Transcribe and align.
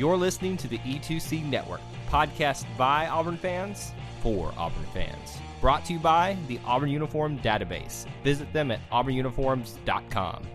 You're 0.00 0.16
listening 0.16 0.56
to 0.56 0.66
the 0.66 0.78
E2C 0.78 1.44
Network, 1.44 1.82
podcast 2.08 2.64
by 2.78 3.06
Auburn 3.08 3.36
fans 3.36 3.92
for 4.22 4.50
Auburn 4.56 4.86
fans. 4.94 5.36
Brought 5.60 5.84
to 5.84 5.92
you 5.92 5.98
by 5.98 6.38
the 6.48 6.58
Auburn 6.64 6.88
Uniform 6.88 7.38
Database. 7.40 8.06
Visit 8.24 8.50
them 8.54 8.70
at 8.70 8.80
auburnuniforms.com. 8.88 10.48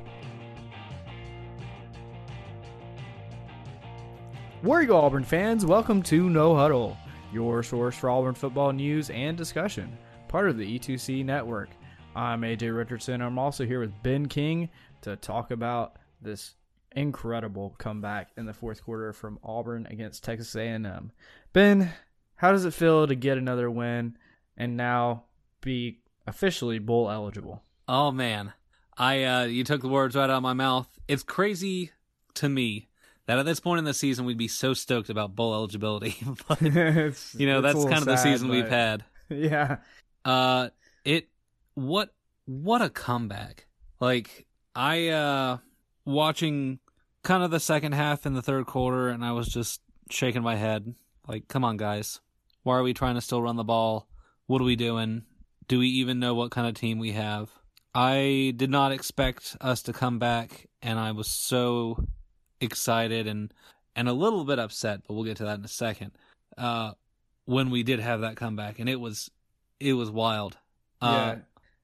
Where 4.63 4.81
you 4.81 4.87
go, 4.87 4.97
Auburn 4.97 5.23
fans, 5.23 5.63
welcome 5.63 6.01
to 6.01 6.27
No 6.27 6.55
Huddle, 6.55 6.97
your 7.31 7.61
source 7.61 7.95
for 7.95 8.09
Auburn 8.09 8.33
football 8.33 8.73
news 8.73 9.11
and 9.11 9.37
discussion, 9.37 9.95
part 10.27 10.49
of 10.49 10.57
the 10.57 10.79
E2C 10.79 11.23
network. 11.23 11.69
I'm 12.15 12.41
AJ 12.41 12.75
Richardson. 12.75 13.21
I'm 13.21 13.37
also 13.37 13.63
here 13.63 13.79
with 13.79 13.93
Ben 14.01 14.25
King 14.25 14.71
to 15.01 15.15
talk 15.15 15.51
about 15.51 15.97
this 16.19 16.55
incredible 16.95 17.75
comeback 17.77 18.31
in 18.37 18.45
the 18.45 18.53
fourth 18.53 18.83
quarter 18.83 19.13
from 19.13 19.39
Auburn 19.43 19.85
against 19.89 20.23
Texas 20.23 20.55
A&M. 20.55 21.11
Ben, 21.53 21.91
how 22.35 22.51
does 22.51 22.65
it 22.65 22.73
feel 22.73 23.05
to 23.07 23.15
get 23.15 23.37
another 23.37 23.69
win 23.69 24.17
and 24.57 24.75
now 24.77 25.25
be 25.61 25.99
officially 26.25 26.79
bowl 26.79 27.09
eligible? 27.11 27.61
Oh 27.87 28.11
man, 28.11 28.53
I 28.97 29.23
uh, 29.23 29.43
you 29.43 29.63
took 29.63 29.81
the 29.81 29.87
words 29.87 30.15
right 30.15 30.23
out 30.23 30.29
of 30.29 30.43
my 30.43 30.53
mouth. 30.53 30.87
It's 31.07 31.23
crazy 31.23 31.91
to 32.35 32.49
me 32.49 32.89
that 33.27 33.39
at 33.39 33.45
this 33.45 33.59
point 33.59 33.79
in 33.79 33.85
the 33.85 33.93
season 33.93 34.25
we'd 34.25 34.37
be 34.37 34.47
so 34.47 34.73
stoked 34.73 35.09
about 35.09 35.35
bowl 35.35 35.53
eligibility, 35.53 36.15
but 36.47 36.61
you 36.61 37.47
know 37.47 37.61
that's 37.61 37.83
kind 37.83 37.97
of 37.97 38.05
the 38.05 38.17
season 38.17 38.49
we've 38.49 38.69
had. 38.69 39.03
Yeah. 39.27 39.77
Uh, 40.23 40.69
it 41.03 41.29
what 41.73 42.13
what 42.45 42.83
a 42.83 42.91
comeback! 42.91 43.65
Like 43.99 44.45
I 44.75 45.07
uh 45.07 45.57
watching 46.05 46.77
kind 47.25 47.43
of 47.43 47.51
the 47.51 47.59
second 47.59 47.91
half 47.93 48.25
in 48.25 48.33
the 48.33 48.41
third 48.41 48.65
quarter, 48.65 49.09
and 49.09 49.25
I 49.25 49.33
was 49.33 49.47
just 49.47 49.81
shaking 50.09 50.41
my 50.43 50.55
head. 50.55 50.95
Like, 51.27 51.47
come 51.47 51.63
on, 51.65 51.75
guys, 51.77 52.21
why 52.63 52.75
are 52.77 52.83
we 52.83 52.93
trying 52.93 53.15
to 53.15 53.21
still 53.21 53.41
run 53.41 53.55
the 53.57 53.63
ball? 53.63 54.07
What 54.45 54.61
are 54.61 54.65
we 54.65 54.75
doing? 54.75 55.23
Do 55.67 55.79
we 55.79 55.87
even 55.87 56.19
know 56.19 56.33
what 56.35 56.51
kind 56.51 56.67
of 56.67 56.75
team 56.75 56.99
we 56.99 57.11
have? 57.13 57.49
I 57.93 58.53
did 58.55 58.69
not 58.69 58.91
expect 58.91 59.57
us 59.59 59.81
to 59.83 59.93
come 59.93 60.19
back, 60.19 60.67
and 60.81 60.99
I 60.99 61.11
was 61.11 61.27
so 61.27 62.05
excited 62.61 63.27
and 63.27 63.53
and 63.97 64.07
a 64.09 64.13
little 64.13 64.43
bit 64.43 64.59
upset, 64.59 65.01
but 65.07 65.13
we'll 65.13 65.23
get 65.23 65.37
to 65.37 65.45
that 65.45 65.59
in 65.59 65.65
a 65.65 65.69
second. 65.69 66.11
Uh, 66.57 66.91
when 67.45 67.69
we 67.69 67.81
did 67.83 67.99
have 67.99 68.21
that 68.21 68.35
comeback, 68.35 68.79
and 68.79 68.89
it 68.89 68.99
was 68.99 69.31
it 69.79 69.93
was 69.93 70.11
wild. 70.11 70.57
Uh, 71.01 71.35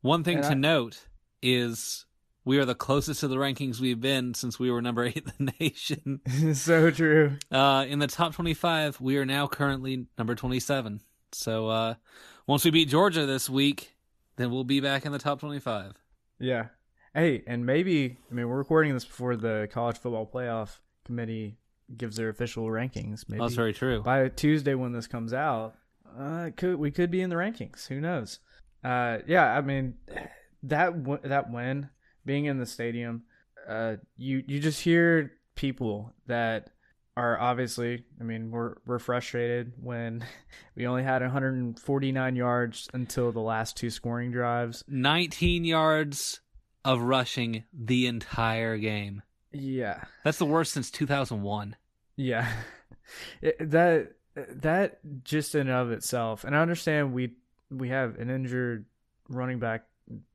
one 0.02 0.24
thing 0.24 0.38
And 0.38 0.46
to 0.46 0.52
I- 0.52 0.56
note 0.56 1.06
is 1.42 2.06
we 2.44 2.58
are 2.58 2.66
the 2.66 2.76
closest 2.76 3.20
to 3.22 3.28
the 3.28 3.36
rankings 3.36 3.80
we've 3.80 4.02
been 4.02 4.34
since 4.34 4.60
we 4.60 4.72
were 4.72 4.82
number 4.82 5.04
eight 5.06 5.24
in 5.40 5.46
the 5.46 5.54
nation. 5.60 6.22
So 6.56 6.92
true. 6.92 7.38
Uh, 7.52 7.86
in 7.88 8.00
the 8.00 8.08
top 8.08 8.34
25, 8.34 9.00
we 9.02 9.18
are 9.18 9.26
now 9.26 9.48
currently 9.48 10.08
number 10.18 10.36
27. 10.36 11.02
So 11.32 11.68
uh, 11.70 11.94
once 12.48 12.66
we 12.66 12.72
beat 12.72 12.90
Georgia 12.90 13.26
this 13.26 13.50
week, 13.50 13.96
then 14.38 14.52
we'll 14.52 14.64
be 14.64 14.80
back 14.80 15.06
in 15.06 15.12
the 15.12 15.20
top 15.20 15.40
25. 15.40 15.94
Yeah. 16.40 16.68
Hey, 17.14 17.44
and 17.46 17.66
maybe 17.66 18.18
I 18.32 18.34
mean 18.34 18.48
we're 18.48 18.58
recording 18.58 18.94
this 18.94 19.06
before 19.06 19.36
the 19.36 19.68
college 19.72 19.98
football 19.98 20.26
playoff 20.26 20.78
committee 21.06 21.58
gives 21.98 22.16
their 22.16 22.30
official 22.30 22.66
rankings. 22.68 23.26
Maybe 23.28 23.42
That's 23.42 23.54
very 23.56 23.74
true. 23.74 24.02
by 24.02 24.30
Tuesday 24.30 24.76
when 24.76 24.94
this 24.94 25.08
comes 25.08 25.34
out, 25.34 25.76
uh, 26.18 26.52
could 26.56 26.78
we 26.78 26.90
could 26.90 27.12
be 27.12 27.22
in 27.22 27.30
the 27.30 27.36
rankings? 27.36 27.88
Who 27.88 28.00
knows? 28.00 28.40
Uh, 28.84 29.20
yeah, 29.28 29.46
I 29.58 29.60
mean 29.62 29.96
that 30.64 31.04
w- 31.04 31.20
that 31.24 31.52
win 31.52 31.90
being 32.26 32.46
in 32.46 32.58
the 32.58 32.66
stadium, 32.66 33.24
uh, 33.68 33.96
you 34.18 34.44
you 34.48 34.60
just 34.60 34.82
hear 34.82 35.34
people 35.56 36.14
that 36.28 36.70
are 37.18 37.40
obviously. 37.40 38.04
I 38.20 38.24
mean, 38.24 38.52
we're 38.52 38.76
we're 38.86 39.00
frustrated 39.00 39.74
when 39.82 40.26
we 40.76 40.88
only 40.88 41.04
had 41.04 41.22
149 41.22 42.36
yards 42.36 42.88
until 42.94 43.32
the 43.32 43.40
last 43.40 43.78
two 43.78 43.90
scoring 43.90 44.32
drives. 44.32 44.84
19 44.88 45.66
yards 45.66 46.40
of 46.86 47.02
rushing 47.02 47.64
the 47.74 48.08
entire 48.08 48.78
game. 48.78 49.22
Yeah, 49.54 50.04
That's 50.24 50.38
the 50.38 50.46
worst 50.46 50.72
since 50.74 50.90
2001. 50.90 51.76
Yeah, 52.16 52.50
It- 53.42 53.72
that 53.72 54.14
that 54.34 55.00
just 55.26 55.56
in 55.56 55.62
and 55.68 55.72
of 55.72 55.92
itself, 55.92 56.46
and 56.46 56.56
I 56.56 56.62
understand 56.62 57.14
we 57.14 57.34
we 57.70 57.90
have 57.90 58.18
an 58.18 58.30
injured 58.30 58.86
running 59.28 59.60
back 59.60 59.84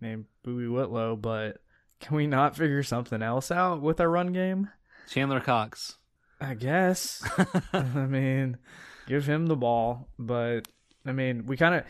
named 0.03 0.27
Boobee 0.47 0.71
Whitlow, 0.71 1.17
but 1.17 1.63
can 2.01 2.17
we 2.17 2.27
not 2.27 2.57
figure 2.57 2.83
something 2.83 3.23
else 3.23 3.51
out 3.51 3.81
with 3.83 4.01
our 4.01 4.09
run 4.09 4.33
game? 4.33 4.69
Chandler 5.09 5.41
Cox. 5.41 5.97
I 6.41 6.55
guess. 6.55 7.27
I 7.73 7.83
mean, 7.83 8.59
give 9.07 9.27
him 9.27 9.47
the 9.47 9.57
ball, 9.57 10.09
but 10.19 10.69
I 11.07 11.13
mean, 11.13 11.47
we 11.47 11.57
kind 11.57 11.77
of 11.77 11.85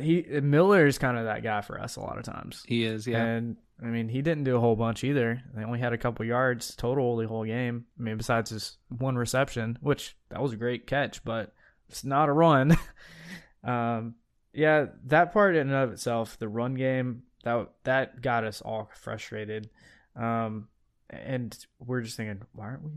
he 0.00 0.22
Miller 0.22 0.86
is 0.86 0.98
kind 0.98 1.18
of 1.18 1.24
that 1.26 1.42
guy 1.42 1.60
for 1.60 1.80
us 1.80 1.96
a 1.96 2.00
lot 2.00 2.18
of 2.18 2.24
times. 2.24 2.62
He 2.66 2.84
is, 2.84 3.06
yeah. 3.06 3.22
And 3.22 3.56
I 3.82 3.86
mean, 3.86 4.08
he 4.08 4.22
didn't 4.22 4.44
do 4.44 4.56
a 4.56 4.60
whole 4.60 4.76
bunch 4.76 5.04
either. 5.04 5.42
They 5.54 5.64
only 5.64 5.80
had 5.80 5.92
a 5.92 5.98
couple 5.98 6.24
yards 6.24 6.74
total 6.74 7.16
the 7.16 7.28
whole 7.28 7.44
game. 7.44 7.84
I 7.98 8.02
mean, 8.02 8.16
besides 8.16 8.50
his 8.50 8.78
one 8.88 9.16
reception, 9.16 9.78
which 9.80 10.16
that 10.30 10.40
was 10.40 10.52
a 10.52 10.56
great 10.56 10.86
catch, 10.86 11.22
but 11.24 11.52
it's 11.88 12.04
not 12.04 12.28
a 12.28 12.32
run. 12.32 12.76
um, 13.64 14.14
yeah, 14.52 14.86
that 15.06 15.32
part 15.32 15.56
in 15.56 15.68
and 15.68 15.76
of 15.76 15.92
itself, 15.92 16.38
the 16.38 16.48
run 16.48 16.74
game, 16.74 17.22
that 17.42 17.68
that 17.84 18.22
got 18.22 18.44
us 18.44 18.60
all 18.60 18.90
frustrated. 18.94 19.70
Um, 20.16 20.68
and 21.10 21.56
we're 21.78 22.00
just 22.00 22.16
thinking, 22.16 22.42
why 22.52 22.66
aren't 22.66 22.84
we 22.84 22.90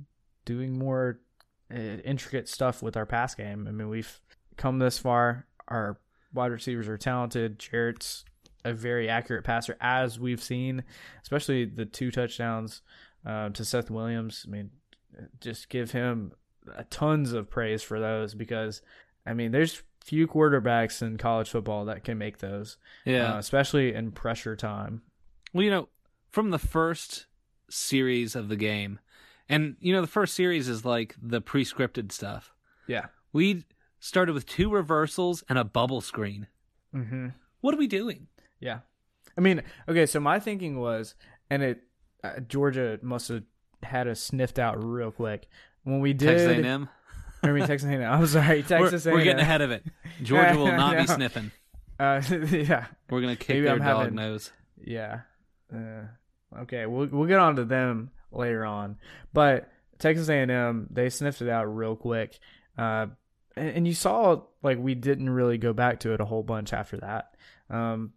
doing 0.45 0.78
more 0.78 1.19
uh, 1.73 1.78
intricate 1.78 2.47
stuff 2.47 2.81
with 2.81 2.95
our 2.95 3.06
pass 3.06 3.35
game? 3.35 3.67
I 3.67 3.72
mean, 3.72 3.89
we've 3.89 4.19
come 4.57 4.79
this 4.79 4.97
far. 4.97 5.47
Our 5.67 6.00
wide 6.33 6.51
receivers 6.51 6.88
are 6.88 6.97
talented. 6.97 7.59
Jarrett's 7.59 8.25
a 8.63 8.73
very 8.73 9.07
accurate 9.09 9.44
passer, 9.44 9.78
as 9.79 10.19
we've 10.19 10.41
seen, 10.41 10.83
especially 11.22 11.66
the 11.66 11.85
two 11.85 12.12
touchdowns 12.12 12.81
uh, 13.25 13.50
to 13.50 13.63
Seth 13.63 13.91
Williams. 13.91 14.45
I 14.47 14.51
mean, 14.51 14.72
just 15.39 15.69
give 15.69 15.91
him 15.91 16.31
uh, 16.75 16.83
tons 16.89 17.31
of 17.31 17.50
praise 17.50 17.83
for 17.83 18.00
those 18.00 18.33
because, 18.33 18.81
I 19.25 19.33
mean, 19.33 19.51
there's 19.51 19.83
few 20.05 20.27
quarterbacks 20.27 21.01
in 21.01 21.17
college 21.17 21.49
football 21.49 21.83
that 21.85 22.03
can 22.03 22.17
make 22.17 22.38
those, 22.38 22.77
yeah. 23.05 23.33
uh, 23.33 23.39
especially 23.39 23.93
in 23.93 24.11
pressure 24.11 24.55
time. 24.55 25.01
Well, 25.51 25.63
you 25.63 25.71
know, 25.71 25.89
from 26.29 26.51
the 26.51 26.59
first 26.59 27.25
series 27.71 28.35
of 28.35 28.47
the 28.47 28.55
game, 28.55 28.99
and 29.49 29.77
you 29.79 29.91
know, 29.94 30.01
the 30.01 30.07
first 30.07 30.35
series 30.35 30.69
is 30.69 30.85
like 30.85 31.15
the 31.19 31.41
pre-scripted 31.41 32.11
stuff. 32.11 32.53
Yeah. 32.85 33.07
We 33.33 33.65
started 33.99 34.33
with 34.33 34.45
two 34.45 34.69
reversals 34.69 35.44
and 35.49 35.57
a 35.57 35.63
bubble 35.63 36.01
screen. 36.01 36.47
Mm-hmm. 36.94 37.29
What 37.61 37.73
are 37.73 37.77
we 37.77 37.88
doing? 37.88 38.27
Yeah. 38.59 38.79
I 39.35 39.41
mean, 39.41 39.63
okay, 39.89 40.05
so 40.05 40.19
my 40.19 40.39
thinking 40.39 40.79
was, 40.79 41.15
and 41.49 41.63
it, 41.63 41.81
uh, 42.23 42.41
Georgia 42.41 43.00
must 43.01 43.30
have 43.30 43.44
had 43.81 44.07
us 44.07 44.19
sniffed 44.19 44.59
out 44.59 44.81
real 44.81 45.12
quick. 45.12 45.47
When 45.83 46.00
we 46.00 46.13
did, 46.13 46.38
Texas 46.38 46.63
A&M. 46.63 46.89
I 47.50 47.51
mean, 47.51 47.68
Texas 47.68 47.89
A&M. 47.89 48.01
I'm 48.01 48.25
sorry, 48.27 48.63
Texas 48.63 49.06
we're, 49.06 49.12
we're 49.13 49.18
A&M. 49.19 49.25
getting 49.25 49.42
ahead 49.42 49.62
of 49.62 49.71
it. 49.71 49.83
Georgia 50.24 50.57
will 50.57 50.68
not 50.68 50.97
be 50.97 51.07
sniffing. 51.13 51.51
Uh, 52.00 52.21
yeah, 52.51 52.86
We're 53.09 53.21
gonna 53.21 53.36
kick 53.36 53.50
Maybe 53.50 53.62
their 53.65 53.74
I'm 53.75 53.80
dog 53.80 54.00
having- 54.00 54.15
nose. 54.15 54.51
yeah. 54.83 55.21
Uh, 55.74 56.03
okay, 56.62 56.86
we'll 56.86 57.07
we'll 57.07 57.27
get 57.27 57.39
on 57.39 57.56
to 57.56 57.65
them 57.65 58.12
later 58.31 58.65
on, 58.65 58.97
but 59.33 59.69
Texas 59.97 60.27
A&M 60.30 60.88
they 60.92 61.09
sniffed 61.09 61.42
it 61.42 61.50
out 61.50 61.65
real 61.65 61.95
quick, 61.95 62.38
uh, 62.77 63.07
and, 63.56 63.69
and 63.69 63.88
you 63.88 63.94
saw 63.94 64.42
like 64.62 64.77
we 64.77 64.94
didn't 64.94 65.30
really 65.30 65.57
go 65.57 65.74
back 65.74 66.01
to 66.01 66.13
it 66.13 66.21
a 66.21 66.25
whole 66.25 66.44
bunch 66.44 66.74
after 66.74 66.97
that. 66.97 67.33
Um, 67.69 68.13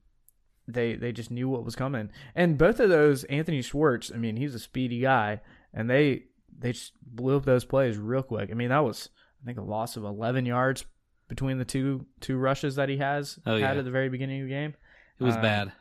they 0.66 0.94
they 0.96 1.12
just 1.12 1.30
knew 1.30 1.48
what 1.48 1.64
was 1.64 1.74
coming, 1.76 2.10
and 2.34 2.58
both 2.58 2.80
of 2.80 2.90
those 2.90 3.24
Anthony 3.24 3.62
Schwartz. 3.62 4.10
I 4.12 4.18
mean, 4.18 4.36
he's 4.36 4.54
a 4.54 4.58
speedy 4.58 5.00
guy, 5.00 5.40
and 5.72 5.88
they 5.88 6.24
they 6.58 6.72
just 6.72 6.92
blew 7.00 7.36
up 7.36 7.44
those 7.46 7.64
plays 7.64 7.96
real 7.96 8.22
quick. 8.22 8.50
I 8.50 8.54
mean, 8.54 8.68
that 8.68 8.84
was 8.84 9.08
I 9.42 9.46
think 9.46 9.58
a 9.58 9.62
loss 9.62 9.96
of 9.96 10.04
11 10.04 10.46
yards 10.46 10.84
between 11.28 11.58
the 11.58 11.64
two 11.64 12.06
two 12.20 12.36
rushes 12.36 12.76
that 12.76 12.88
he 12.88 12.96
has 12.98 13.38
Oh, 13.46 13.52
had 13.52 13.60
yeah. 13.60 13.78
at 13.78 13.84
the 13.84 13.90
very 13.90 14.08
beginning 14.08 14.40
of 14.42 14.48
the 14.48 14.52
game. 14.54 14.74
It 15.20 15.24
was 15.24 15.36
Uh, 15.36 15.42
bad. 15.42 15.72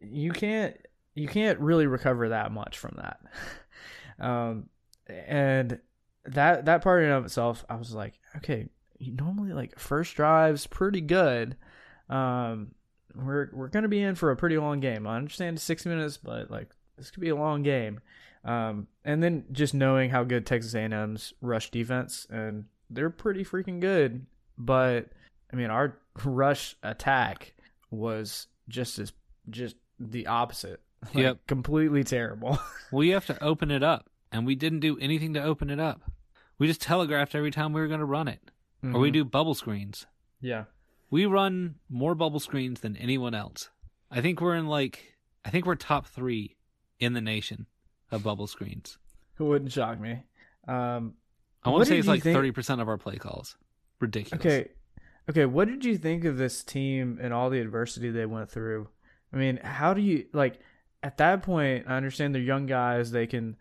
You 0.00 0.32
can't 0.32 0.76
you 1.14 1.28
can't 1.28 1.58
really 1.60 1.86
recover 1.86 2.30
that 2.30 2.50
much 2.52 2.78
from 2.78 2.96
that. 2.96 3.20
um, 4.18 4.68
and 5.08 5.78
that 6.26 6.64
that 6.66 6.82
part 6.82 7.02
in 7.02 7.08
and 7.10 7.18
of 7.18 7.24
itself, 7.26 7.64
I 7.68 7.76
was 7.76 7.92
like, 7.94 8.14
okay, 8.36 8.68
normally 9.00 9.52
like 9.52 9.78
first 9.78 10.14
drive's 10.16 10.66
pretty 10.66 11.00
good. 11.00 11.56
Um, 12.08 12.72
we're 13.14 13.50
we're 13.52 13.68
gonna 13.68 13.88
be 13.88 14.00
in 14.02 14.14
for 14.14 14.30
a 14.30 14.36
pretty 14.36 14.58
long 14.58 14.80
game. 14.80 15.06
I 15.06 15.16
understand 15.16 15.60
six 15.60 15.84
minutes, 15.86 16.16
but 16.16 16.50
like 16.50 16.70
this 16.96 17.10
could 17.10 17.20
be 17.20 17.28
a 17.28 17.36
long 17.36 17.62
game. 17.62 18.00
Um, 18.44 18.88
and 19.04 19.22
then 19.22 19.44
just 19.52 19.72
knowing 19.74 20.10
how 20.10 20.22
good 20.24 20.44
Texas 20.46 20.74
A&M's 20.74 21.32
rush 21.40 21.70
defense 21.70 22.26
and 22.28 22.66
they're 22.90 23.10
pretty 23.10 23.44
freaking 23.44 23.80
good, 23.80 24.26
but 24.58 25.08
I 25.52 25.56
mean 25.56 25.70
our 25.70 25.98
rush 26.24 26.76
attack 26.82 27.54
was 27.90 28.46
just 28.68 28.98
as 28.98 29.12
just 29.50 29.76
the 29.98 30.26
opposite. 30.26 30.80
Like, 31.12 31.14
Yep. 31.22 31.46
completely 31.46 32.02
terrible. 32.02 32.58
We 32.90 33.10
have 33.10 33.26
to 33.26 33.42
open 33.44 33.70
it 33.70 33.82
up, 33.82 34.08
and 34.32 34.46
we 34.46 34.54
didn't 34.54 34.80
do 34.80 34.96
anything 34.98 35.34
to 35.34 35.42
open 35.42 35.68
it 35.68 35.78
up. 35.78 36.00
We 36.58 36.66
just 36.66 36.80
telegraphed 36.80 37.34
every 37.34 37.50
time 37.50 37.72
we 37.74 37.80
were 37.82 37.88
going 37.88 38.00
to 38.00 38.06
run 38.06 38.26
it, 38.28 38.50
or 38.82 39.00
we 39.00 39.10
Mhm. 39.10 39.14
do 39.14 39.24
bubble 39.26 39.54
screens. 39.54 40.06
yeah. 40.40 40.64
We 41.10 41.26
run 41.26 41.74
more 41.90 42.14
bubble 42.14 42.40
screens 42.40 42.80
than 42.80 42.96
anyone 42.96 43.34
else. 43.34 43.68
I 44.10 44.20
think 44.22 44.40
we're 44.40 44.54
in 44.56 44.66
like 44.66 45.14
I 45.44 45.50
think 45.50 45.66
we're 45.66 45.74
top 45.76 46.06
three 46.06 46.56
in 46.98 47.12
the 47.12 47.20
nation 47.20 47.66
of 48.10 48.22
bubble 48.22 48.46
screens. 48.46 48.96
It 49.38 49.42
wouldn't 49.50 49.72
shock 49.72 50.00
me. 50.00 50.22
Um, 50.66 51.14
I 51.64 51.70
want 51.70 51.82
to 51.84 51.88
say 51.88 51.98
it's 51.98 52.08
like 52.08 52.22
think- 52.22 52.36
thirty 52.36 52.50
percent 52.52 52.80
of 52.80 52.88
our 52.88 52.98
play 52.98 53.16
calls. 53.16 53.56
Ridiculous. 54.00 54.44
Okay. 54.44 54.68
Okay, 55.30 55.46
what 55.46 55.68
did 55.68 55.84
you 55.86 55.96
think 55.96 56.24
of 56.26 56.36
this 56.36 56.62
team 56.62 57.18
and 57.22 57.32
all 57.32 57.48
the 57.48 57.60
adversity 57.60 58.10
they 58.10 58.26
went 58.26 58.50
through? 58.50 58.88
I 59.32 59.36
mean, 59.36 59.56
how 59.62 59.94
do 59.94 60.02
you 60.02 60.26
like 60.34 60.60
at 61.02 61.16
that 61.18 61.42
point, 61.42 61.86
I 61.88 61.96
understand 61.96 62.34
they're 62.34 62.42
young 62.42 62.66
guys, 62.66 63.10
they 63.10 63.26
can 63.26 63.56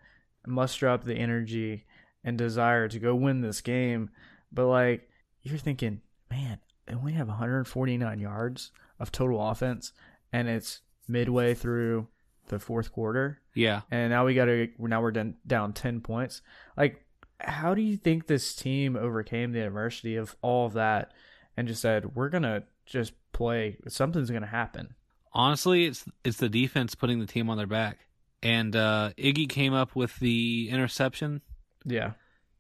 muster 0.45 0.89
up 0.89 1.05
the 1.05 1.15
energy 1.15 1.85
and 2.23 2.37
desire 2.37 2.87
to 2.89 2.99
go 2.99 3.15
win 3.15 3.39
this 3.41 3.61
game, 3.61 4.09
but 4.51 4.67
like 4.67 5.09
you're 5.41 5.57
thinking, 5.57 6.01
man, 6.29 6.59
they 6.85 6.95
only 6.95 7.13
have 7.13 7.27
149 7.29 8.19
yards 8.19 8.71
of 8.99 9.11
total 9.11 9.45
offense 9.49 9.93
and 10.33 10.49
it's 10.49 10.81
midway 11.07 11.53
through 11.53 12.07
the 12.47 12.59
fourth 12.59 12.91
quarter 12.91 13.39
Yeah. 13.55 13.81
and 13.89 14.09
now 14.09 14.25
we 14.25 14.33
got 14.35 14.45
to 14.45 14.67
now 14.79 15.01
we're 15.01 15.11
down, 15.11 15.35
down 15.47 15.71
10 15.73 16.01
points 16.01 16.41
like 16.77 17.05
how 17.39 17.73
do 17.73 17.81
you 17.81 17.97
think 17.97 18.27
this 18.27 18.55
team 18.55 18.95
overcame 18.95 19.51
the 19.51 19.61
adversity 19.61 20.15
of 20.15 20.35
all 20.41 20.65
of 20.65 20.73
that 20.73 21.11
and 21.57 21.67
just 21.67 21.81
said 21.81 22.15
we're 22.15 22.29
gonna 22.29 22.63
just 22.85 23.13
play. 23.31 23.77
Something's 23.87 24.31
gonna 24.31 24.45
happen. 24.47 24.95
Honestly, 25.33 25.85
it's 25.85 26.05
it's 26.23 26.37
the 26.37 26.49
defense 26.49 26.95
putting 26.95 27.19
the 27.19 27.25
team 27.25 27.49
on 27.49 27.57
their 27.57 27.67
back. 27.67 27.99
And 28.41 28.75
uh, 28.75 29.11
Iggy 29.17 29.47
came 29.47 29.73
up 29.73 29.95
with 29.95 30.17
the 30.19 30.69
interception, 30.69 31.41
yeah. 31.85 32.11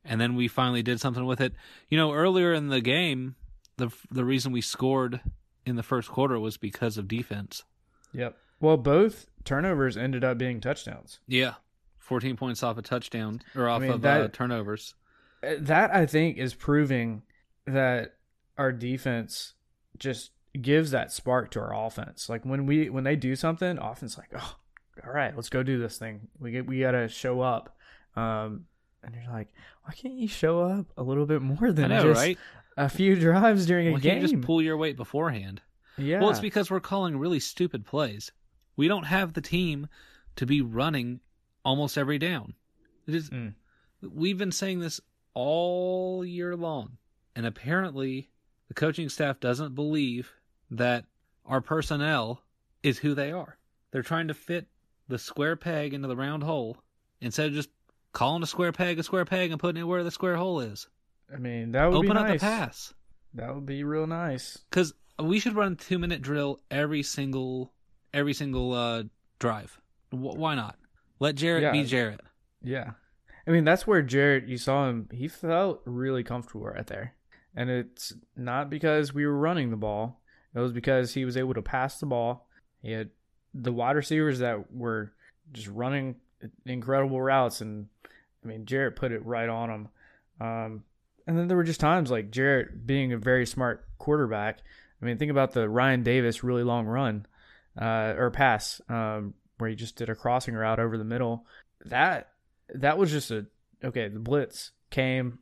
And 0.05 0.19
then 0.19 0.35
we 0.35 0.47
finally 0.47 0.81
did 0.83 0.99
something 0.99 1.25
with 1.25 1.41
it. 1.41 1.53
You 1.89 1.97
know, 1.97 2.13
earlier 2.13 2.53
in 2.53 2.69
the 2.69 2.81
game, 2.81 3.35
the 3.77 3.89
the 4.11 4.25
reason 4.25 4.51
we 4.51 4.61
scored 4.61 5.21
in 5.65 5.75
the 5.75 5.83
first 5.83 6.09
quarter 6.09 6.39
was 6.39 6.57
because 6.57 6.97
of 6.97 7.07
defense. 7.07 7.63
yep. 8.13 8.37
Well 8.59 8.77
both 8.77 9.27
turnovers 9.43 9.97
ended 9.97 10.23
up 10.23 10.37
being 10.37 10.61
touchdowns. 10.61 11.19
Yeah, 11.27 11.55
fourteen 12.03 12.35
points 12.35 12.63
off 12.63 12.77
a 12.77 12.81
touchdown 12.81 13.41
or 13.55 13.69
off 13.69 13.81
mean, 13.81 13.91
of 13.91 14.05
uh, 14.05 14.27
turnovers. 14.29 14.95
Uh, 15.43 15.55
that 15.59 15.93
i 15.93 16.05
think 16.05 16.37
is 16.37 16.53
proving 16.53 17.21
that 17.65 18.15
our 18.57 18.71
defense 18.71 19.53
just 19.97 20.31
gives 20.61 20.91
that 20.91 21.11
spark 21.11 21.51
to 21.51 21.59
our 21.59 21.73
offense 21.73 22.29
like 22.29 22.45
when 22.45 22.65
we 22.65 22.89
when 22.89 23.03
they 23.03 23.15
do 23.15 23.35
something 23.35 23.77
offense 23.79 24.17
like 24.17 24.29
oh 24.35 24.55
all 25.05 25.11
right 25.11 25.35
let's 25.35 25.49
go 25.49 25.63
do 25.63 25.79
this 25.79 25.97
thing 25.97 26.27
we 26.39 26.51
get 26.51 26.67
we 26.67 26.79
gotta 26.79 27.07
show 27.07 27.41
up 27.41 27.75
um 28.15 28.65
and 29.03 29.15
you're 29.15 29.33
like 29.33 29.49
why 29.83 29.93
can't 29.93 30.13
you 30.13 30.27
show 30.27 30.61
up 30.61 30.85
a 30.95 31.03
little 31.03 31.25
bit 31.25 31.41
more 31.41 31.71
than 31.71 31.89
know, 31.89 32.03
just 32.03 32.21
right? 32.21 32.37
a 32.77 32.89
few 32.89 33.15
drives 33.15 33.65
during 33.65 33.87
a 33.87 33.91
Why 33.91 33.99
can't 33.99 34.03
game 34.03 34.21
you 34.21 34.27
just 34.27 34.41
pull 34.41 34.61
your 34.61 34.77
weight 34.77 34.97
beforehand? 34.97 35.61
yeah 35.97 36.19
Well, 36.19 36.29
it's 36.29 36.39
because 36.39 36.71
we're 36.71 36.79
calling 36.79 37.17
really 37.17 37.39
stupid 37.39 37.85
plays. 37.85 38.31
We 38.75 38.87
don't 38.87 39.03
have 39.03 39.33
the 39.33 39.41
team 39.41 39.87
to 40.37 40.45
be 40.45 40.61
running 40.61 41.19
almost 41.65 41.97
every 41.97 42.17
down. 42.17 42.53
It 43.07 43.15
is. 43.15 43.29
Mm. 43.29 43.53
We've 44.01 44.37
been 44.37 44.51
saying 44.51 44.79
this 44.79 44.99
all 45.33 46.23
year 46.25 46.55
long, 46.55 46.97
and 47.35 47.45
apparently, 47.45 48.29
the 48.67 48.73
coaching 48.73 49.09
staff 49.09 49.39
doesn't 49.39 49.75
believe 49.75 50.31
that 50.71 51.05
our 51.45 51.61
personnel 51.61 52.41
is 52.81 52.99
who 52.99 53.13
they 53.15 53.31
are. 53.31 53.57
They're 53.91 54.01
trying 54.01 54.27
to 54.29 54.33
fit 54.33 54.67
the 55.07 55.17
square 55.19 55.55
peg 55.55 55.93
into 55.93 56.07
the 56.07 56.15
round 56.15 56.43
hole 56.43 56.77
instead 57.21 57.47
of 57.47 57.53
just 57.53 57.69
calling 58.13 58.43
a 58.43 58.47
square 58.47 58.71
peg 58.71 58.99
a 58.99 59.03
square 59.03 59.25
peg 59.25 59.51
and 59.51 59.59
putting 59.59 59.81
it 59.81 59.85
where 59.85 60.03
the 60.03 60.11
square 60.11 60.35
hole 60.35 60.59
is. 60.59 60.87
I 61.33 61.37
mean 61.37 61.71
that 61.71 61.85
would 61.87 61.97
Open 61.97 62.11
be 62.11 62.17
up 62.17 62.27
nice 62.27 62.39
the 62.41 62.45
pass. 62.45 62.93
that 63.33 63.53
would 63.53 63.65
be 63.65 63.83
real 63.83 64.05
nice 64.07 64.57
because 64.69 64.93
we 65.19 65.39
should 65.39 65.55
run 65.55 65.75
two 65.75 65.97
minute 65.99 66.21
drill 66.21 66.59
every 66.71 67.01
single 67.03 67.73
every 68.13 68.33
single 68.33 68.73
uh 68.73 69.03
drive 69.39 69.79
w- 70.11 70.37
why 70.37 70.53
not 70.55 70.77
let 71.19 71.35
jarrett 71.35 71.71
be 71.71 71.79
Yeah. 71.79 71.83
jarrett 71.85 72.21
Yeah. 72.61 72.91
I 73.45 73.51
mean, 73.51 73.65
that's 73.65 73.85
where 73.85 74.01
Jarrett, 74.01 74.47
you 74.47 74.57
saw 74.57 74.87
him, 74.87 75.09
he 75.11 75.27
felt 75.27 75.81
really 75.83 76.23
comfortable 76.23 76.65
right 76.65 76.87
there. 76.87 77.13
And 77.53 77.69
it's 77.69 78.13
not 78.37 78.69
because 78.69 79.13
we 79.13 79.25
were 79.25 79.37
running 79.37 79.69
the 79.69 79.75
ball, 79.75 80.21
it 80.55 80.59
was 80.59 80.71
because 80.71 81.13
he 81.13 81.25
was 81.25 81.35
able 81.35 81.53
to 81.55 81.61
pass 81.61 81.99
the 81.99 82.05
ball. 82.05 82.47
He 82.81 82.91
had 82.93 83.09
the 83.53 83.73
wide 83.73 83.97
receivers 83.97 84.39
that 84.39 84.71
were 84.73 85.11
just 85.51 85.67
running 85.67 86.15
incredible 86.65 87.21
routes. 87.21 87.59
And 87.59 87.87
I 88.43 88.47
mean, 88.47 88.65
Jarrett 88.65 88.95
put 88.95 89.11
it 89.11 89.25
right 89.25 89.49
on 89.49 89.69
him. 89.69 89.87
Um, 90.39 90.83
and 91.27 91.37
then 91.37 91.47
there 91.49 91.57
were 91.57 91.63
just 91.65 91.79
times 91.81 92.09
like 92.09 92.31
Jarrett 92.31 92.87
being 92.87 93.11
a 93.11 93.17
very 93.17 93.45
smart 93.45 93.85
quarterback. 93.97 94.59
I 95.01 95.05
mean, 95.05 95.17
think 95.17 95.31
about 95.31 95.51
the 95.51 95.67
Ryan 95.67 96.03
Davis 96.03 96.43
really 96.45 96.63
long 96.63 96.85
run 96.85 97.25
uh, 97.79 98.13
or 98.17 98.31
pass 98.31 98.79
um, 98.87 99.33
where 99.63 99.69
he 99.69 99.75
just 99.77 99.95
did 99.95 100.09
a 100.09 100.15
crossing 100.15 100.53
route 100.53 100.79
over 100.79 100.97
the 100.97 101.03
middle. 101.05 101.45
That 101.85 102.29
that 102.75 102.97
was 102.97 103.09
just 103.11 103.31
a 103.31 103.45
okay. 103.83 104.09
The 104.09 104.19
blitz 104.19 104.71
came. 104.91 105.39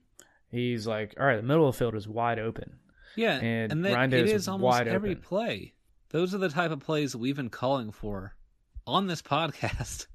He's 0.50 0.86
like, 0.86 1.16
all 1.20 1.26
right, 1.26 1.38
the 1.38 1.44
middle 1.44 1.68
of 1.68 1.74
the 1.76 1.80
field 1.80 1.96
is 1.96 2.08
wide 2.08 2.38
open. 2.40 2.80
yeah 3.16 3.38
And 3.40 3.72
and, 3.72 3.86
that 3.86 4.14
it 4.14 4.28
is 4.28 4.48
almost 4.48 4.64
wide 4.80 4.88
every 4.88 5.12
open. 5.12 5.24
play 5.24 5.74
those 6.10 6.36
are 6.36 6.40
the 6.40 6.50
type 6.50 6.72
of 6.72 6.82
plays 6.82 7.14
that 7.14 7.18
we've 7.20 7.36
been 7.38 7.50
calling 7.50 7.92
for 7.92 8.36
on 8.86 9.08
this 9.08 9.22
podcast 9.34 10.08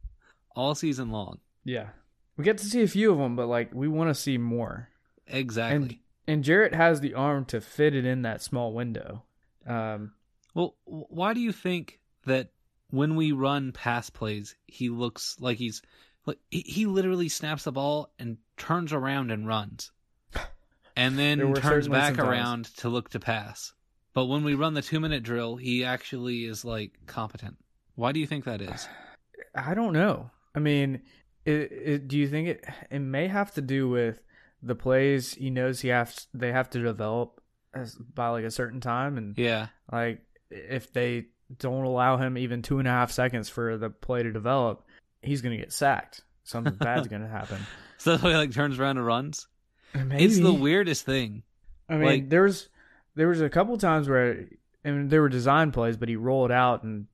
all 0.54 0.74
season 0.74 1.10
long 1.10 1.38
Yeah, 1.64 1.88
we 2.36 2.44
get 2.44 2.58
to 2.58 2.64
see 2.66 2.82
a 2.82 2.88
few 2.88 3.12
of 3.12 3.18
them, 3.18 3.34
but 3.36 3.46
like 3.48 3.74
we 3.74 3.88
want 3.88 4.10
to 4.10 4.14
see 4.14 4.38
more. 4.38 4.88
exactly 5.26 5.76
And 5.76 5.96
and 6.28 6.44
Jarrett 6.44 6.74
has 6.74 7.00
the 7.00 7.14
arm 7.14 7.44
to 7.46 7.60
fit 7.60 7.94
it 7.94 8.04
in 8.04 8.22
that 8.22 8.42
small 8.42 8.72
window. 8.72 9.24
Um, 9.66 10.12
well 10.54 10.76
why 10.84 11.32
do 11.34 11.40
you 11.40 11.52
think 11.52 11.98
that 12.26 12.50
when 12.90 13.16
we 13.16 13.32
run 13.32 13.72
pass 13.72 14.10
plays 14.10 14.54
he 14.66 14.88
looks 14.88 15.36
like 15.40 15.58
he's 15.58 15.82
like 16.24 16.38
he, 16.50 16.60
he 16.60 16.86
literally 16.86 17.28
snaps 17.28 17.64
the 17.64 17.72
ball 17.72 18.12
and 18.18 18.38
turns 18.56 18.92
around 18.92 19.30
and 19.30 19.46
runs 19.46 19.90
and 20.96 21.18
then 21.18 21.38
turns 21.54 21.88
back 21.88 22.18
around 22.18 22.64
to 22.76 22.88
look 22.88 23.10
to 23.10 23.20
pass. 23.20 23.72
But 24.14 24.26
when 24.26 24.44
we 24.44 24.54
run 24.54 24.72
the 24.74 24.82
two 24.82 24.98
minute 24.98 25.22
drill, 25.22 25.56
he 25.56 25.84
actually 25.84 26.44
is 26.46 26.64
like 26.64 26.92
competent. 27.06 27.58
Why 27.96 28.12
do 28.12 28.20
you 28.20 28.26
think 28.26 28.44
that 28.44 28.62
is? 28.62 28.88
I 29.54 29.74
don't 29.74 29.92
know. 29.92 30.30
I 30.54 30.58
mean, 30.58 31.02
it, 31.44 31.52
it, 31.72 32.08
do 32.08 32.16
you 32.16 32.28
think 32.28 32.48
it? 32.48 32.64
It 32.90 33.00
may 33.00 33.28
have 33.28 33.52
to 33.54 33.60
do 33.60 33.88
with 33.88 34.22
the 34.62 34.74
plays 34.74 35.34
he 35.34 35.50
knows 35.50 35.80
he 35.82 35.88
has. 35.88 36.28
They 36.32 36.50
have 36.50 36.70
to 36.70 36.82
develop 36.82 37.42
as, 37.74 37.94
by 37.94 38.28
like 38.28 38.44
a 38.44 38.50
certain 38.50 38.80
time, 38.80 39.18
and 39.18 39.36
Yeah. 39.36 39.66
like 39.92 40.22
if 40.50 40.92
they 40.94 41.26
don't 41.58 41.84
allow 41.84 42.16
him 42.16 42.36
even 42.38 42.62
two 42.62 42.78
and 42.78 42.88
a 42.88 42.90
half 42.90 43.10
seconds 43.12 43.48
for 43.48 43.76
the 43.76 43.90
play 43.90 44.22
to 44.22 44.32
develop, 44.32 44.84
he's 45.22 45.42
gonna 45.42 45.56
get 45.56 45.72
sacked. 45.72 46.22
Something 46.44 46.74
bad's 46.74 47.08
gonna 47.08 47.28
happen. 47.28 47.60
So 47.98 48.16
he 48.16 48.34
like 48.34 48.52
turns 48.52 48.78
around 48.78 48.98
and 48.98 49.06
runs. 49.06 49.46
Maybe. 49.94 50.24
It's 50.24 50.38
the 50.38 50.52
weirdest 50.52 51.04
thing. 51.06 51.42
I 51.88 51.94
mean, 51.96 52.04
like- 52.06 52.28
there 52.28 52.42
was 52.42 52.68
there 53.14 53.28
was 53.28 53.40
a 53.40 53.48
couple 53.48 53.78
times 53.78 54.08
where, 54.08 54.46
I 54.84 54.90
mean, 54.90 55.08
there 55.08 55.22
were 55.22 55.28
design 55.30 55.72
plays, 55.72 55.96
but 55.96 56.08
he 56.08 56.16
rolled 56.16 56.50
out 56.52 56.82
and 56.82 57.06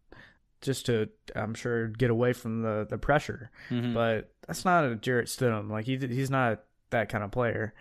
just 0.61 0.87
to, 0.87 1.09
I'm 1.37 1.55
sure, 1.55 1.89
get 1.89 2.11
away 2.11 2.33
from 2.33 2.63
the 2.63 2.87
the 2.89 2.99
pressure. 2.99 3.51
Mhm. 3.71 3.95
But 3.95 4.33
that's 4.47 4.65
not 4.65 4.85
a 4.85 4.97
Jarrett 4.97 5.29
Stidham. 5.29 5.71
Like 5.71 5.85
he 5.87 5.97
he's 5.99 6.31
not 6.31 6.63
that 6.91 7.09
kind 7.09 7.23
of 7.23 7.31
player. 7.31 7.75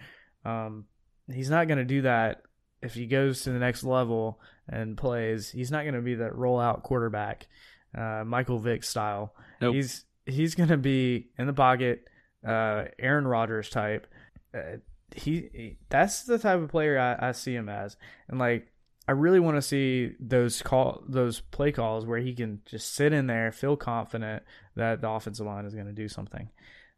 Um, 0.46 0.86
he's 1.32 1.50
not 1.50 1.68
gonna 1.68 1.86
do 1.86 2.02
that 2.04 2.44
if 2.82 2.94
he 2.94 3.06
goes 3.08 3.44
to 3.44 3.52
the 3.52 3.60
next 3.60 3.84
level 3.84 4.40
and 4.72 4.98
plays. 4.98 5.52
He's 5.52 5.72
not 5.72 5.86
gonna 5.86 6.02
be 6.02 6.16
that 6.16 6.34
rollout 6.34 6.84
quarterback, 6.84 7.48
uh, 7.96 8.24
Michael 8.26 8.60
Vick 8.60 8.84
style. 8.84 9.36
Nope. 9.60 9.76
He's 9.76 10.06
he's 10.26 10.56
gonna 10.56 10.78
be 10.78 11.30
in 11.38 11.48
the 11.48 11.54
pocket, 11.54 12.08
uh, 12.46 12.86
Aaron 12.98 13.28
Rodgers 13.28 13.70
type. 13.70 14.08
Uh, 14.54 14.78
he, 15.16 15.50
he 15.54 15.78
that's 15.90 16.24
the 16.24 16.40
type 16.40 16.60
of 16.60 16.70
player 16.70 16.98
I, 16.98 17.30
I 17.30 17.32
see 17.34 17.54
him 17.54 17.70
as, 17.70 17.98
and 18.28 18.40
like 18.40 18.72
I 19.08 19.14
really 19.14 19.40
want 19.40 19.58
to 19.58 19.62
see 19.62 20.14
those 20.20 20.62
call 20.62 21.04
those 21.08 21.42
play 21.42 21.72
calls 21.72 22.06
where 22.06 22.20
he 22.20 22.34
can 22.34 22.62
just 22.66 22.94
sit 22.94 23.14
in 23.14 23.28
there, 23.28 23.52
feel 23.52 23.76
confident 23.76 24.44
that 24.76 25.02
the 25.02 25.10
offensive 25.10 25.46
line 25.46 25.66
is 25.66 25.74
going 25.74 25.88
to 25.88 25.94
do 25.94 26.08
something. 26.08 26.50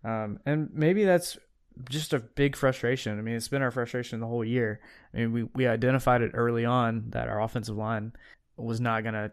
Um, 0.04 0.40
and 0.46 0.70
maybe 0.74 1.06
that's 1.06 1.38
just 1.90 2.14
a 2.14 2.20
big 2.20 2.56
frustration. 2.56 3.18
I 3.18 3.22
mean, 3.22 3.36
it's 3.36 3.48
been 3.48 3.62
our 3.62 3.72
frustration 3.72 4.20
the 4.20 4.28
whole 4.28 4.46
year. 4.46 4.80
I 5.14 5.18
mean, 5.18 5.32
we, 5.32 5.44
we 5.56 5.68
identified 5.68 6.22
it 6.22 6.32
early 6.34 6.66
on 6.66 7.06
that 7.10 7.30
our 7.30 7.42
offensive 7.42 7.78
line 7.78 8.14
was 8.58 8.80
not 8.80 9.04
going 9.04 9.16
to 9.16 9.32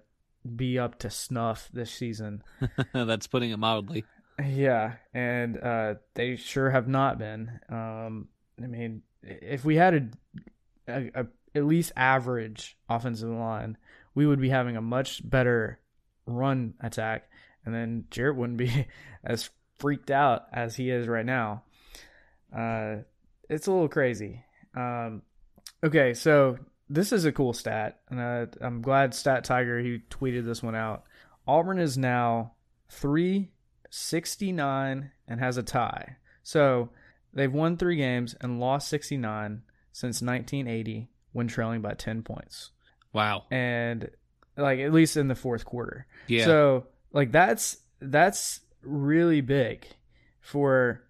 be 0.56 0.78
up 0.78 0.98
to 1.00 1.10
snuff 1.10 1.68
this 1.72 1.90
season. 1.90 2.42
That's 2.92 3.26
putting 3.26 3.50
it 3.50 3.58
mildly. 3.58 4.04
Yeah, 4.42 4.94
and 5.12 5.58
uh, 5.58 5.94
they 6.14 6.36
sure 6.36 6.70
have 6.70 6.88
not 6.88 7.18
been. 7.18 7.60
Um, 7.68 8.28
I 8.62 8.66
mean, 8.66 9.02
if 9.22 9.64
we 9.64 9.76
had 9.76 9.94
a, 9.94 10.92
a, 10.92 11.10
a 11.22 11.26
at 11.54 11.64
least 11.64 11.92
average 11.96 12.76
offensive 12.88 13.28
line, 13.28 13.76
we 14.14 14.26
would 14.26 14.40
be 14.40 14.48
having 14.48 14.76
a 14.76 14.82
much 14.82 15.28
better 15.28 15.78
run 16.26 16.74
attack, 16.80 17.28
and 17.64 17.74
then 17.74 18.04
Jarrett 18.10 18.36
wouldn't 18.36 18.58
be 18.58 18.86
as 19.24 19.50
freaked 19.78 20.10
out 20.10 20.44
as 20.52 20.76
he 20.76 20.90
is 20.90 21.08
right 21.08 21.26
now. 21.26 21.64
Uh, 22.56 23.02
it's 23.48 23.66
a 23.66 23.72
little 23.72 23.88
crazy. 23.88 24.44
Um, 24.76 25.22
okay, 25.82 26.14
so 26.14 26.58
this 26.88 27.12
is 27.12 27.24
a 27.24 27.32
cool 27.32 27.52
stat, 27.52 28.00
and 28.10 28.20
uh, 28.20 28.46
I'm 28.60 28.82
glad 28.82 29.14
Stat 29.14 29.44
Tiger 29.44 29.78
he 29.80 30.02
tweeted 30.10 30.44
this 30.44 30.62
one 30.62 30.74
out. 30.74 31.04
Auburn 31.46 31.78
is 31.78 31.98
now 31.98 32.52
three 32.88 33.50
sixty 33.90 34.52
nine 34.52 35.10
and 35.26 35.40
has 35.40 35.56
a 35.56 35.62
tie. 35.62 36.16
So 36.42 36.90
they've 37.32 37.52
won 37.52 37.76
three 37.76 37.96
games 37.96 38.34
and 38.40 38.60
lost 38.60 38.88
sixty 38.88 39.16
nine 39.16 39.62
since 39.92 40.22
1980 40.22 41.08
when 41.32 41.48
trailing 41.48 41.80
by 41.80 41.94
10 41.94 42.22
points. 42.22 42.70
Wow. 43.12 43.44
And 43.50 44.10
like 44.56 44.78
at 44.80 44.92
least 44.92 45.16
in 45.16 45.28
the 45.28 45.34
fourth 45.34 45.64
quarter. 45.64 46.06
Yeah. 46.26 46.44
So 46.44 46.86
like 47.12 47.32
that's 47.32 47.76
that's 48.00 48.60
really 48.82 49.40
big 49.40 49.86
for 50.40 51.02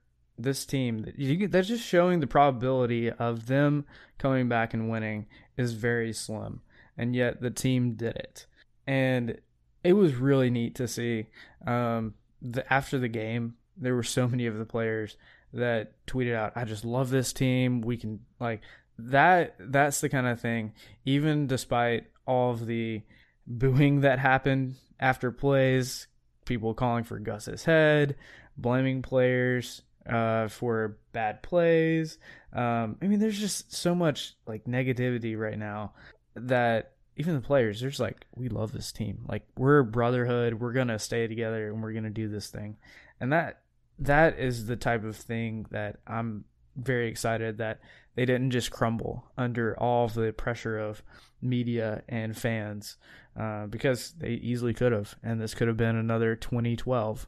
this 0.42 0.64
team. 0.64 1.06
You, 1.16 1.48
that's 1.48 1.68
just 1.68 1.84
showing 1.84 2.20
the 2.20 2.26
probability 2.26 3.10
of 3.10 3.46
them 3.46 3.84
coming 4.18 4.48
back 4.48 4.74
and 4.74 4.90
winning 4.90 5.26
is 5.56 5.72
very 5.72 6.12
slim, 6.12 6.60
and 6.96 7.14
yet 7.14 7.40
the 7.40 7.50
team 7.50 7.94
did 7.94 8.16
it, 8.16 8.46
and 8.86 9.38
it 9.82 9.94
was 9.94 10.14
really 10.14 10.50
neat 10.50 10.74
to 10.76 10.88
see. 10.88 11.26
Um, 11.66 12.14
the, 12.42 12.70
after 12.72 12.98
the 12.98 13.08
game, 13.08 13.54
there 13.76 13.94
were 13.94 14.02
so 14.02 14.28
many 14.28 14.46
of 14.46 14.58
the 14.58 14.64
players 14.64 15.16
that 15.52 15.94
tweeted 16.06 16.34
out, 16.34 16.52
"I 16.56 16.64
just 16.64 16.84
love 16.84 17.10
this 17.10 17.32
team. 17.32 17.80
We 17.80 17.96
can 17.96 18.20
like 18.38 18.62
that." 18.98 19.56
That's 19.58 20.00
the 20.00 20.08
kind 20.08 20.26
of 20.26 20.40
thing. 20.40 20.72
Even 21.04 21.46
despite 21.46 22.06
all 22.26 22.52
of 22.52 22.66
the 22.66 23.02
booing 23.46 24.00
that 24.00 24.18
happened 24.18 24.76
after 24.98 25.32
plays, 25.32 26.06
people 26.44 26.74
calling 26.74 27.04
for 27.04 27.18
Gus's 27.18 27.64
head, 27.64 28.16
blaming 28.56 29.02
players 29.02 29.82
uh, 30.08 30.48
for 30.48 30.98
bad 31.12 31.42
plays. 31.42 32.18
Um, 32.52 32.96
I 33.02 33.06
mean, 33.06 33.20
there's 33.20 33.38
just 33.38 33.72
so 33.74 33.94
much 33.94 34.34
like 34.46 34.64
negativity 34.64 35.38
right 35.38 35.58
now 35.58 35.92
that 36.34 36.92
even 37.16 37.34
the 37.34 37.40
players, 37.40 37.80
there's 37.80 38.00
like, 38.00 38.26
we 38.34 38.48
love 38.48 38.72
this 38.72 38.92
team. 38.92 39.24
Like 39.28 39.46
we're 39.56 39.80
a 39.80 39.84
brotherhood. 39.84 40.54
We're 40.54 40.72
gonna 40.72 40.98
stay 40.98 41.26
together 41.26 41.68
and 41.68 41.82
we're 41.82 41.92
gonna 41.92 42.10
do 42.10 42.28
this 42.28 42.48
thing. 42.48 42.76
And 43.20 43.32
that 43.32 43.60
that 43.98 44.38
is 44.38 44.66
the 44.66 44.76
type 44.76 45.04
of 45.04 45.16
thing 45.16 45.66
that 45.70 45.96
I'm 46.06 46.44
very 46.76 47.08
excited 47.08 47.58
that 47.58 47.80
they 48.14 48.24
didn't 48.24 48.50
just 48.50 48.70
crumble 48.70 49.24
under 49.36 49.78
all 49.78 50.08
the 50.08 50.32
pressure 50.32 50.78
of 50.78 51.02
media 51.42 52.02
and 52.08 52.36
fans 52.36 52.96
uh, 53.38 53.66
because 53.66 54.12
they 54.18 54.30
easily 54.30 54.74
could 54.74 54.92
have, 54.92 55.14
and 55.22 55.40
this 55.40 55.54
could 55.54 55.68
have 55.68 55.76
been 55.76 55.96
another 55.96 56.34
2012. 56.34 57.26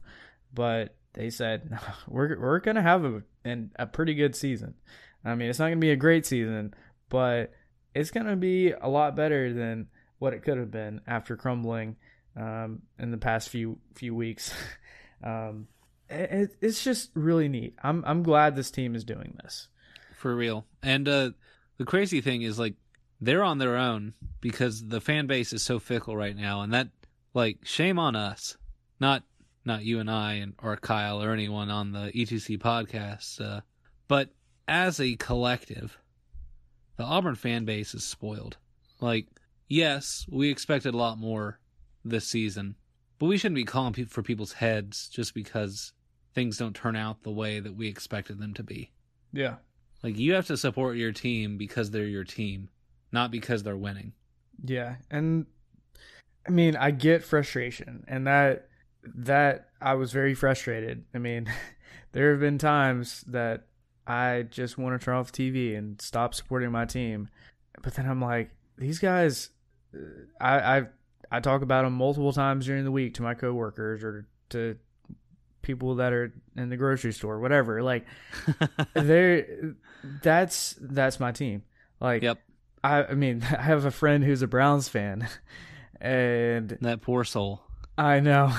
But 0.53 0.95
they 1.13 1.29
said 1.29 1.77
we're 2.07 2.39
we're 2.39 2.59
gonna 2.59 2.81
have 2.81 3.05
a 3.05 3.23
and 3.45 3.71
a 3.77 3.87
pretty 3.87 4.13
good 4.13 4.35
season. 4.35 4.75
I 5.25 5.35
mean, 5.35 5.49
it's 5.49 5.59
not 5.59 5.65
gonna 5.65 5.77
be 5.77 5.91
a 5.91 5.95
great 5.95 6.25
season, 6.25 6.73
but 7.09 7.53
it's 7.95 8.11
gonna 8.11 8.35
be 8.35 8.71
a 8.71 8.89
lot 8.89 9.15
better 9.15 9.53
than 9.53 9.87
what 10.19 10.33
it 10.33 10.43
could 10.43 10.57
have 10.57 10.71
been 10.71 11.01
after 11.07 11.35
crumbling 11.35 11.95
um, 12.35 12.81
in 12.99 13.11
the 13.11 13.17
past 13.17 13.49
few 13.49 13.79
few 13.95 14.15
weeks. 14.15 14.53
um, 15.23 15.67
it, 16.09 16.55
it's 16.61 16.83
just 16.83 17.11
really 17.13 17.47
neat. 17.47 17.75
I'm 17.81 18.03
I'm 18.05 18.23
glad 18.23 18.55
this 18.55 18.71
team 18.71 18.95
is 18.95 19.03
doing 19.03 19.37
this 19.43 19.67
for 20.23 20.35
real. 20.35 20.65
And 20.81 21.07
uh, 21.07 21.31
the 21.77 21.85
crazy 21.85 22.21
thing 22.21 22.41
is 22.41 22.57
like 22.57 22.75
they're 23.21 23.43
on 23.43 23.57
their 23.57 23.77
own 23.77 24.13
because 24.41 24.85
the 24.87 25.01
fan 25.01 25.27
base 25.27 25.53
is 25.53 25.61
so 25.61 25.79
fickle 25.79 26.15
right 26.15 26.35
now, 26.35 26.61
and 26.61 26.73
that 26.73 26.87
like 27.33 27.59
shame 27.63 27.99
on 27.99 28.15
us, 28.15 28.57
not 28.99 29.23
not 29.65 29.83
you 29.83 29.99
and 29.99 30.09
I 30.09 30.33
and 30.35 30.53
or 30.61 30.75
Kyle 30.77 31.21
or 31.21 31.31
anyone 31.31 31.69
on 31.69 31.91
the 31.91 32.11
E2C 32.13 32.57
podcast, 32.59 33.41
uh, 33.41 33.61
but 34.07 34.29
as 34.67 34.99
a 34.99 35.15
collective, 35.15 35.97
the 36.97 37.03
Auburn 37.03 37.35
fan 37.35 37.65
base 37.65 37.93
is 37.93 38.03
spoiled. 38.03 38.57
Like, 38.99 39.27
yes, 39.67 40.25
we 40.29 40.49
expected 40.49 40.93
a 40.93 40.97
lot 40.97 41.17
more 41.17 41.59
this 42.05 42.27
season, 42.27 42.75
but 43.19 43.27
we 43.27 43.37
shouldn't 43.37 43.55
be 43.55 43.63
calling 43.63 43.93
people 43.93 44.11
for 44.11 44.23
people's 44.23 44.53
heads 44.53 45.09
just 45.09 45.33
because 45.33 45.93
things 46.33 46.57
don't 46.57 46.75
turn 46.75 46.95
out 46.95 47.23
the 47.23 47.31
way 47.31 47.59
that 47.59 47.75
we 47.75 47.87
expected 47.87 48.39
them 48.39 48.53
to 48.55 48.63
be. 48.63 48.91
Yeah. 49.31 49.55
Like 50.03 50.17
you 50.17 50.33
have 50.33 50.47
to 50.47 50.57
support 50.57 50.97
your 50.97 51.11
team 51.11 51.57
because 51.57 51.91
they're 51.91 52.05
your 52.05 52.25
team, 52.25 52.69
not 53.11 53.31
because 53.31 53.63
they're 53.63 53.77
winning. 53.77 54.13
Yeah, 54.63 54.95
and 55.09 55.45
I 56.47 56.51
mean, 56.51 56.75
I 56.75 56.91
get 56.91 57.23
frustration, 57.23 58.03
and 58.07 58.27
that 58.27 58.67
that 59.03 59.69
I 59.81 59.95
was 59.95 60.11
very 60.11 60.33
frustrated. 60.33 61.03
I 61.13 61.17
mean, 61.17 61.51
there 62.11 62.31
have 62.31 62.39
been 62.39 62.57
times 62.57 63.23
that 63.27 63.65
I 64.05 64.45
just 64.49 64.77
want 64.77 64.99
to 64.99 65.03
turn 65.03 65.15
off 65.15 65.31
TV 65.31 65.77
and 65.77 66.01
stop 66.01 66.33
supporting 66.33 66.71
my 66.71 66.85
team, 66.85 67.29
but 67.81 67.95
then 67.95 68.09
I'm 68.09 68.21
like, 68.21 68.51
these 68.77 68.99
guys, 68.99 69.49
uh, 69.95 69.99
I 70.41 70.77
I 70.77 70.85
I 71.31 71.39
talk 71.39 71.61
about 71.61 71.83
them 71.83 71.93
multiple 71.93 72.33
times 72.33 72.65
during 72.65 72.83
the 72.83 72.91
week 72.91 73.15
to 73.15 73.21
my 73.21 73.33
coworkers 73.33 74.03
or 74.03 74.27
to 74.49 74.77
people 75.61 75.95
that 75.95 76.13
are 76.13 76.33
in 76.55 76.69
the 76.69 76.77
grocery 76.77 77.13
store, 77.13 77.39
whatever. 77.39 77.81
Like, 77.81 78.05
they're 78.93 79.75
that's 80.21 80.75
that's 80.79 81.19
my 81.19 81.31
team. 81.31 81.63
Like, 81.99 82.21
yep. 82.21 82.39
I 82.83 83.05
I 83.05 83.13
mean, 83.13 83.43
I 83.57 83.61
have 83.61 83.85
a 83.85 83.91
friend 83.91 84.23
who's 84.23 84.41
a 84.41 84.47
Browns 84.47 84.89
fan, 84.89 85.27
and 85.99 86.77
that 86.81 87.01
poor 87.01 87.23
soul. 87.23 87.63
I 87.97 88.19
know. 88.19 88.53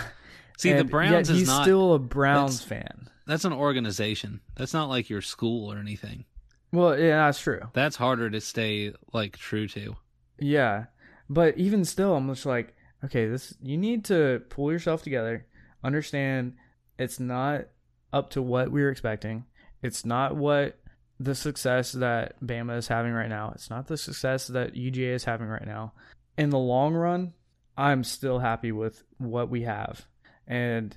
See, 0.59 0.71
and 0.71 0.79
the 0.79 0.85
Browns 0.85 1.29
he's 1.29 1.43
is 1.43 1.49
not, 1.49 1.63
still 1.63 1.95
a 1.95 1.99
Browns 1.99 2.63
fan. 2.63 3.09
That's 3.27 3.45
an 3.45 3.53
organization. 3.53 4.41
That's 4.57 4.75
not 4.75 4.89
like 4.89 5.11
your 5.11 5.23
school 5.23 5.73
or 5.73 5.79
anything. 5.79 6.25
Well, 6.73 6.99
yeah, 6.99 7.27
that's 7.27 7.41
true. 7.41 7.61
That's 7.73 7.97
harder 7.97 8.31
to 8.31 8.41
stay 8.41 8.93
like 9.13 9.37
true 9.37 9.69
to. 9.69 9.97
Yeah, 10.39 10.87
but 11.29 11.57
even 11.57 11.85
still, 11.85 12.15
I'm 12.15 12.29
just 12.29 12.47
like, 12.47 12.75
okay, 13.05 13.29
this 13.29 13.55
you 13.63 13.77
need 13.77 14.05
to 14.07 14.43
pull 14.49 14.73
yourself 14.73 15.03
together, 15.03 15.47
understand 15.83 16.55
it's 16.99 17.19
not 17.21 17.67
up 18.13 18.31
to 18.31 18.43
what 18.43 18.71
we 18.71 18.83
were 18.83 18.91
expecting. 18.91 19.45
It's 19.83 20.05
not 20.05 20.37
what 20.37 20.79
the 21.21 21.35
success 21.35 21.93
that 21.93 22.41
Bama 22.45 22.77
is 22.79 22.89
having 22.89 23.13
right 23.13 23.29
now. 23.29 23.53
It's 23.55 23.71
not 23.71 23.87
the 23.87 23.97
success 23.97 24.49
that 24.49 24.75
UGA 24.75 25.15
is 25.15 25.25
having 25.25 25.47
right 25.47 25.67
now. 25.67 25.93
In 26.37 26.51
the 26.51 26.59
long 26.59 26.95
run, 26.95 27.35
I'm 27.77 28.05
still 28.05 28.39
happy 28.39 28.73
with 28.73 29.03
what 29.19 29.49
we 29.49 29.63
have. 29.63 30.07
And 30.47 30.97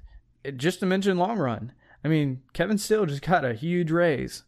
just 0.56 0.80
to 0.80 0.86
mention 0.86 1.18
long 1.18 1.38
run, 1.38 1.74
I 2.04 2.08
mean, 2.08 2.42
Kevin 2.54 2.78
Steele 2.78 3.06
just 3.06 3.22
got 3.22 3.46
a 3.46 3.54
huge 3.54 3.92
raise. 3.92 4.44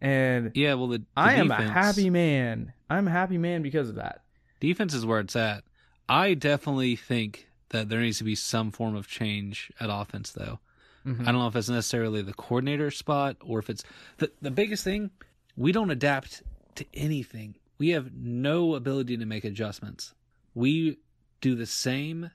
And 0.00 0.50
yeah, 0.54 0.74
well, 0.74 0.88
the, 0.88 0.98
the 0.98 1.04
I 1.16 1.32
defense, 1.36 1.52
am 1.52 1.68
a 1.68 1.70
happy 1.70 2.10
man. 2.10 2.72
I'm 2.90 3.06
a 3.06 3.10
happy 3.10 3.38
man 3.38 3.62
because 3.62 3.88
of 3.88 3.94
that. 3.96 4.22
Defense 4.60 4.94
is 4.94 5.06
where 5.06 5.20
it's 5.20 5.36
at. 5.36 5.64
I 6.08 6.34
definitely 6.34 6.96
think 6.96 7.48
that 7.70 7.88
there 7.88 8.00
needs 8.00 8.18
to 8.18 8.24
be 8.24 8.34
some 8.34 8.70
form 8.70 8.96
of 8.96 9.08
change 9.08 9.70
at 9.80 9.88
offense, 9.90 10.30
though. 10.32 10.58
Mm-hmm. 11.06 11.22
I 11.22 11.32
don't 11.32 11.40
know 11.40 11.46
if 11.48 11.56
it's 11.56 11.68
necessarily 11.68 12.22
the 12.22 12.34
coordinator 12.34 12.90
spot 12.90 13.36
or 13.40 13.58
if 13.58 13.68
it's 13.68 13.82
the 14.18 14.30
the 14.40 14.50
biggest 14.50 14.84
thing. 14.84 15.10
We 15.56 15.72
don't 15.72 15.90
adapt 15.90 16.42
to 16.76 16.86
anything. 16.94 17.56
We 17.78 17.90
have 17.90 18.12
no 18.14 18.74
ability 18.74 19.16
to 19.16 19.26
make 19.26 19.44
adjustments. 19.44 20.14
We 20.54 20.98
do 21.40 21.54
the 21.54 21.66
same 21.66 22.30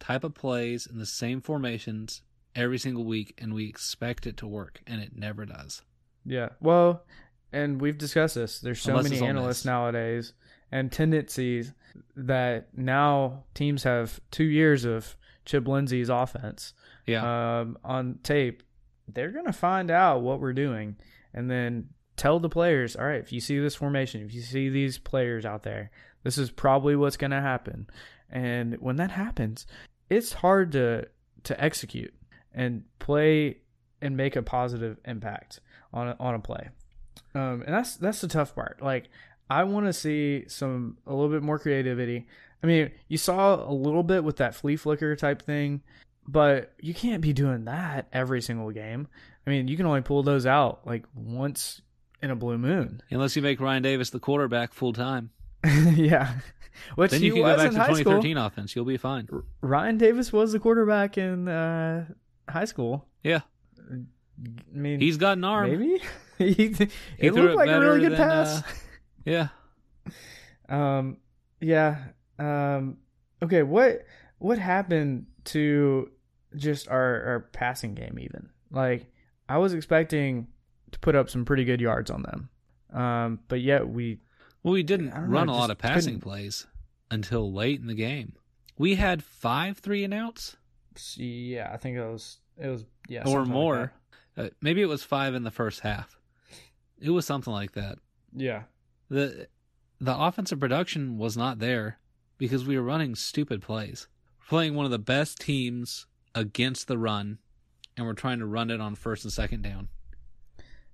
type 0.00 0.24
of 0.24 0.34
plays 0.34 0.86
and 0.86 1.00
the 1.00 1.06
same 1.06 1.40
formations 1.40 2.22
every 2.56 2.78
single 2.78 3.04
week, 3.04 3.34
and 3.38 3.54
we 3.54 3.68
expect 3.68 4.26
it 4.26 4.36
to 4.38 4.46
work, 4.46 4.80
and 4.86 5.00
it 5.00 5.16
never 5.16 5.46
does. 5.46 5.82
Yeah. 6.24 6.50
Well, 6.60 7.04
and 7.52 7.80
we've 7.80 7.98
discussed 7.98 8.34
this. 8.34 8.60
There's 8.60 8.80
so 8.80 8.96
Unless 8.96 9.10
many 9.10 9.26
analysts 9.26 9.64
nowadays 9.64 10.32
and 10.72 10.90
tendencies 10.90 11.72
that 12.16 12.68
now 12.76 13.44
teams 13.54 13.82
have 13.82 14.20
two 14.30 14.44
years 14.44 14.84
of 14.84 15.16
Chip 15.44 15.66
Lindsey's 15.66 16.08
offense 16.08 16.74
yeah. 17.06 17.60
um, 17.60 17.78
on 17.84 18.18
tape, 18.22 18.62
they're 19.08 19.32
going 19.32 19.46
to 19.46 19.52
find 19.52 19.90
out 19.90 20.22
what 20.22 20.40
we're 20.40 20.52
doing 20.52 20.96
and 21.34 21.50
then 21.50 21.88
tell 22.16 22.38
the 22.38 22.48
players, 22.48 22.94
all 22.96 23.06
right, 23.06 23.20
if 23.20 23.32
you 23.32 23.40
see 23.40 23.58
this 23.58 23.74
formation, 23.74 24.22
if 24.22 24.34
you 24.34 24.42
see 24.42 24.68
these 24.68 24.98
players 24.98 25.44
out 25.44 25.62
there, 25.62 25.90
this 26.22 26.38
is 26.38 26.50
probably 26.50 26.94
what's 26.94 27.16
going 27.16 27.30
to 27.30 27.40
happen. 27.40 27.88
And 28.30 28.74
when 28.74 28.96
that 28.96 29.10
happens, 29.10 29.66
it's 30.10 30.32
hard 30.34 30.72
to 30.72 31.08
to 31.44 31.64
execute 31.64 32.12
and 32.52 32.84
play 32.98 33.58
and 34.02 34.16
make 34.16 34.36
a 34.36 34.42
positive 34.42 34.98
impact 35.04 35.60
on 35.92 36.08
a, 36.08 36.16
on 36.20 36.34
a 36.34 36.38
play. 36.38 36.68
Um, 37.34 37.62
and 37.62 37.74
that's 37.74 37.96
that's 37.96 38.20
the 38.20 38.28
tough 38.28 38.54
part. 38.54 38.82
Like 38.82 39.08
I 39.48 39.64
want 39.64 39.86
to 39.86 39.92
see 39.92 40.44
some 40.48 40.98
a 41.06 41.14
little 41.14 41.30
bit 41.30 41.42
more 41.42 41.58
creativity. 41.58 42.26
I 42.62 42.66
mean, 42.66 42.90
you 43.08 43.16
saw 43.16 43.54
a 43.54 43.72
little 43.72 44.02
bit 44.02 44.22
with 44.22 44.36
that 44.36 44.54
flea 44.54 44.76
flicker 44.76 45.16
type 45.16 45.42
thing, 45.42 45.82
but 46.28 46.74
you 46.80 46.92
can't 46.92 47.22
be 47.22 47.32
doing 47.32 47.64
that 47.64 48.08
every 48.12 48.42
single 48.42 48.70
game. 48.70 49.08
I 49.46 49.50
mean, 49.50 49.68
you 49.68 49.76
can 49.76 49.86
only 49.86 50.02
pull 50.02 50.22
those 50.22 50.44
out 50.44 50.86
like 50.86 51.04
once 51.14 51.80
in 52.22 52.30
a 52.30 52.36
blue 52.36 52.58
moon. 52.58 53.02
Unless 53.10 53.36
you 53.36 53.42
make 53.42 53.60
Ryan 53.60 53.82
Davis 53.82 54.10
the 54.10 54.18
quarterback 54.18 54.74
full 54.74 54.92
time. 54.92 55.30
yeah. 55.94 56.34
Which 56.94 57.10
Then 57.10 57.22
you 57.22 57.32
can 57.32 57.42
go 57.42 57.56
back 57.56 57.70
to 57.70 57.78
high 57.78 57.88
2013 57.88 58.36
offense. 58.36 58.74
You'll 58.74 58.84
be 58.84 58.96
fine. 58.96 59.28
Ryan 59.60 59.98
Davis 59.98 60.32
was 60.32 60.52
the 60.52 60.58
quarterback 60.58 61.18
in 61.18 61.46
uh, 61.48 62.06
high 62.48 62.64
school. 62.64 63.06
Yeah. 63.22 63.40
I 63.90 63.96
mean, 64.72 65.00
He's 65.00 65.16
got 65.18 65.36
an 65.36 65.44
arm. 65.44 65.70
maybe 65.70 66.02
he, 66.38 66.52
He 66.54 66.64
it 67.18 67.32
threw 67.32 67.42
looked 67.42 67.52
it 67.52 67.56
like 67.56 67.68
a 67.70 67.80
really 67.80 68.00
good 68.00 68.12
than, 68.12 68.18
pass. 68.18 68.62
uh, 68.62 68.62
Yeah. 69.24 69.48
Um, 70.68 71.16
yeah. 71.60 71.98
Um, 72.38 72.98
okay. 73.42 73.64
What 73.64 74.04
what 74.38 74.58
happened 74.58 75.26
to 75.46 76.08
just 76.54 76.88
our 76.88 77.24
our 77.24 77.40
passing 77.52 77.94
game? 77.94 78.18
Even 78.20 78.50
like 78.70 79.10
I 79.48 79.58
was 79.58 79.74
expecting 79.74 80.46
to 80.92 80.98
put 81.00 81.16
up 81.16 81.28
some 81.28 81.44
pretty 81.44 81.64
good 81.64 81.80
yards 81.80 82.08
on 82.08 82.22
them. 82.22 82.48
Um, 82.92 83.40
but 83.48 83.60
yet 83.60 83.88
we 83.88 84.20
Well, 84.62 84.74
we 84.74 84.82
didn't 84.82 85.10
don't 85.10 85.24
know, 85.30 85.32
run 85.38 85.48
a 85.48 85.52
lot 85.54 85.70
of 85.70 85.78
passing 85.78 86.14
couldn't- 86.14 86.20
plays 86.22 86.66
until 87.10 87.52
late 87.52 87.80
in 87.80 87.86
the 87.86 87.94
game. 87.94 88.34
We 88.78 88.94
had 88.94 89.22
five 89.22 89.78
three 89.78 90.04
and 90.04 90.14
outs 90.14 90.56
yeah, 91.16 91.70
I 91.72 91.76
think 91.76 91.96
it 91.96 92.04
was 92.04 92.38
it 92.58 92.68
was 92.68 92.84
yeah 93.08 93.20
or 93.22 93.26
something 93.26 93.38
like 93.40 93.48
more. 93.48 93.92
uh, 94.36 94.48
maybe 94.60 94.82
it 94.82 94.88
was 94.88 95.02
five 95.02 95.34
in 95.34 95.44
the 95.44 95.50
first 95.50 95.80
half. 95.80 96.18
It 97.00 97.10
was 97.10 97.24
something 97.24 97.52
like 97.52 97.72
that. 97.72 97.98
Yeah. 98.34 98.64
the 99.08 99.48
The 100.00 100.16
offensive 100.18 100.60
production 100.60 101.16
was 101.16 101.36
not 101.36 101.58
there 101.58 101.98
because 102.38 102.66
we 102.66 102.76
were 102.76 102.84
running 102.84 103.14
stupid 103.14 103.62
plays. 103.62 104.08
We're 104.40 104.48
playing 104.48 104.74
one 104.74 104.84
of 104.84 104.90
the 104.90 104.98
best 104.98 105.40
teams 105.40 106.06
against 106.34 106.88
the 106.88 106.98
run, 106.98 107.38
and 107.96 108.06
we're 108.06 108.12
trying 108.14 108.38
to 108.40 108.46
run 108.46 108.70
it 108.70 108.80
on 108.80 108.94
first 108.94 109.24
and 109.24 109.32
second 109.32 109.62
down. 109.62 109.88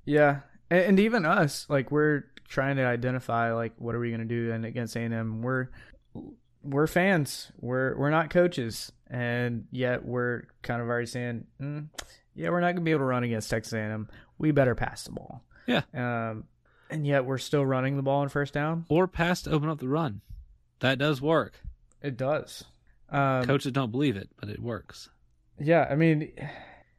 Yeah, 0.04 0.40
and 0.70 1.00
even 1.00 1.24
us, 1.24 1.66
like 1.68 1.90
we're 1.90 2.24
trying 2.48 2.76
to 2.76 2.84
identify 2.84 3.52
like 3.52 3.72
what 3.78 3.94
are 3.94 3.98
we 3.98 4.10
going 4.10 4.20
to 4.20 4.26
do 4.26 4.52
and 4.52 4.64
against 4.64 4.96
A&M. 4.96 5.42
We're 5.42 5.68
we're 6.62 6.86
fans. 6.86 7.50
We're 7.60 7.96
we're 7.96 8.10
not 8.10 8.30
coaches, 8.30 8.92
and 9.08 9.66
yet 9.70 10.04
we're 10.04 10.44
kind 10.62 10.80
of 10.80 10.88
already 10.88 11.06
saying, 11.06 11.46
mm, 11.60 11.88
yeah, 12.34 12.50
we're 12.50 12.60
not 12.60 12.68
going 12.68 12.76
to 12.76 12.82
be 12.82 12.90
able 12.90 13.00
to 13.00 13.06
run 13.06 13.24
against 13.24 13.50
Texas 13.50 13.72
A&M. 13.72 14.08
We 14.38 14.50
better 14.50 14.74
pass 14.74 15.04
the 15.04 15.12
ball. 15.12 15.42
Yeah. 15.66 15.82
Um, 15.94 16.44
and 16.90 17.06
yet 17.06 17.24
we're 17.24 17.38
still 17.38 17.64
running 17.64 17.96
the 17.96 18.02
ball 18.02 18.20
on 18.20 18.28
first 18.28 18.54
down. 18.54 18.84
Or 18.88 19.08
pass 19.08 19.42
to 19.42 19.50
open 19.50 19.68
up 19.68 19.78
the 19.80 19.88
run. 19.88 20.20
That 20.80 20.98
does 20.98 21.20
work. 21.20 21.60
It 22.02 22.16
does. 22.16 22.64
Um, 23.08 23.44
Coaches 23.44 23.72
don't 23.72 23.90
believe 23.90 24.16
it, 24.16 24.28
but 24.38 24.48
it 24.48 24.60
works. 24.60 25.08
Yeah, 25.58 25.86
I 25.90 25.94
mean, 25.96 26.32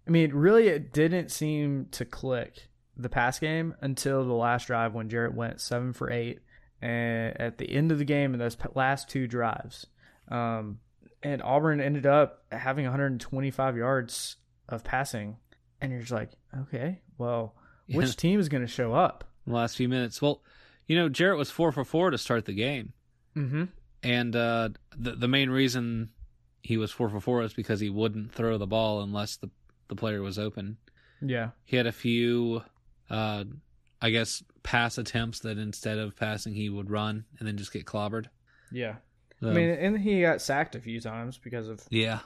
I 0.08 0.10
mean, 0.10 0.34
really, 0.34 0.68
it 0.68 0.92
didn't 0.92 1.32
seem 1.32 1.88
to 1.92 2.06
click 2.06 2.68
the 2.98 3.10
pass 3.10 3.40
game 3.40 3.76
until 3.82 4.26
the 4.26 4.34
last 4.34 4.68
drive 4.68 4.94
when 4.94 5.10
Jarrett 5.10 5.34
went 5.36 5.62
seven 5.62 5.94
for 5.94 6.12
eight, 6.12 6.40
and 6.82 7.40
at 7.40 7.58
the 7.58 7.70
end 7.70 7.92
of 7.92 8.00
the 8.00 8.06
game 8.06 8.34
in 8.34 8.40
those 8.40 8.58
last 8.76 9.10
two 9.10 9.28
drives, 9.28 9.86
um, 10.30 10.80
and 11.24 11.42
Auburn 11.42 11.80
ended 11.82 12.06
up 12.06 12.44
having 12.52 12.86
125 12.86 13.78
yards 13.78 14.38
of 14.70 14.84
passing, 14.84 15.38
and 15.82 15.92
you're 15.92 16.02
just 16.02 16.12
like, 16.12 16.32
okay, 16.64 17.02
well, 17.18 17.56
which 17.90 18.08
Yeah. 18.08 18.14
team 18.14 18.40
is 18.40 18.50
going 18.50 18.64
to 18.66 18.72
show 18.72 18.94
up? 18.94 19.24
The 19.46 19.54
last 19.54 19.78
few 19.78 19.88
minutes. 19.90 20.22
Well, 20.22 20.42
you 20.88 20.96
know, 20.98 21.08
Jarrett 21.10 21.38
was 21.38 21.50
four 21.52 21.72
for 21.72 21.86
four 21.86 22.10
to 22.12 22.18
start 22.18 22.46
the 22.46 22.54
game. 22.54 22.94
Mm-hmm. 23.36 23.66
And 24.04 24.36
uh, 24.36 24.70
the 24.98 25.12
the 25.12 25.28
main 25.28 25.50
reason 25.50 26.10
he 26.62 26.78
was 26.78 26.92
four 26.92 27.10
for 27.10 27.20
four 27.20 27.44
is 27.44 27.54
because 27.54 27.80
he 27.80 27.90
wouldn't 27.90 28.34
throw 28.34 28.58
the 28.58 28.68
ball 28.68 29.02
unless 29.02 29.38
the 29.38 29.50
the 29.88 29.96
player 29.96 30.22
was 30.22 30.38
open. 30.38 30.78
Yeah, 31.22 31.50
He 31.66 31.78
had 31.78 31.88
a 31.88 31.92
few, 31.92 32.62
uh, 33.10 33.44
I 34.02 34.10
guess, 34.10 34.44
pass 34.64 34.98
attempts 34.98 35.40
that 35.40 35.58
instead 35.58 35.98
of 35.98 36.16
passing 36.16 36.54
he 36.54 36.70
would 36.70 36.90
run 36.90 37.26
and 37.40 37.48
then 37.48 37.58
just 37.58 37.74
get 37.74 37.86
clobbered. 37.86 38.28
yeah. 38.72 38.96
So, 39.40 39.50
I 39.50 39.54
mean, 39.54 39.70
and 39.70 40.00
he 40.00 40.22
got 40.22 40.42
sacked 40.42 40.74
a 40.76 40.80
few 40.80 41.00
times 41.00 41.38
because 41.38 41.68
of 41.68 41.82
yeah, 41.92 42.20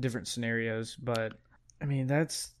different 0.00 0.28
scenarios, 0.28 0.96
but 0.96 1.34
I 1.82 1.84
mean 1.84 2.06
that's 2.06 2.52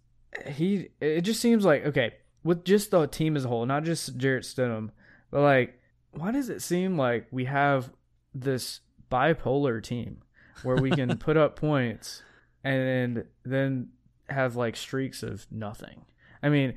he. 0.46 0.88
It 1.00 1.22
just 1.22 1.40
seems 1.40 1.64
like 1.64 1.86
okay 1.86 2.12
with 2.42 2.64
just 2.64 2.90
the 2.90 3.06
team 3.06 3.34
as 3.34 3.46
a 3.46 3.48
whole, 3.48 3.64
not 3.64 3.82
just 3.84 4.18
Jarrett 4.18 4.44
Stidham, 4.44 4.90
but 5.30 5.40
like 5.40 5.80
why 6.16 6.30
does 6.30 6.48
it 6.48 6.62
seem 6.62 6.96
like 6.96 7.26
we 7.30 7.46
have 7.46 7.90
this 8.34 8.80
bipolar 9.10 9.82
team 9.82 10.18
where 10.62 10.76
we 10.76 10.90
can 10.90 11.16
put 11.18 11.36
up 11.36 11.56
points 11.56 12.22
and 12.62 13.24
then 13.44 13.88
have 14.28 14.56
like 14.56 14.76
streaks 14.76 15.22
of 15.22 15.46
nothing? 15.50 16.04
I 16.42 16.50
mean, 16.50 16.74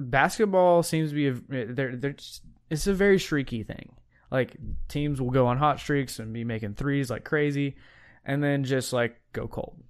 basketball 0.00 0.82
seems 0.82 1.10
to 1.10 1.14
be 1.14 1.28
a 1.28 1.66
they're 1.66 1.96
they're 1.96 2.12
just, 2.12 2.42
it's 2.70 2.86
a 2.86 2.94
very 2.94 3.18
streaky 3.18 3.62
thing. 3.62 3.92
Like 4.30 4.56
teams 4.88 5.20
will 5.20 5.30
go 5.30 5.46
on 5.46 5.56
hot 5.56 5.80
streaks 5.80 6.18
and 6.18 6.32
be 6.32 6.44
making 6.44 6.74
threes 6.74 7.10
like 7.10 7.24
crazy, 7.24 7.76
and 8.24 8.42
then 8.42 8.64
just 8.64 8.92
like 8.92 9.20
go 9.32 9.48
cold. 9.48 9.82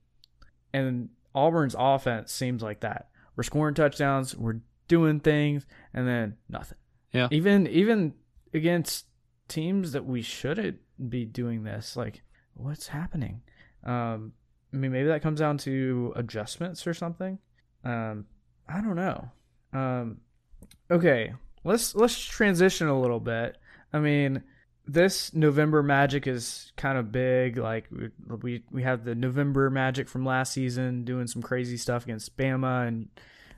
And 0.73 1.09
Auburn's 1.35 1.75
offense 1.79 2.33
seems 2.33 2.63
like 2.63 2.81
that. 2.81 3.09
We're 3.37 3.43
scoring 3.43 3.75
touchdowns, 3.75 4.37
we're 4.37 4.61
doing 4.87 5.21
things, 5.21 5.67
and 5.95 6.07
then 6.07 6.37
nothing. 6.49 6.79
Yeah. 7.13 7.29
Even 7.31 7.67
even 7.67 8.15
against 8.55 9.07
teams 9.49 9.93
that 9.93 10.05
we 10.05 10.23
shouldn't 10.23 10.79
be 11.09 11.25
doing 11.25 11.65
this, 11.65 11.97
like 11.97 12.23
what's 12.55 12.89
happening? 12.89 13.43
Um, 13.85 14.33
I 14.73 14.77
mean, 14.77 14.93
maybe 14.93 15.09
that 15.09 15.23
comes 15.23 15.41
down 15.41 15.59
to 15.59 16.13
adjustments 16.17 16.87
or 16.87 16.95
something. 16.95 17.39
Um, 17.85 18.27
I 18.69 18.81
don't 18.81 18.97
know. 18.97 19.31
Um, 19.73 20.19
okay, 20.91 21.35
let's 21.65 21.95
let's 21.95 22.19
transition 22.19 22.89
a 22.89 23.01
little 23.01 23.21
bit. 23.21 23.57
I 23.93 23.99
mean, 23.99 24.43
this 24.87 25.35
November 25.35 25.83
Magic 25.83 26.27
is 26.27 26.73
kind 26.77 26.99
of 26.99 27.13
big. 27.13 27.59
Like 27.59 27.87
we 27.91 28.11
we 28.41 28.63
we 28.71 28.83
have 28.83 29.05
the 29.05 29.15
November 29.15 29.71
Magic 29.71 30.09
from 30.09 30.25
last 30.25 30.53
season 30.53 31.05
doing 31.05 31.27
some 31.27 31.43
crazy 31.43 31.77
stuff 31.77 32.05
against 32.05 32.37
Bama 32.37 32.89
and 32.89 33.09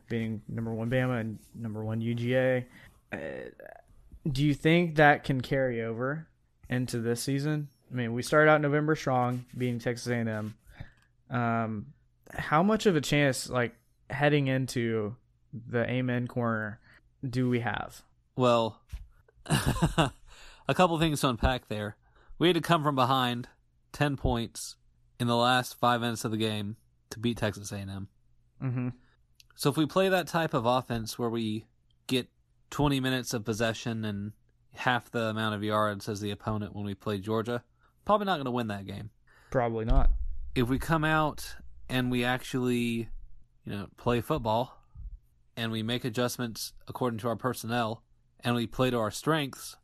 being 0.09 0.43
number 0.49 0.75
one 0.75 0.91
Bama 0.91 1.21
and 1.21 1.39
number 1.55 1.85
one 1.85 2.01
UGA. 2.01 2.65
Uh, 3.13 3.17
do 4.31 4.45
you 4.45 4.55
think 4.55 4.97
that 4.97 5.25
can 5.25 5.41
carry 5.41 5.83
over 5.83 6.27
into 6.69 6.99
this 6.99 7.23
season? 7.23 7.69
I 7.91 7.95
mean, 7.95 8.13
we 8.13 8.23
started 8.23 8.51
out 8.51 8.61
November 8.61 8.95
strong, 8.95 9.45
beating 9.57 9.79
Texas 9.79 10.09
A&M. 10.09 10.55
Um, 11.31 11.87
how 12.33 12.63
much 12.63 12.87
of 12.87 12.97
a 12.97 13.01
chance, 13.01 13.49
like 13.49 13.75
heading 14.11 14.47
into 14.47 15.17
the 15.53 15.89
Amen 15.89 16.27
corner, 16.27 16.81
do 17.29 17.49
we 17.49 17.61
have? 17.61 18.03
Well, 18.37 18.81
a 19.47 20.75
couple 20.75 20.99
things 20.99 21.21
to 21.21 21.29
unpack 21.29 21.69
there. 21.69 21.97
We 22.39 22.49
had 22.49 22.55
to 22.55 22.61
come 22.61 22.83
from 22.83 22.95
behind, 22.95 23.49
ten 23.93 24.17
points 24.17 24.77
in 25.19 25.27
the 25.27 25.37
last 25.37 25.79
five 25.79 26.01
minutes 26.01 26.25
of 26.25 26.31
the 26.31 26.37
game 26.37 26.77
to 27.11 27.19
beat 27.19 27.37
Texas 27.37 27.73
A&M. 27.73 28.09
Mm-hmm. 28.63 28.89
So 29.55 29.69
if 29.69 29.77
we 29.77 29.87
play 29.87 30.09
that 30.09 30.27
type 30.27 30.55
of 30.55 30.65
offense 30.65 31.19
where 31.19 31.29
we 31.29 31.67
get 32.07 32.29
20 32.71 33.01
minutes 33.01 33.35
of 33.35 33.45
possession 33.45 34.05
and 34.05 34.33
half 34.75 35.11
the 35.11 35.25
amount 35.25 35.55
of 35.55 35.63
yards 35.63 36.09
as 36.09 36.21
the 36.21 36.31
opponent 36.31 36.75
when 36.75 36.87
we 36.87 36.95
play 36.95 37.19
Georgia, 37.19 37.63
probably 38.05 38.25
not 38.25 38.37
going 38.37 38.47
to 38.47 38.51
win 38.51 38.69
that 38.69 38.87
game. 38.87 39.11
Probably 39.51 39.85
not. 39.85 40.11
If 40.55 40.69
we 40.69 40.79
come 40.79 41.05
out 41.05 41.57
and 41.89 42.11
we 42.11 42.25
actually, 42.25 43.09
you 43.65 43.73
know, 43.73 43.89
play 43.97 44.21
football 44.21 44.80
and 45.61 45.71
we 45.71 45.83
make 45.83 46.05
adjustments 46.07 46.73
according 46.89 47.19
to 47.19 47.29
our 47.29 47.37
personnel 47.37 48.03
and 48.43 48.55
we 48.55 48.67
play 48.67 48.89
to 48.91 48.99
our 48.99 49.11
strengths, 49.11 49.77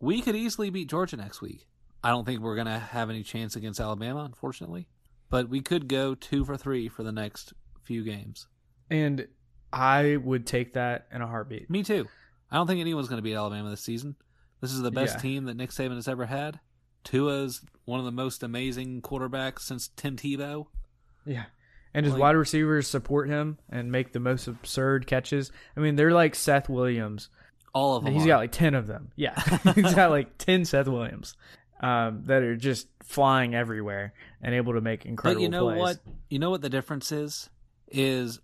we 0.00 0.20
could 0.20 0.34
easily 0.34 0.68
beat 0.68 0.88
Georgia 0.90 1.16
next 1.16 1.40
week. 1.40 1.68
I 2.02 2.10
don't 2.10 2.24
think 2.24 2.40
we're 2.40 2.56
going 2.56 2.66
to 2.66 2.78
have 2.78 3.08
any 3.08 3.22
chance 3.22 3.54
against 3.56 3.78
Alabama, 3.80 4.24
unfortunately, 4.24 4.88
but 5.30 5.48
we 5.48 5.60
could 5.60 5.88
go 5.88 6.14
two 6.16 6.44
for 6.44 6.56
three 6.56 6.88
for 6.88 7.02
the 7.04 7.12
next 7.12 7.52
few 7.84 8.02
games. 8.04 8.48
And 8.90 9.28
I 9.72 10.16
would 10.16 10.44
take 10.46 10.74
that 10.74 11.06
in 11.12 11.22
a 11.22 11.26
heartbeat. 11.26 11.70
Me 11.70 11.82
too. 11.84 12.06
I 12.50 12.56
don't 12.56 12.66
think 12.66 12.80
anyone's 12.80 13.08
going 13.08 13.18
to 13.18 13.22
beat 13.22 13.34
Alabama 13.34 13.70
this 13.70 13.82
season. 13.84 14.16
This 14.60 14.72
is 14.72 14.80
the 14.82 14.90
best 14.90 15.16
Yeah. 15.16 15.20
team 15.22 15.44
that 15.44 15.56
Nick 15.56 15.70
Saban 15.70 15.94
has 15.96 16.08
ever 16.08 16.26
had. 16.26 16.58
Tua's 17.04 17.62
one 17.84 18.00
of 18.00 18.06
the 18.06 18.12
most 18.12 18.42
amazing 18.42 19.02
quarterbacks 19.02 19.60
since 19.60 19.88
Tim 19.96 20.16
Tebow. 20.16 20.66
Yeah. 21.24 21.44
And 21.96 22.04
his 22.04 22.12
Like- 22.12 22.20
wide 22.20 22.36
receivers 22.36 22.86
support 22.86 23.26
him 23.30 23.56
and 23.70 23.90
make 23.90 24.12
the 24.12 24.20
most 24.20 24.46
absurd 24.46 25.06
catches. 25.06 25.50
I 25.74 25.80
mean, 25.80 25.96
they're 25.96 26.12
like 26.12 26.34
Seth 26.34 26.68
Williams. 26.68 27.30
All 27.72 27.96
of 27.96 28.04
them. 28.04 28.12
He's 28.12 28.24
are. 28.24 28.28
got 28.28 28.36
like 28.38 28.52
10 28.52 28.74
of 28.74 28.86
them. 28.86 29.12
Yeah. 29.16 29.34
He's 29.74 29.94
got 29.94 30.10
like 30.10 30.36
10 30.36 30.66
Seth 30.66 30.88
Williams 30.88 31.36
um, 31.80 32.24
that 32.26 32.42
are 32.42 32.54
just 32.54 32.88
flying 33.02 33.54
everywhere 33.54 34.12
and 34.42 34.54
able 34.54 34.74
to 34.74 34.82
make 34.82 35.06
incredible 35.06 35.40
but 35.40 35.42
you 35.42 35.48
know 35.48 35.64
plays. 35.68 35.78
what? 35.78 35.98
You 36.28 36.38
know 36.38 36.50
what 36.50 36.60
the 36.60 36.68
difference 36.68 37.12
is? 37.12 37.48
Is 37.88 38.40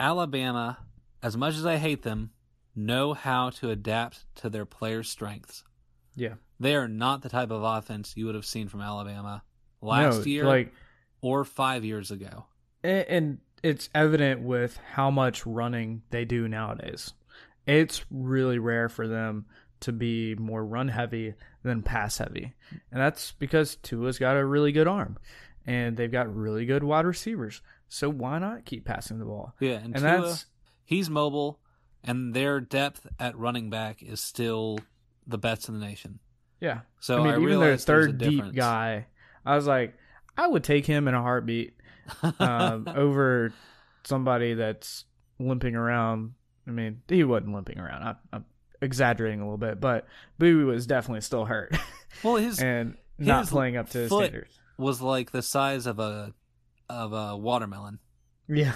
Alabama, 0.00 0.78
as 1.22 1.36
much 1.36 1.54
as 1.54 1.64
I 1.64 1.76
hate 1.76 2.02
them, 2.02 2.30
know 2.74 3.14
how 3.14 3.50
to 3.50 3.70
adapt 3.70 4.24
to 4.36 4.50
their 4.50 4.66
players' 4.66 5.08
strengths. 5.08 5.62
Yeah. 6.16 6.34
They 6.58 6.74
are 6.74 6.88
not 6.88 7.22
the 7.22 7.28
type 7.28 7.52
of 7.52 7.62
offense 7.62 8.14
you 8.16 8.26
would 8.26 8.34
have 8.34 8.46
seen 8.46 8.68
from 8.68 8.80
Alabama 8.80 9.44
last 9.80 10.18
no, 10.18 10.24
year 10.24 10.44
like 10.44 10.72
or 11.20 11.44
five 11.44 11.84
years 11.84 12.10
ago. 12.10 12.46
And 12.86 13.38
it's 13.62 13.88
evident 13.94 14.42
with 14.42 14.78
how 14.92 15.10
much 15.10 15.46
running 15.46 16.02
they 16.10 16.24
do 16.24 16.48
nowadays. 16.48 17.12
It's 17.66 18.04
really 18.10 18.58
rare 18.58 18.88
for 18.88 19.08
them 19.08 19.46
to 19.80 19.92
be 19.92 20.34
more 20.36 20.64
run 20.64 20.88
heavy 20.88 21.34
than 21.62 21.82
pass 21.82 22.18
heavy. 22.18 22.54
And 22.90 23.00
that's 23.00 23.32
because 23.32 23.76
Tua's 23.76 24.18
got 24.18 24.36
a 24.36 24.44
really 24.44 24.72
good 24.72 24.88
arm 24.88 25.18
and 25.66 25.96
they've 25.96 26.10
got 26.10 26.34
really 26.34 26.64
good 26.64 26.84
wide 26.84 27.04
receivers. 27.04 27.60
So 27.88 28.08
why 28.08 28.38
not 28.38 28.64
keep 28.64 28.84
passing 28.84 29.18
the 29.18 29.24
ball? 29.24 29.54
Yeah, 29.60 29.74
and, 29.74 29.96
And 29.96 29.96
Tua, 29.96 30.22
that's 30.22 30.46
he's 30.84 31.10
mobile, 31.10 31.60
and 32.02 32.34
their 32.34 32.60
depth 32.60 33.06
at 33.18 33.36
running 33.36 33.70
back 33.70 34.02
is 34.02 34.20
still 34.20 34.78
the 35.26 35.38
best 35.38 35.68
in 35.68 35.78
the 35.78 35.84
nation. 35.84 36.20
yeah. 36.60 36.80
So 37.00 37.16
I 37.16 37.18
mean, 37.18 37.26
even 37.28 37.40
their 37.40 37.48
realized 37.48 37.86
there's 37.86 38.06
a 38.06 38.08
third 38.10 38.18
deep 38.18 38.54
guy, 38.54 39.06
I 39.44 39.56
was 39.56 39.66
like, 39.66 39.94
I 40.36 40.46
would 40.46 40.64
take 40.64 40.86
him 40.86 41.08
in 41.08 41.14
a 41.14 41.22
heartbeat 41.22 41.74
um, 42.38 42.86
over 42.94 43.52
somebody 44.04 44.54
that's 44.54 45.04
limping 45.38 45.74
around. 45.74 46.34
I 46.66 46.70
mean, 46.70 47.02
he 47.08 47.24
wasn't 47.24 47.54
limping 47.54 47.78
around. 47.78 48.02
I, 48.02 48.14
I'm 48.32 48.44
exaggerating 48.82 49.40
a 49.40 49.44
little 49.44 49.58
bit, 49.58 49.80
but 49.80 50.06
Boobee 50.40 50.66
was 50.66 50.86
definitely 50.86 51.20
still 51.22 51.44
hurt 51.44 51.74
well, 52.22 52.36
his 52.36 52.58
and 52.60 52.96
not 53.18 53.40
his 53.40 53.50
playing 53.50 53.76
up 53.76 53.88
to 53.90 53.98
his 53.98 54.10
standards. 54.10 54.58
was 54.78 55.00
like 55.00 55.30
the 55.30 55.42
size 55.42 55.86
of 55.86 55.98
a 55.98 56.32
of 56.88 57.12
a 57.12 57.36
watermelon. 57.36 57.98
Yeah, 58.48 58.74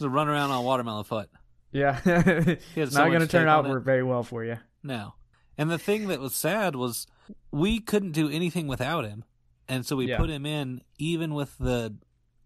a 0.00 0.08
run 0.08 0.28
around 0.28 0.50
on 0.50 0.58
a 0.58 0.62
watermelon 0.62 1.04
foot. 1.04 1.28
yeah. 1.72 2.00
It's 2.76 2.94
so 2.94 3.00
not 3.02 3.08
going 3.08 3.20
to 3.20 3.26
turn 3.28 3.48
out 3.48 3.66
very 3.84 4.02
well 4.02 4.22
for 4.22 4.44
you. 4.44 4.58
No. 4.82 5.14
And 5.56 5.70
the 5.70 5.78
thing 5.78 6.08
that 6.08 6.18
was 6.20 6.34
sad 6.34 6.74
was 6.74 7.06
we 7.52 7.78
couldn't 7.80 8.10
do 8.12 8.28
anything 8.28 8.66
without 8.66 9.04
him. 9.04 9.24
And 9.68 9.86
so 9.86 9.94
we 9.96 10.08
Yeah. 10.08 10.18
put 10.18 10.30
him 10.30 10.44
in 10.46 10.82
even 10.98 11.32
with 11.32 11.56
the 11.58 11.94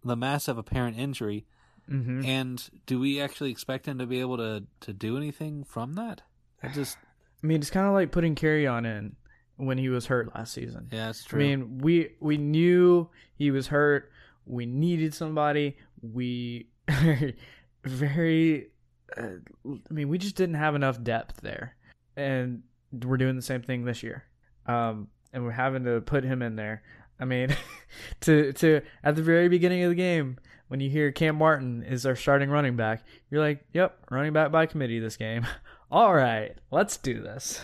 the 0.04 0.16
massive 0.16 0.58
apparent 0.58 0.98
injury. 0.98 1.46
hmm 1.88 2.22
And 2.24 2.68
do 2.86 2.98
we 3.00 3.20
actually 3.20 3.50
expect 3.50 3.86
him 3.86 3.98
to 3.98 4.06
be 4.06 4.20
able 4.20 4.36
to 4.36 4.64
to 4.80 4.92
do 4.92 5.16
anything 5.16 5.64
from 5.64 5.94
that? 5.94 6.22
I 6.62 6.68
just 6.68 6.98
I 7.42 7.46
mean, 7.46 7.60
it's 7.60 7.70
kind 7.70 7.86
of 7.86 7.92
like 7.92 8.10
putting 8.10 8.34
Kerryon 8.34 8.84
in 8.84 9.16
when 9.56 9.78
he 9.78 9.88
was 9.88 10.06
hurt 10.06 10.34
last 10.34 10.52
season. 10.54 10.88
yeah, 10.92 11.10
it's 11.10 11.26
I 11.32 11.36
mean, 11.36 11.78
we 11.78 12.14
we 12.20 12.36
knew 12.36 13.08
he 13.34 13.50
was 13.50 13.68
hurt. 13.68 14.10
We 14.44 14.66
needed 14.66 15.14
somebody. 15.14 15.76
We 16.00 16.68
very. 17.84 18.68
Uh, 19.16 19.40
I 19.66 19.92
mean, 19.92 20.08
we 20.08 20.18
just 20.18 20.36
didn't 20.36 20.56
have 20.56 20.74
enough 20.74 21.02
depth 21.02 21.40
there, 21.40 21.76
and 22.16 22.62
we're 22.92 23.16
doing 23.16 23.36
the 23.36 23.42
same 23.42 23.62
thing 23.62 23.84
this 23.84 24.02
year. 24.02 24.24
Um, 24.66 25.08
and 25.32 25.44
we're 25.44 25.50
having 25.52 25.84
to 25.84 26.00
put 26.00 26.24
him 26.24 26.42
in 26.42 26.56
there. 26.56 26.82
I 27.20 27.24
mean, 27.24 27.54
to 28.22 28.52
to 28.54 28.80
at 29.02 29.16
the 29.16 29.22
very 29.22 29.48
beginning 29.48 29.82
of 29.82 29.90
the 29.90 29.94
game, 29.96 30.38
when 30.68 30.80
you 30.80 30.90
hear 30.90 31.10
Kam 31.12 31.36
Martin 31.36 31.82
is 31.82 32.06
our 32.06 32.16
starting 32.16 32.50
running 32.50 32.76
back, 32.76 33.02
you're 33.30 33.40
like, 33.40 33.64
"Yep, 33.72 34.06
running 34.10 34.32
back 34.32 34.50
by 34.52 34.66
committee 34.66 34.98
this 35.00 35.16
game." 35.16 35.46
All 35.90 36.14
right, 36.14 36.54
let's 36.70 36.96
do 36.98 37.20
this. 37.22 37.60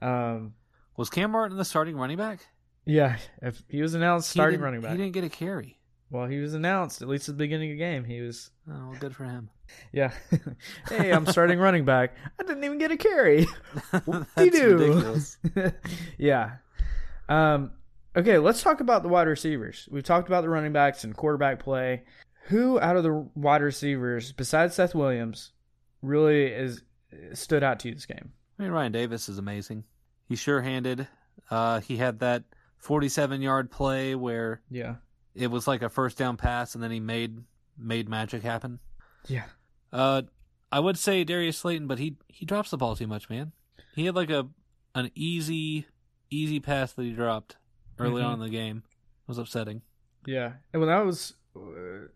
Um, 0.00 0.54
was 0.96 1.10
Kam 1.10 1.32
Martin 1.32 1.56
the 1.56 1.64
starting 1.64 1.96
running 1.96 2.16
back? 2.16 2.40
yeah, 2.86 3.16
if 3.42 3.62
he 3.68 3.80
was 3.82 3.94
announced 3.94 4.30
starting 4.30 4.60
running 4.60 4.80
back, 4.82 4.92
He 4.92 4.98
didn't 4.98 5.12
get 5.12 5.24
a 5.24 5.28
carry. 5.28 5.78
Well, 6.10 6.26
he 6.26 6.38
was 6.38 6.54
announced 6.54 7.02
at 7.02 7.08
least 7.08 7.28
at 7.28 7.34
the 7.34 7.38
beginning 7.42 7.70
of 7.72 7.74
the 7.78 7.78
game. 7.80 8.04
He 8.04 8.20
was, 8.20 8.50
Oh, 8.70 8.90
well, 8.90 8.96
good 9.00 9.16
for 9.16 9.24
him. 9.24 9.48
yeah. 9.92 10.12
hey, 10.88 11.10
I'm 11.10 11.26
starting 11.26 11.58
running 11.58 11.84
back. 11.84 12.14
I 12.38 12.44
didn't 12.44 12.62
even 12.62 12.78
get 12.78 12.92
a 12.92 12.96
carry. 12.96 13.46
That's 13.90 14.06
Whoop-de-doo. 14.06 14.76
ridiculous. 14.76 15.38
yeah. 16.18 16.56
Um. 17.28 17.72
Okay, 18.16 18.38
let's 18.38 18.62
talk 18.62 18.80
about 18.80 19.02
the 19.02 19.08
wide 19.08 19.26
receivers. 19.28 19.88
We've 19.90 20.04
talked 20.04 20.28
about 20.28 20.42
the 20.42 20.48
running 20.48 20.72
backs 20.72 21.04
and 21.04 21.16
quarterback 21.16 21.58
play. 21.58 22.04
Who 22.48 22.78
out 22.78 22.96
of 22.96 23.02
the 23.02 23.28
wide 23.34 23.62
receivers, 23.62 24.32
besides 24.32 24.74
Seth 24.74 24.94
Williams, 24.94 25.52
really 26.02 26.44
is 26.46 26.82
stood 27.32 27.62
out 27.64 27.80
to 27.80 27.88
you 27.88 27.94
this 27.94 28.06
game? 28.06 28.32
I 28.58 28.62
mean, 28.62 28.70
Ryan 28.72 28.92
Davis 28.92 29.28
is 29.28 29.38
amazing. 29.38 29.84
He's 30.28 30.38
sure-handed. 30.38 31.08
Uh, 31.50 31.80
he 31.80 31.96
had 31.96 32.20
that 32.20 32.44
47-yard 32.82 33.70
play 33.70 34.14
where 34.14 34.60
Yeah. 34.70 34.96
it 35.34 35.48
was 35.50 35.66
like 35.66 35.82
a 35.82 35.88
first 35.88 36.16
down 36.18 36.36
pass, 36.36 36.74
and 36.74 36.84
then 36.84 36.90
he 36.90 37.00
made 37.00 37.38
made 37.76 38.08
magic 38.08 38.42
happen. 38.42 38.78
Yeah. 39.26 39.46
Uh, 39.92 40.22
I 40.70 40.78
would 40.78 40.96
say 40.98 41.24
Darius 41.24 41.58
Slayton, 41.58 41.88
but 41.88 41.98
he 41.98 42.16
he 42.28 42.46
drops 42.46 42.70
the 42.70 42.76
ball 42.76 42.94
too 42.94 43.06
much, 43.08 43.28
man. 43.28 43.50
He 43.96 44.04
had 44.06 44.14
like 44.14 44.30
a 44.30 44.46
an 44.94 45.10
easy 45.16 45.86
easy 46.30 46.60
pass 46.60 46.92
that 46.92 47.02
he 47.02 47.12
dropped 47.12 47.56
early 47.98 48.22
Mhm. 48.22 48.26
on 48.26 48.34
in 48.34 48.40
the 48.40 48.48
game. 48.50 48.78
It 48.86 49.28
was 49.28 49.38
upsetting. 49.38 49.82
Yeah, 50.26 50.54
and 50.72 50.80
when 50.80 50.88
that 50.88 51.04
was, 51.04 51.34
uh, 51.56 51.60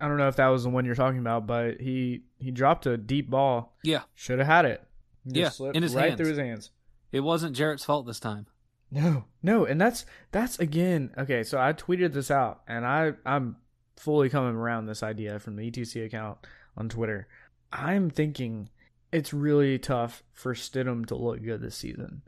I 0.00 0.08
don't 0.08 0.16
know 0.16 0.28
if 0.28 0.36
that 0.36 0.48
was 0.48 0.64
the 0.64 0.70
one 0.70 0.84
you're 0.84 0.94
talking 0.94 1.18
about, 1.20 1.46
but 1.46 1.80
he 1.80 2.24
he 2.38 2.50
dropped 2.50 2.86
a 2.86 2.96
deep 2.96 3.28
ball. 3.30 3.76
Yeah. 3.82 4.02
should 4.14 4.38
have 4.38 4.48
had 4.48 4.64
it. 4.64 4.82
Just 5.26 5.36
Yeah, 5.36 5.48
slipped 5.50 5.76
in 5.76 5.82
his 5.82 5.94
right 5.94 6.08
hands. 6.10 6.18
through 6.18 6.28
his 6.30 6.38
hands. 6.38 6.70
It 7.12 7.20
wasn't 7.20 7.56
Jarrett's 7.56 7.84
fault 7.84 8.06
this 8.06 8.20
time. 8.20 8.46
No, 8.90 9.24
no, 9.42 9.66
and 9.66 9.78
that's 9.80 10.06
that's 10.32 10.58
again 10.58 11.12
okay. 11.18 11.42
So 11.42 11.58
I 11.60 11.72
tweeted 11.74 12.12
this 12.14 12.30
out, 12.30 12.62
and 12.66 12.86
I 12.86 13.14
I'm 13.26 13.56
fully 13.96 14.28
coming 14.30 14.54
around 14.54 14.86
this 14.86 15.02
idea 15.02 15.38
from 15.38 15.56
the 15.56 15.70
E2C 15.70 16.04
account 16.04 16.38
on 16.76 16.88
Twitter. 16.88 17.28
I'm 17.72 18.08
thinking 18.08 18.70
it's 19.12 19.34
really 19.34 19.78
tough 19.78 20.22
for 20.32 20.54
Stidham 20.54 21.04
to 21.06 21.14
look 21.16 21.42
good 21.42 21.60
this 21.60 21.76
season 21.76 22.22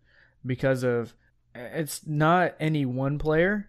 because 0.45 0.83
of 0.83 1.15
it's 1.55 2.07
not 2.07 2.55
any 2.61 2.85
one 2.87 3.19
player, 3.19 3.69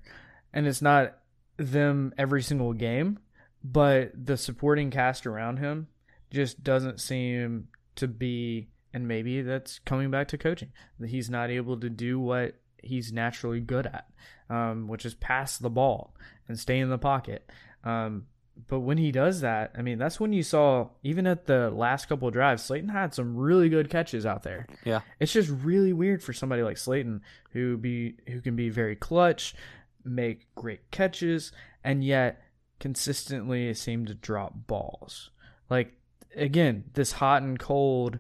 and 0.54 0.68
it's 0.68 0.82
not 0.82 1.18
them 1.58 2.14
every 2.18 2.42
single 2.42 2.74
game, 2.74 3.20
but 3.64 4.12
the 4.14 4.38
supporting 4.38 4.92
cast 4.92 5.26
around 5.26 5.58
him 5.58 5.88
just 6.32 6.64
doesn't 6.64 7.00
seem 7.00 7.68
to 7.96 8.08
be 8.08 8.70
and 8.94 9.08
maybe 9.08 9.42
that's 9.42 9.80
coming 9.80 10.10
back 10.12 10.28
to 10.30 10.38
coaching 10.38 10.70
he's 11.06 11.30
not 11.30 11.50
able 11.50 11.78
to 11.78 11.90
do 11.90 12.20
what 12.20 12.56
he's 12.82 13.12
naturally 13.12 13.60
good 13.60 13.86
at 13.86 14.08
um, 14.52 14.88
which 14.88 15.06
is 15.06 15.14
pass 15.16 15.58
the 15.58 15.70
ball 15.70 16.14
and 16.48 16.60
stay 16.60 16.80
in 16.80 16.90
the 16.90 16.98
pocket. 16.98 17.50
Um, 17.84 18.28
but 18.68 18.80
when 18.80 18.98
he 18.98 19.12
does 19.12 19.42
that 19.42 19.72
i 19.78 19.82
mean 19.82 19.98
that's 19.98 20.20
when 20.20 20.34
you 20.34 20.44
saw 20.44 20.88
even 21.04 21.26
at 21.28 21.46
the 21.46 21.70
last 21.72 22.08
couple 22.08 22.28
of 22.28 22.34
drives 22.34 22.64
slayton 22.64 22.90
had 22.90 23.14
some 23.14 23.36
really 23.36 23.70
good 23.70 23.90
catches 23.90 24.26
out 24.26 24.44
there 24.44 24.66
Yeah. 24.84 25.02
it's 25.20 25.34
just 25.34 25.50
really 25.50 25.94
weird 25.94 26.22
for 26.24 26.34
somebody 26.34 26.62
like 26.64 26.78
slayton 26.78 27.22
who 27.52 27.78
be 27.78 28.16
who 28.28 28.42
can 28.42 28.56
be 28.56 28.70
very 28.70 28.96
clutch 28.96 29.56
make 30.04 30.48
great 30.56 30.90
catches 30.92 31.52
and 31.84 32.04
yet 32.04 32.42
consistently 32.80 33.74
seem 33.74 34.06
to 34.06 34.14
drop 34.14 34.54
balls 34.68 35.30
like 35.70 35.94
again 36.36 36.84
this 36.94 37.14
hot 37.14 37.42
and 37.44 37.60
cold 37.60 38.20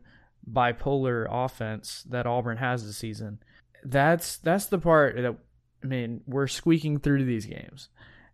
bipolar 0.52 1.28
offense 1.30 2.04
that 2.10 2.26
Auburn 2.26 2.58
has 2.58 2.86
this 2.86 2.98
season. 2.98 3.40
That's 3.84 4.38
that's 4.38 4.66
the 4.66 4.80
part 4.80 5.16
that 5.16 5.36
I 5.84 5.88
mean, 5.88 6.22
we're 6.26 6.48
squeaking 6.48 7.00
through 7.00 7.26
these 7.26 7.46
games. 7.46 7.90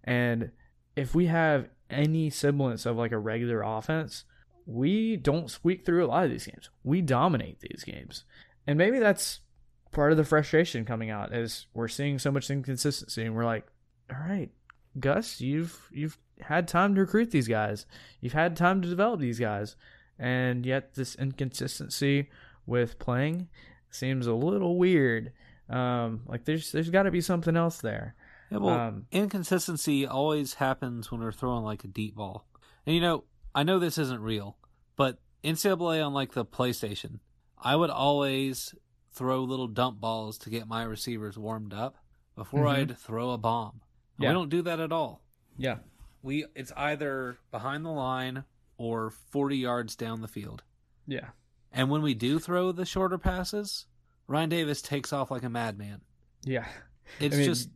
And 0.05 0.51
if 0.95 1.13
we 1.13 1.27
have 1.27 1.67
any 1.89 2.29
semblance 2.29 2.85
of 2.85 2.97
like 2.97 3.11
a 3.11 3.17
regular 3.17 3.61
offense, 3.61 4.25
we 4.65 5.15
don't 5.15 5.49
squeak 5.49 5.85
through 5.85 6.05
a 6.05 6.07
lot 6.07 6.25
of 6.25 6.31
these 6.31 6.45
games. 6.45 6.69
We 6.83 7.01
dominate 7.01 7.59
these 7.59 7.83
games. 7.85 8.23
And 8.65 8.77
maybe 8.77 8.99
that's 8.99 9.39
part 9.91 10.11
of 10.11 10.17
the 10.17 10.25
frustration 10.25 10.85
coming 10.85 11.09
out 11.09 11.33
is 11.33 11.67
we're 11.73 11.87
seeing 11.87 12.19
so 12.19 12.31
much 12.31 12.49
inconsistency 12.49 13.23
and 13.23 13.35
we're 13.35 13.45
like, 13.45 13.65
all 14.11 14.19
right, 14.19 14.49
Gus, 14.99 15.39
you've 15.41 15.89
you've 15.91 16.17
had 16.41 16.67
time 16.67 16.95
to 16.95 17.01
recruit 17.01 17.31
these 17.31 17.47
guys. 17.47 17.85
You've 18.19 18.33
had 18.33 18.55
time 18.55 18.81
to 18.81 18.89
develop 18.89 19.19
these 19.19 19.39
guys 19.39 19.75
and 20.19 20.65
yet 20.65 20.95
this 20.95 21.15
inconsistency 21.15 22.29
with 22.65 22.99
playing 22.99 23.47
seems 23.89 24.27
a 24.27 24.33
little 24.33 24.77
weird. 24.77 25.31
Um, 25.69 26.21
like 26.27 26.45
there's 26.45 26.71
there's 26.71 26.89
got 26.89 27.03
to 27.03 27.11
be 27.11 27.21
something 27.21 27.55
else 27.55 27.79
there. 27.79 28.15
Yeah, 28.49 28.57
well, 28.59 28.79
Um, 28.79 29.07
inconsistency 29.11 30.05
always 30.07 30.55
happens 30.55 31.11
when 31.11 31.21
we're 31.21 31.31
throwing 31.31 31.63
like 31.63 31.83
a 31.83 31.87
deep 31.87 32.15
ball. 32.15 32.45
And 32.85 32.95
you 32.95 33.01
know, 33.01 33.25
I 33.53 33.63
know 33.63 33.79
this 33.79 33.97
isn't 33.97 34.21
real, 34.21 34.57
but 34.95 35.19
NCAA 35.43 36.05
on 36.05 36.13
like 36.13 36.33
the 36.33 36.45
PlayStation, 36.45 37.19
I 37.57 37.75
would 37.75 37.89
always 37.89 38.73
throw 39.11 39.43
little 39.43 39.67
dump 39.67 39.99
balls 39.99 40.37
to 40.39 40.49
get 40.49 40.67
my 40.67 40.83
receivers 40.83 41.37
warmed 41.37 41.73
up 41.73 41.97
before 42.35 42.65
Mhm. 42.65 42.69
I'd 42.91 42.97
throw 42.97 43.31
a 43.31 43.37
bomb. 43.37 43.81
Yeah. 44.19 44.29
We 44.29 44.33
don't 44.33 44.49
do 44.49 44.61
that 44.63 44.79
at 44.79 44.91
all. 44.91 45.21
Yeah, 45.57 45.79
We 46.21 46.45
it's 46.55 46.71
either 46.77 47.39
behind 47.51 47.83
the 47.85 47.89
line 47.91 48.43
or 48.77 49.09
40 49.09 49.57
yards 49.57 49.95
down 49.95 50.21
the 50.21 50.27
field. 50.27 50.63
yeah, 51.07 51.29
And 51.71 51.89
when 51.89 52.01
we 52.03 52.13
do 52.13 52.37
throw 52.39 52.71
the 52.71 52.85
shorter 52.85 53.17
passes, 53.17 53.87
Ryan 54.27 54.49
Davis 54.49 54.81
takes 54.81 55.11
off 55.11 55.31
like 55.31 55.43
a 55.43 55.49
madman. 55.49 56.01
yeah. 56.43 56.67
It's 57.19 57.33
I 57.35 57.37
mean, 57.39 57.45
just 57.47 57.69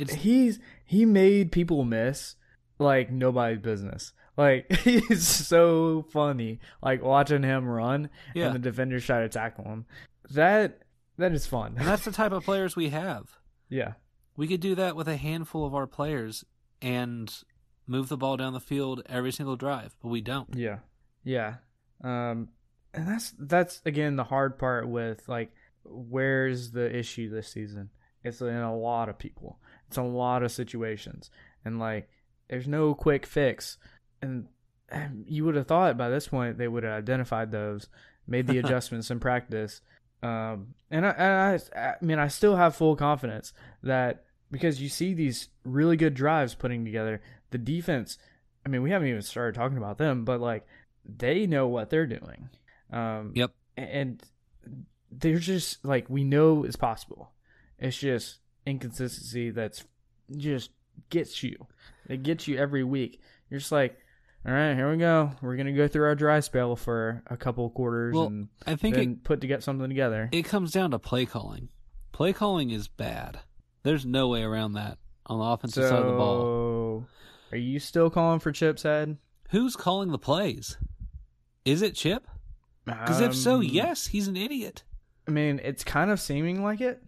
it's 0.00 0.14
he's 0.14 0.58
he 0.84 1.04
made 1.04 1.52
people 1.52 1.84
miss 1.84 2.36
like 2.78 3.10
nobody's 3.10 3.58
business. 3.60 4.12
Like 4.36 4.70
he's 4.84 5.26
so 5.26 6.06
funny. 6.10 6.60
Like 6.82 7.02
watching 7.02 7.42
him 7.42 7.66
run 7.66 8.10
Yeah. 8.34 8.46
and 8.46 8.54
the 8.54 8.58
defenders 8.58 9.04
try 9.04 9.20
to 9.20 9.28
tackle 9.28 9.64
him. 9.64 9.86
That 10.30 10.80
that 11.18 11.32
is 11.32 11.46
fun. 11.46 11.74
And 11.76 11.86
that's 11.86 12.04
the 12.04 12.12
type 12.12 12.32
of 12.32 12.44
players 12.44 12.76
we 12.76 12.88
have. 12.90 13.38
yeah. 13.68 13.94
We 14.36 14.46
could 14.48 14.60
do 14.60 14.74
that 14.76 14.96
with 14.96 15.08
a 15.08 15.16
handful 15.16 15.66
of 15.66 15.74
our 15.74 15.86
players 15.86 16.44
and 16.80 17.30
move 17.86 18.08
the 18.08 18.16
ball 18.16 18.36
down 18.38 18.54
the 18.54 18.60
field 18.60 19.02
every 19.06 19.32
single 19.32 19.56
drive, 19.56 19.94
but 20.02 20.08
we 20.08 20.20
don't. 20.22 20.54
Yeah. 20.54 20.78
Yeah. 21.24 21.56
Um 22.02 22.48
and 22.94 23.06
that's 23.06 23.34
that's 23.38 23.82
again 23.84 24.16
the 24.16 24.24
hard 24.24 24.58
part 24.58 24.88
with 24.88 25.28
like 25.28 25.52
where's 25.84 26.70
the 26.70 26.94
issue 26.96 27.28
this 27.28 27.48
season? 27.48 27.90
It's 28.24 28.40
in 28.40 28.54
a 28.54 28.76
lot 28.76 29.08
of 29.08 29.18
people. 29.18 29.58
It's 29.90 29.96
a 29.96 30.02
lot 30.02 30.44
of 30.44 30.52
situations. 30.52 31.30
And 31.64 31.80
like 31.80 32.08
there's 32.48 32.68
no 32.68 32.94
quick 32.94 33.26
fix. 33.26 33.76
And 34.22 34.46
you 35.26 35.44
would 35.44 35.56
have 35.56 35.66
thought 35.66 35.98
by 35.98 36.08
this 36.08 36.28
point 36.28 36.58
they 36.58 36.68
would 36.68 36.84
have 36.84 36.92
identified 36.92 37.50
those, 37.50 37.88
made 38.28 38.46
the 38.46 38.58
adjustments 38.62 39.10
in 39.10 39.18
practice. 39.18 39.80
Um 40.22 40.74
and 40.92 41.04
I, 41.04 41.10
and 41.10 41.60
I 41.74 41.80
I 41.80 41.94
mean 42.00 42.20
I 42.20 42.28
still 42.28 42.54
have 42.54 42.76
full 42.76 42.94
confidence 42.94 43.52
that 43.82 44.24
because 44.52 44.80
you 44.80 44.88
see 44.88 45.12
these 45.12 45.48
really 45.64 45.96
good 45.96 46.14
drives 46.14 46.54
putting 46.54 46.84
together, 46.84 47.20
the 47.50 47.58
defense 47.58 48.16
I 48.64 48.68
mean, 48.68 48.82
we 48.82 48.90
haven't 48.90 49.08
even 49.08 49.22
started 49.22 49.56
talking 49.56 49.78
about 49.78 49.98
them, 49.98 50.24
but 50.24 50.40
like 50.40 50.66
they 51.04 51.46
know 51.46 51.66
what 51.66 51.90
they're 51.90 52.06
doing. 52.06 52.48
Um, 52.92 53.32
Yep. 53.34 53.50
And 53.76 54.22
they're 55.10 55.38
just 55.38 55.84
like 55.84 56.08
we 56.08 56.22
know 56.22 56.62
it's 56.62 56.76
possible. 56.76 57.32
It's 57.78 57.96
just 57.96 58.39
inconsistency 58.66 59.50
that's 59.50 59.84
just 60.36 60.70
gets 61.10 61.42
you. 61.42 61.66
It 62.08 62.22
gets 62.22 62.46
you 62.48 62.58
every 62.58 62.84
week. 62.84 63.20
You're 63.48 63.60
just 63.60 63.72
like, 63.72 63.96
all 64.46 64.52
right, 64.52 64.74
here 64.74 64.90
we 64.90 64.96
go. 64.96 65.32
We're 65.42 65.56
gonna 65.56 65.72
go 65.72 65.88
through 65.88 66.04
our 66.04 66.14
dry 66.14 66.40
spell 66.40 66.76
for 66.76 67.22
a 67.26 67.36
couple 67.36 67.66
of 67.66 67.74
quarters 67.74 68.14
Well, 68.14 68.26
and 68.26 68.48
I 68.66 68.76
think 68.76 68.94
then 68.96 69.10
it, 69.12 69.24
put 69.24 69.40
to 69.42 69.46
get 69.46 69.62
something 69.62 69.88
together. 69.88 70.28
it 70.32 70.44
comes 70.44 70.72
down 70.72 70.90
to 70.92 70.98
play 70.98 71.26
calling. 71.26 71.68
Play 72.12 72.32
calling 72.32 72.70
is 72.70 72.88
bad. 72.88 73.40
There's 73.82 74.04
no 74.04 74.28
way 74.28 74.42
around 74.42 74.74
that 74.74 74.98
on 75.26 75.38
the 75.38 75.44
offensive 75.44 75.88
side 75.88 75.98
of 76.00 76.06
the 76.06 76.12
ball. 76.12 77.06
Are 77.52 77.56
you 77.58 77.78
still 77.80 78.10
calling 78.10 78.40
for 78.40 78.52
Chip's 78.52 78.82
head? 78.82 79.16
Who's 79.50 79.74
calling 79.74 80.10
the 80.12 80.18
plays? 80.18 80.76
Is 81.64 81.82
it 81.82 81.94
Chip? 81.94 82.26
Because 82.84 83.20
if 83.20 83.34
so, 83.34 83.56
Um, 83.56 83.62
yes, 83.62 84.06
he's 84.08 84.28
an 84.28 84.36
idiot. 84.36 84.84
I 85.28 85.30
mean, 85.30 85.60
it's 85.62 85.84
kind 85.84 86.10
of 86.10 86.20
seeming 86.20 86.62
like 86.62 86.80
it. 86.80 87.02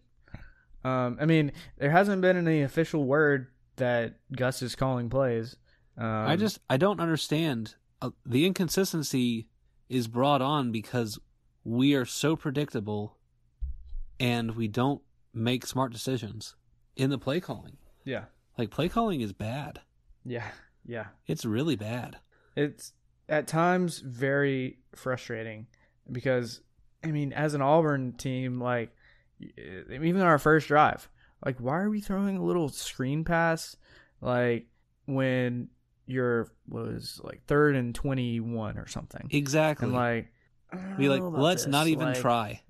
Um, 0.85 1.17
I 1.21 1.27
mean, 1.27 1.53
there 1.79 1.91
hasn't 1.91 2.23
been 2.23 2.37
any 2.37 2.63
official 2.63 3.05
word 3.05 3.49
that 3.77 4.15
Gus 4.37 4.63
is 4.63 4.75
calling 4.75 5.09
plays. 5.11 5.57
Um, 5.97 6.07
I 6.07 6.37
just 6.37 6.59
I 6.69 6.77
don't 6.77 7.01
understand. 7.01 7.75
Uh, 8.01 8.11
the 8.27 8.47
inconsistency 8.47 9.49
is 9.89 10.09
brought 10.09 10.43
on 10.43 10.73
because 10.73 11.19
we 11.65 11.95
are 11.95 12.05
so 12.05 12.35
predictable, 12.35 13.17
and 14.19 14.57
we 14.57 14.69
don't 14.69 15.03
make 15.35 15.67
smart 15.67 15.93
decisions 15.93 16.57
in 16.97 17.11
the 17.11 17.19
play 17.19 17.41
calling. 17.41 17.77
yeah, 18.05 18.25
Like 18.59 18.71
play 18.71 18.89
calling 18.89 19.21
is 19.21 19.33
bad. 19.33 19.81
yeah, 20.25 20.49
yeah. 20.85 21.07
It's 21.27 21.45
really 21.45 21.77
bad. 21.77 22.19
It's 22.57 22.93
at 23.29 23.47
times 23.47 24.01
very 24.01 24.79
frustrating 24.95 25.67
because 26.11 26.61
I 27.05 27.09
mean, 27.13 27.33
as 27.33 27.55
an 27.55 27.63
Auburn 27.63 28.13
team, 28.13 28.61
like 28.61 28.95
even 29.91 30.21
our 30.23 30.39
first 30.39 30.69
drive, 30.69 31.09
like 31.45 31.59
why 31.59 31.79
are 31.81 31.91
we 31.91 32.01
throwing 32.01 32.37
a 32.37 32.45
little 32.45 32.69
screen 32.69 33.25
pass 33.25 33.77
like 34.21 34.67
when 35.07 35.69
you're 36.07 36.51
was 36.69 37.21
like 37.25 37.43
third 37.47 37.75
and 37.77 37.95
twenty 37.95 38.41
one 38.41 38.79
or 38.79 38.87
something, 38.87 39.29
Exactly. 39.31 39.87
and 39.87 39.95
like 39.95 40.33
Be 40.99 41.09
like, 41.09 41.23
let's 41.23 41.67
not 41.67 41.87
even 41.87 42.09
like- 42.09 42.21
try. 42.21 42.61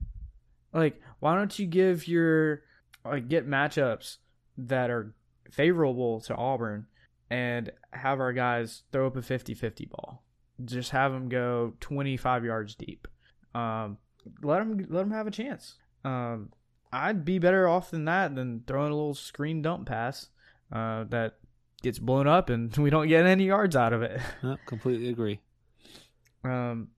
Like, 0.74 1.00
why 1.20 1.36
don't 1.36 1.58
you 1.58 1.66
give 1.66 2.08
your 2.08 2.62
like 3.04 3.28
get 3.28 3.46
matchups 3.48 4.16
that 4.58 4.90
are 4.90 5.14
favorable 5.50 6.20
to 6.22 6.34
Auburn 6.34 6.86
and 7.30 7.70
have 7.92 8.20
our 8.20 8.32
guys 8.32 8.82
throw 8.92 9.06
up 9.06 9.16
a 9.16 9.20
50-50 9.20 9.90
ball. 9.90 10.22
Just 10.64 10.90
have 10.90 11.12
them 11.12 11.28
go 11.28 11.74
25 11.80 12.44
yards 12.44 12.74
deep. 12.74 13.06
Um, 13.54 13.98
let 14.42 14.58
them 14.60 14.78
let 14.88 15.00
them 15.00 15.10
have 15.10 15.26
a 15.26 15.30
chance. 15.30 15.76
Um, 16.04 16.50
I'd 16.92 17.24
be 17.24 17.38
better 17.38 17.66
off 17.66 17.90
than 17.90 18.04
that 18.04 18.34
than 18.34 18.64
throwing 18.66 18.92
a 18.92 18.94
little 18.94 19.14
screen 19.14 19.62
dump 19.62 19.86
pass 19.86 20.28
uh, 20.70 21.04
that 21.04 21.38
gets 21.82 21.98
blown 21.98 22.26
up 22.26 22.50
and 22.50 22.76
we 22.76 22.90
don't 22.90 23.08
get 23.08 23.24
any 23.26 23.44
yards 23.44 23.76
out 23.76 23.92
of 23.92 24.02
it. 24.02 24.20
Yep, 24.42 24.58
completely 24.66 25.08
agree. 25.08 25.40
Um, 26.44 26.88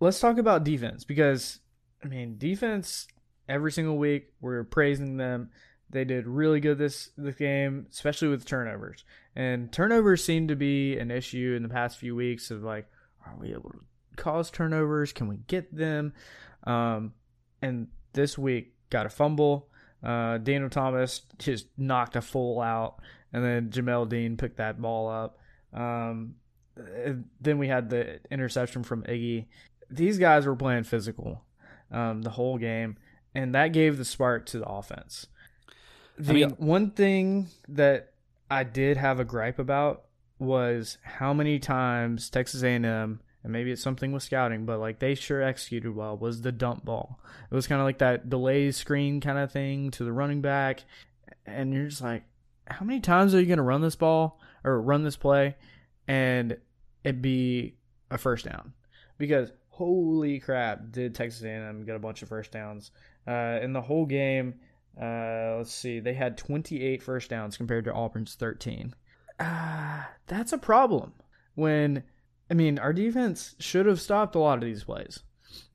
let's 0.00 0.20
talk 0.20 0.38
about 0.38 0.64
defense 0.64 1.04
because 1.04 1.60
I 2.02 2.08
mean 2.08 2.38
defense 2.38 3.08
every 3.48 3.72
single 3.72 3.98
week 3.98 4.32
we're 4.40 4.64
praising 4.64 5.16
them. 5.16 5.50
They 5.90 6.04
did 6.04 6.26
really 6.26 6.60
good 6.60 6.78
this 6.78 7.10
this 7.16 7.36
game, 7.36 7.86
especially 7.90 8.28
with 8.28 8.44
turnovers. 8.44 9.04
And 9.34 9.72
turnovers 9.72 10.22
seem 10.22 10.48
to 10.48 10.56
be 10.56 10.98
an 10.98 11.10
issue 11.10 11.54
in 11.56 11.62
the 11.62 11.68
past 11.68 11.98
few 11.98 12.14
weeks 12.14 12.50
of 12.50 12.62
like, 12.62 12.86
are 13.26 13.36
we 13.38 13.52
able 13.52 13.70
to 13.70 13.80
cause 14.16 14.50
turnovers? 14.50 15.12
Can 15.12 15.28
we 15.28 15.36
get 15.46 15.74
them? 15.74 16.12
Um, 16.64 17.14
and 17.62 17.88
this 18.12 18.36
week 18.36 18.74
got 18.90 19.06
a 19.06 19.08
fumble. 19.08 19.68
Uh, 20.02 20.38
Daniel 20.38 20.70
Thomas 20.70 21.22
just 21.38 21.66
knocked 21.76 22.16
a 22.16 22.22
full 22.22 22.60
out, 22.60 23.00
and 23.32 23.44
then 23.44 23.70
Jamel 23.70 24.08
Dean 24.08 24.36
picked 24.36 24.58
that 24.58 24.80
ball 24.80 25.08
up. 25.10 25.38
Um, 25.72 26.36
then 27.40 27.58
we 27.58 27.68
had 27.68 27.90
the 27.90 28.20
interception 28.30 28.84
from 28.84 29.02
Iggy. 29.04 29.46
These 29.90 30.18
guys 30.18 30.46
were 30.46 30.54
playing 30.54 30.84
physical 30.84 31.42
um, 31.90 32.22
the 32.22 32.30
whole 32.30 32.58
game, 32.58 32.96
and 33.34 33.54
that 33.54 33.72
gave 33.72 33.98
the 33.98 34.04
spark 34.04 34.46
to 34.46 34.58
the 34.58 34.68
offense. 34.68 35.26
The 36.18 36.34
mean- 36.34 36.50
one 36.58 36.90
thing 36.90 37.48
that 37.68 38.12
I 38.50 38.64
did 38.64 38.96
have 38.96 39.20
a 39.20 39.24
gripe 39.24 39.58
about 39.58 40.04
was 40.38 40.98
how 41.02 41.32
many 41.32 41.58
times 41.58 42.30
Texas 42.30 42.62
A&M 42.62 43.20
and 43.48 43.54
maybe 43.54 43.72
it's 43.72 43.82
something 43.82 44.12
with 44.12 44.22
scouting, 44.22 44.66
but 44.66 44.78
like 44.78 44.98
they 44.98 45.14
sure 45.14 45.42
executed 45.42 45.96
well 45.96 46.18
was 46.18 46.42
the 46.42 46.52
dump 46.52 46.84
ball. 46.84 47.18
It 47.50 47.54
was 47.54 47.66
kind 47.66 47.80
of 47.80 47.86
like 47.86 47.98
that 47.98 48.28
delay 48.28 48.70
screen 48.72 49.22
kind 49.22 49.38
of 49.38 49.50
thing 49.50 49.90
to 49.92 50.04
the 50.04 50.12
running 50.12 50.42
back, 50.42 50.84
and 51.46 51.72
you're 51.72 51.88
just 51.88 52.02
like, 52.02 52.24
how 52.66 52.84
many 52.84 53.00
times 53.00 53.34
are 53.34 53.40
you 53.40 53.46
going 53.46 53.56
to 53.56 53.62
run 53.62 53.80
this 53.80 53.96
ball 53.96 54.38
or 54.64 54.82
run 54.82 55.02
this 55.02 55.16
play, 55.16 55.56
and 56.06 56.58
it 57.04 57.22
be 57.22 57.76
a 58.10 58.18
first 58.18 58.44
down? 58.44 58.74
Because 59.16 59.50
holy 59.70 60.40
crap, 60.40 60.90
did 60.90 61.14
Texas 61.14 61.42
A&M 61.42 61.86
get 61.86 61.96
a 61.96 62.00
bunch 62.00 62.20
of 62.20 62.28
first 62.28 62.52
downs 62.52 62.90
uh, 63.26 63.60
in 63.62 63.72
the 63.72 63.80
whole 63.80 64.04
game? 64.04 64.56
Uh, 65.00 65.54
let's 65.56 65.72
see, 65.72 66.00
they 66.00 66.12
had 66.12 66.36
28 66.36 67.02
first 67.02 67.30
downs 67.30 67.56
compared 67.56 67.86
to 67.86 67.94
Auburn's 67.94 68.34
13. 68.34 68.94
Uh, 69.40 70.02
that's 70.26 70.52
a 70.52 70.58
problem. 70.58 71.14
When 71.54 72.04
I 72.50 72.54
mean, 72.54 72.78
our 72.78 72.92
defense 72.92 73.54
should 73.58 73.86
have 73.86 74.00
stopped 74.00 74.34
a 74.34 74.38
lot 74.38 74.58
of 74.58 74.64
these 74.64 74.84
plays, 74.84 75.20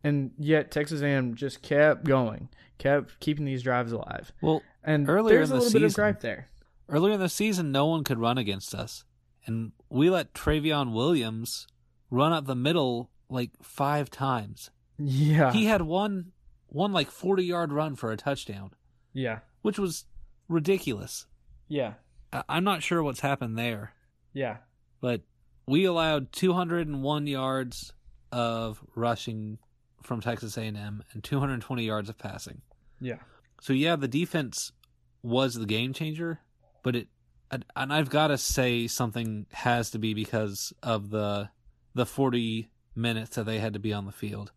and 0.03 0.31
yet 0.37 0.71
Texas 0.71 1.01
A&M 1.01 1.35
just 1.35 1.61
kept 1.61 2.03
going, 2.05 2.49
kept 2.77 3.19
keeping 3.19 3.45
these 3.45 3.63
drives 3.63 3.91
alive. 3.91 4.31
Well, 4.41 4.61
And 4.83 5.07
Earlier 5.09 5.37
there's 5.37 5.51
in 5.51 5.57
a 5.57 5.59
the 5.59 5.65
little 5.65 5.79
bit 5.79 5.85
of 5.85 5.91
season- 5.91 6.01
gripe 6.01 6.19
there. 6.21 6.49
earlier 6.89 7.13
in 7.13 7.19
the 7.19 7.29
season, 7.29 7.71
no 7.71 7.85
one 7.85 8.03
could 8.03 8.17
run 8.19 8.37
against 8.37 8.73
us, 8.75 9.03
and 9.45 9.71
we 9.89 10.09
let 10.09 10.33
Trayveon 10.33 10.93
Williams 10.93 11.67
run 12.09 12.33
up 12.33 12.45
the 12.45 12.55
middle 12.55 13.09
like 13.29 13.51
five 13.61 14.09
times. 14.09 14.69
Yeah, 14.97 15.51
He 15.53 15.65
had 15.65 15.81
one 15.83 16.31
one 16.67 16.91
like 16.91 17.09
forty 17.11 17.43
yard 17.45 17.71
run 17.71 17.95
for 17.95 18.11
a 18.11 18.17
touchdown, 18.17 18.71
yeah, 19.13 19.39
which 19.61 19.77
was 19.79 20.05
ridiculous. 20.47 21.25
yeah, 21.67 21.93
I- 22.31 22.43
I'm 22.49 22.63
not 22.63 22.83
sure 22.83 23.01
what's 23.03 23.19
happened 23.21 23.57
there, 23.57 23.93
yeah, 24.33 24.57
but 25.01 25.21
we 25.67 25.85
allowed 25.85 26.31
201 26.31 27.27
yards 27.27 27.93
of 28.31 28.83
rushing 28.95 29.59
from 30.01 30.21
Texas 30.21 30.57
A&M 30.57 31.03
and 31.11 31.23
220 31.23 31.83
yards 31.83 32.09
of 32.09 32.17
passing. 32.17 32.61
yeah. 32.99 33.19
So 33.61 33.71
yeah, 33.71 33.95
the 33.95 34.09
defense 34.09 34.73
was 35.21 35.55
the 35.55 35.65
game 35.65 35.93
changer, 35.93 36.41
but 36.83 36.97
it 36.97 37.07
and 37.49 37.93
I've 37.93 38.09
got 38.09 38.27
to 38.27 38.37
say 38.37 38.87
something 38.87 39.45
has 39.51 39.91
to 39.91 39.99
be 39.99 40.13
because 40.13 40.73
of 40.83 41.11
the 41.11 41.49
the 41.93 42.05
40 42.05 42.69
minutes 42.95 43.35
that 43.35 43.45
they 43.45 43.59
had 43.59 43.73
to 43.73 43.79
be 43.79 43.93
on 43.93 44.05
the 44.05 44.11
field. 44.11 44.51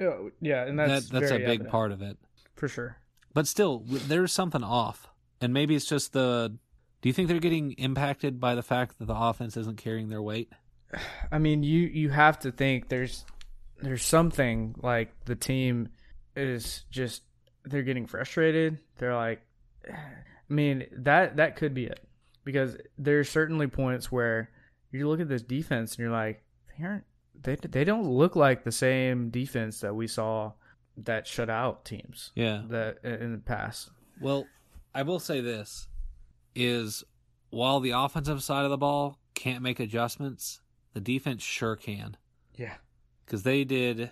Oh, 0.00 0.30
yeah, 0.40 0.64
and 0.64 0.78
that's 0.78 1.08
that, 1.08 1.20
that's 1.20 1.32
a 1.32 1.38
big 1.38 1.44
evident, 1.44 1.70
part 1.70 1.92
of 1.92 2.00
it. 2.00 2.16
for 2.54 2.68
sure. 2.68 2.96
But 3.34 3.46
still, 3.46 3.82
there's 3.86 4.32
something 4.32 4.62
off. 4.62 5.08
And 5.40 5.52
maybe 5.52 5.74
it's 5.76 5.84
just 5.84 6.14
the 6.14 6.56
Do 7.02 7.08
you 7.08 7.12
think 7.12 7.28
they're 7.28 7.38
getting 7.40 7.72
impacted 7.72 8.40
by 8.40 8.54
the 8.54 8.62
fact 8.62 8.98
that 8.98 9.06
the 9.06 9.14
offense 9.16 9.56
isn't 9.56 9.76
carrying 9.76 10.08
their 10.08 10.22
weight? 10.22 10.50
I 11.30 11.38
mean, 11.38 11.62
you 11.62 11.80
you 11.82 12.08
have 12.10 12.38
to 12.40 12.52
think 12.52 12.88
there's 12.88 13.24
there's 13.82 14.04
something 14.04 14.74
like 14.82 15.12
the 15.24 15.34
team 15.36 15.88
is 16.34 16.84
just 16.90 17.22
they're 17.64 17.82
getting 17.82 18.06
frustrated. 18.06 18.78
They're 18.98 19.14
like, 19.16 19.42
I 19.88 19.94
mean 20.52 20.86
that 20.92 21.36
that 21.36 21.56
could 21.56 21.74
be 21.74 21.86
it 21.86 22.00
because 22.44 22.76
there's 22.98 23.28
certainly 23.28 23.66
points 23.66 24.10
where 24.12 24.50
you 24.92 25.08
look 25.08 25.20
at 25.20 25.28
this 25.28 25.42
defense 25.42 25.92
and 25.92 25.98
you're 26.00 26.10
like, 26.10 26.42
they 26.78 26.84
aren't 26.84 27.04
they 27.42 27.56
they 27.56 27.84
don't 27.84 28.08
look 28.08 28.36
like 28.36 28.64
the 28.64 28.72
same 28.72 29.28
defense 29.30 29.80
that 29.80 29.94
we 29.94 30.06
saw 30.06 30.52
that 30.98 31.26
shut 31.26 31.50
out 31.50 31.84
teams 31.84 32.32
Yeah. 32.34 32.62
that 32.70 33.04
in 33.04 33.32
the 33.32 33.38
past. 33.38 33.90
Well, 34.20 34.46
I 34.94 35.02
will 35.02 35.18
say 35.18 35.40
this 35.42 35.88
is 36.56 37.04
while 37.50 37.78
the 37.80 37.90
offensive 37.90 38.42
side 38.42 38.64
of 38.64 38.70
the 38.70 38.76
ball 38.76 39.18
can't 39.34 39.62
make 39.62 39.78
adjustments, 39.78 40.60
the 40.94 41.00
defense 41.00 41.42
sure 41.42 41.76
can. 41.76 42.16
Yeah. 42.56 42.74
Because 43.24 43.42
they 43.42 43.64
did, 43.64 44.10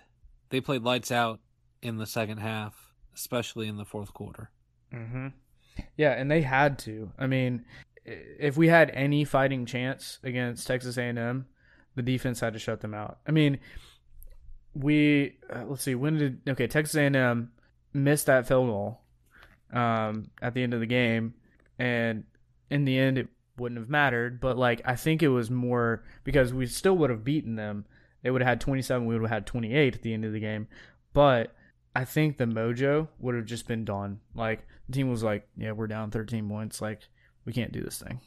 they 0.49 0.61
played 0.61 0.83
lights 0.83 1.11
out 1.11 1.39
in 1.81 1.97
the 1.97 2.05
second 2.05 2.37
half, 2.37 2.93
especially 3.13 3.67
in 3.67 3.77
the 3.77 3.85
fourth 3.85 4.13
quarter. 4.13 4.51
Mm-hmm. 4.93 5.27
Yeah, 5.97 6.11
and 6.11 6.31
they 6.31 6.41
had 6.41 6.79
to. 6.79 7.11
I 7.17 7.27
mean, 7.27 7.65
if 8.05 8.55
we 8.55 8.67
had 8.67 8.91
any 8.91 9.25
fighting 9.25 9.65
chance 9.65 10.19
against 10.23 10.67
Texas 10.67 10.97
A&M, 10.97 11.45
the 11.95 12.01
defense 12.01 12.39
had 12.39 12.53
to 12.53 12.59
shut 12.59 12.81
them 12.81 12.93
out. 12.93 13.19
I 13.27 13.31
mean, 13.31 13.59
we 14.73 15.37
uh, 15.53 15.63
let's 15.67 15.83
see 15.83 15.95
when 15.95 16.17
did 16.17 16.41
okay 16.49 16.67
Texas 16.67 16.95
A&M 16.95 17.51
missed 17.93 18.25
that 18.25 18.47
field 18.47 18.67
goal 18.67 18.99
um, 19.71 20.29
at 20.41 20.53
the 20.53 20.61
end 20.61 20.73
of 20.73 20.81
the 20.81 20.85
game, 20.85 21.33
and 21.79 22.25
in 22.69 22.85
the 22.85 22.97
end 22.97 23.17
it 23.17 23.27
wouldn't 23.57 23.79
have 23.79 23.89
mattered. 23.89 24.39
But 24.39 24.57
like 24.57 24.81
I 24.85 24.95
think 24.95 25.23
it 25.23 25.29
was 25.29 25.49
more 25.49 26.03
because 26.23 26.53
we 26.53 26.65
still 26.65 26.97
would 26.97 27.09
have 27.09 27.23
beaten 27.23 27.55
them. 27.55 27.85
They 28.21 28.31
would 28.31 28.41
have 28.41 28.49
had 28.49 28.61
27. 28.61 29.05
We 29.05 29.15
would 29.15 29.21
have 29.21 29.31
had 29.31 29.45
28 29.45 29.95
at 29.95 30.01
the 30.01 30.13
end 30.13 30.25
of 30.25 30.33
the 30.33 30.39
game, 30.39 30.67
but 31.13 31.55
I 31.95 32.05
think 32.05 32.37
the 32.37 32.45
mojo 32.45 33.07
would 33.19 33.35
have 33.35 33.45
just 33.45 33.67
been 33.67 33.85
done. 33.85 34.19
Like 34.33 34.65
the 34.87 34.93
team 34.93 35.09
was 35.09 35.23
like, 35.23 35.47
yeah, 35.57 35.71
we're 35.71 35.87
down 35.87 36.11
13 36.11 36.47
points. 36.49 36.81
Like 36.81 37.01
we 37.45 37.53
can't 37.53 37.71
do 37.71 37.81
this 37.81 38.01
thing, 38.01 38.19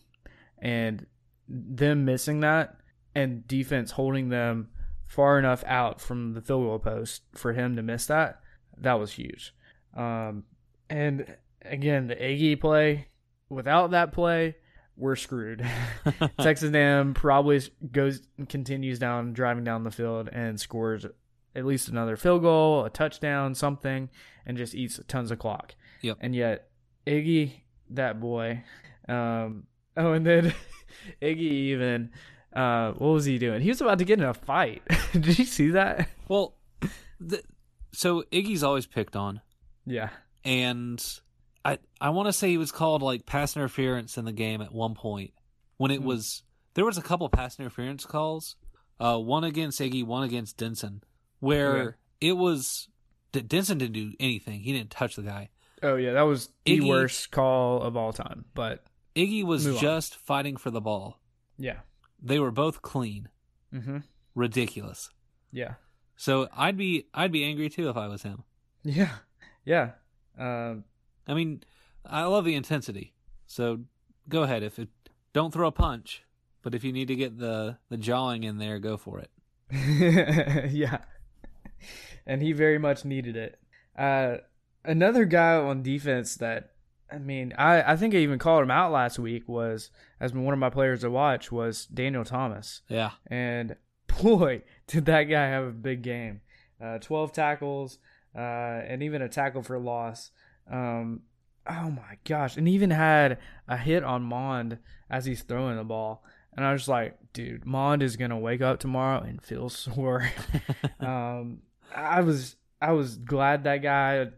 and 0.59 1.07
them 1.49 2.05
missing 2.05 2.41
that 2.41 2.77
and 3.15 3.47
defense 3.49 3.93
holding 3.93 4.29
them 4.29 4.69
far 5.09 5.39
enough 5.39 5.65
out 5.67 6.01
from 6.01 6.35
the 6.35 6.41
field 6.41 6.65
goal 6.65 6.79
post 6.79 7.23
for 7.35 7.53
him 7.53 7.75
to 7.75 7.83
miss 7.83 8.07
that, 8.07 8.41
that 8.77 8.95
was 9.01 9.13
huge. 9.13 9.55
Um, 9.97 10.45
and 10.89 11.37
again, 11.63 12.07
the 12.07 12.23
Aggie 12.23 12.57
play, 12.57 13.08
without 13.49 13.91
that 13.93 14.13
play, 14.13 14.57
we're 14.97 15.17
screwed. 15.17 15.65
Texas 16.41 16.73
A&M 16.73 17.15
probably 17.15 17.61
goes 17.93 18.21
continues 18.49 18.99
down 18.99 19.33
driving 19.33 19.65
down 19.65 19.85
the 19.85 19.91
field 19.91 20.29
and 20.33 20.59
scores 20.59 21.07
at 21.55 21.65
least 21.65 21.89
another 21.89 22.17
field 22.17 22.43
goal, 22.43 22.85
a 22.85 22.91
touchdown, 22.91 23.55
something, 23.55 24.09
and 24.47 24.57
just 24.57 24.75
eats 24.75 25.01
tons 25.09 25.31
of 25.31 25.39
clock. 25.39 25.75
Yep. 26.03 26.19
And 26.21 26.35
yet 26.35 26.69
Iggy, 27.07 27.53
that 27.91 28.21
boy, 28.21 28.63
um, 29.09 29.65
oh, 29.97 30.13
and 30.13 30.27
then 30.27 30.53
Iggy 31.23 31.39
even, 31.39 32.11
uh, 32.55 32.93
what 32.93 33.09
was 33.09 33.25
he 33.25 33.39
doing? 33.39 33.61
He 33.63 33.69
was 33.71 33.81
about 33.81 33.99
to 33.99 34.05
get 34.05 34.19
in 34.19 34.25
a 34.25 34.35
fight. 34.35 34.83
Did 35.13 35.39
you 35.39 35.45
see 35.45 35.71
that? 35.71 36.09
Well, 36.29 36.55
the, 37.21 37.43
so 37.93 38.23
Iggy's 38.33 38.63
always 38.63 38.87
picked 38.87 39.17
on, 39.17 39.41
Yeah. 39.87 40.11
and 40.45 41.03
I 41.73 41.79
I 42.01 42.11
want 42.11 42.27
to 42.29 42.33
say 42.33 42.49
he 42.49 42.59
was 42.59 42.73
called 42.73 43.03
like 43.03 43.27
pass 43.27 43.57
interference 43.57 44.17
in 44.19 44.25
the 44.25 44.33
game 44.33 44.61
at 44.63 44.73
one 44.73 44.95
point 44.95 45.33
when 45.77 45.91
it 45.91 46.01
Hmm. 46.01 46.07
was 46.07 46.43
there 46.75 46.85
was 46.85 46.99
a 46.99 47.03
couple 47.03 47.29
pass 47.29 47.59
interference 47.59 48.05
calls, 48.07 48.57
uh, 49.01 49.19
one 49.19 49.45
against 49.45 49.81
Iggy, 49.81 50.05
one 50.05 50.23
against 50.23 50.57
Dinson, 50.59 51.03
where 51.41 51.97
it 52.21 52.33
was 52.35 52.89
Dinson 53.33 53.79
didn't 53.79 53.93
do 53.93 54.13
anything. 54.21 54.61
He 54.61 54.73
didn't 54.73 54.91
touch 54.91 55.17
the 55.17 55.23
guy. 55.23 55.51
Oh 55.83 55.97
yeah, 55.97 56.13
that 56.15 56.23
was 56.23 56.49
the 56.65 56.79
Iggy- 56.79 56.89
worst 56.89 57.31
call 57.31 57.83
of 57.83 57.97
all 57.97 58.13
time. 58.13 58.45
But 58.55 58.85
Iggy 59.17 59.45
was 59.45 59.67
Move 59.67 59.77
on. 59.77 59.81
just 59.83 60.17
fighting 60.17 60.57
for 60.57 60.71
the 60.71 60.81
ball. 60.81 61.21
yeah. 61.57 61.81
They 62.21 62.39
were 62.41 62.51
both 62.51 62.83
clean, 62.83 63.29
Mm-hmm. 63.73 63.99
ridiculous. 64.35 65.11
Yeah. 65.53 65.75
So 66.17 66.49
I'd 66.57 66.77
be 66.77 67.07
I'd 67.15 67.31
be 67.33 67.45
angry 67.45 67.69
too 67.69 67.89
if 67.89 67.97
I 67.97 68.09
was 68.09 68.23
him. 68.23 68.43
Yeah. 68.83 69.13
Yeah. 69.65 69.93
Um, 70.39 70.85
I 71.29 71.35
mean, 71.35 71.63
I 72.05 72.25
love 72.25 72.45
the 72.45 72.55
intensity. 72.55 73.15
So 73.47 73.81
go 74.29 74.43
ahead. 74.43 74.63
If 74.63 74.79
it 74.79 74.89
don't 75.33 75.53
throw 75.53 75.69
a 75.69 75.73
punch, 75.73 76.25
but 76.63 76.75
if 76.75 76.83
you 76.83 76.93
need 76.93 77.09
to 77.09 77.17
get 77.17 77.39
the 77.39 77.79
the 77.91 77.97
jawing 77.97 78.45
in 78.45 78.59
there, 78.59 78.79
go 78.79 78.97
for 78.97 79.21
it. 79.21 79.31
yeah. 80.73 80.99
And 82.27 82.43
he 82.43 82.53
very 82.53 82.79
much 82.79 83.05
needed 83.05 83.37
it. 83.37 83.61
Uh, 83.97 84.39
another 84.85 85.25
guy 85.25 85.55
on 85.55 85.83
defense 85.83 86.37
that 86.37 86.73
I 87.11 87.19
mean, 87.19 87.55
I, 87.57 87.93
I 87.93 87.97
think 87.97 88.15
I 88.15 88.19
even 88.19 88.39
called 88.39 88.63
him 88.63 88.71
out 88.71 88.93
last 88.93 89.19
week 89.19 89.49
was 89.49 89.91
as 90.21 90.35
one 90.35 90.53
of 90.53 90.59
my 90.59 90.71
players 90.71 91.01
to 91.01 91.11
watch 91.11 91.51
was 91.51 91.87
Daniel 91.87 92.25
Thomas. 92.25 92.83
Yeah. 92.89 93.13
And 93.27 93.77
boy, 94.23 94.63
did 94.87 95.07
that 95.07 95.25
guy 95.25 95.47
have 95.47 95.65
a 95.65 95.73
big 95.73 96.03
game. 96.03 96.43
Uh, 96.81 96.99
12 96.99 97.33
tackles, 97.33 97.99
uh, 98.37 98.39
and 98.39 99.03
even 99.03 99.23
a 99.23 99.29
tackle 99.29 99.63
for 99.63 99.79
loss. 99.79 100.31
Um, 100.71 101.23
oh 101.69 101.91
my 101.91 102.19
gosh. 102.25 102.57
And 102.57 102.69
even 102.69 102.91
had 102.91 103.39
a 103.67 103.77
hit 103.77 104.05
on 104.05 104.23
Mond 104.23 104.79
as 105.11 105.25
he's 105.25 105.43
throwing 105.43 105.77
the 105.77 105.85
ball. 105.85 106.25
And 106.57 106.65
I 106.65 106.73
was 106.73 106.89
like, 106.89 107.17
dude, 107.33 107.65
Mond 107.65 108.03
is 108.03 108.17
going 108.17 108.31
to 108.31 108.37
wake 108.37 108.61
up 108.61 108.81
tomorrow 108.81 109.21
and 109.21 109.43
feel 109.43 109.69
sore. 109.69 110.31
um, 111.01 111.61
I 111.95 112.23
was, 112.23 112.57
I 112.81 112.93
was 112.93 113.17
glad 113.17 113.65
that 113.65 113.83
guy 113.83 114.29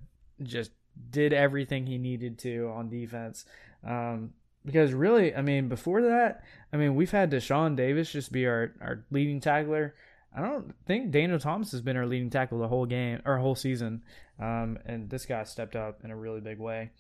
just 0.42 0.70
did 1.10 1.32
everything 1.32 1.86
he 1.86 1.98
needed 1.98 2.38
to 2.40 2.72
on 2.74 2.90
defense. 2.90 3.44
Um, 3.86 4.34
because 4.64 4.92
really, 4.92 5.34
I 5.34 5.42
mean, 5.42 5.68
before 5.68 6.02
that, 6.02 6.44
I 6.72 6.76
mean, 6.76 6.94
we've 6.94 7.10
had 7.10 7.30
Deshaun 7.30 7.76
Davis 7.76 8.12
just 8.12 8.30
be 8.30 8.46
our, 8.46 8.72
our 8.80 9.04
leading 9.10 9.40
tackler. 9.40 9.94
I 10.36 10.42
don't 10.42 10.74
think 10.86 11.10
Daniel 11.10 11.38
Thomas 11.38 11.72
has 11.72 11.80
been 11.80 11.96
our 11.96 12.06
leading 12.06 12.30
tackle 12.30 12.58
the 12.58 12.68
whole 12.68 12.86
game 12.86 13.20
or 13.24 13.38
whole 13.38 13.54
season. 13.54 14.02
Um, 14.40 14.78
and 14.86 15.10
this 15.10 15.26
guy 15.26 15.44
stepped 15.44 15.76
up 15.76 16.02
in 16.02 16.10
a 16.10 16.16
really 16.16 16.40
big 16.40 16.58
way. 16.58 16.90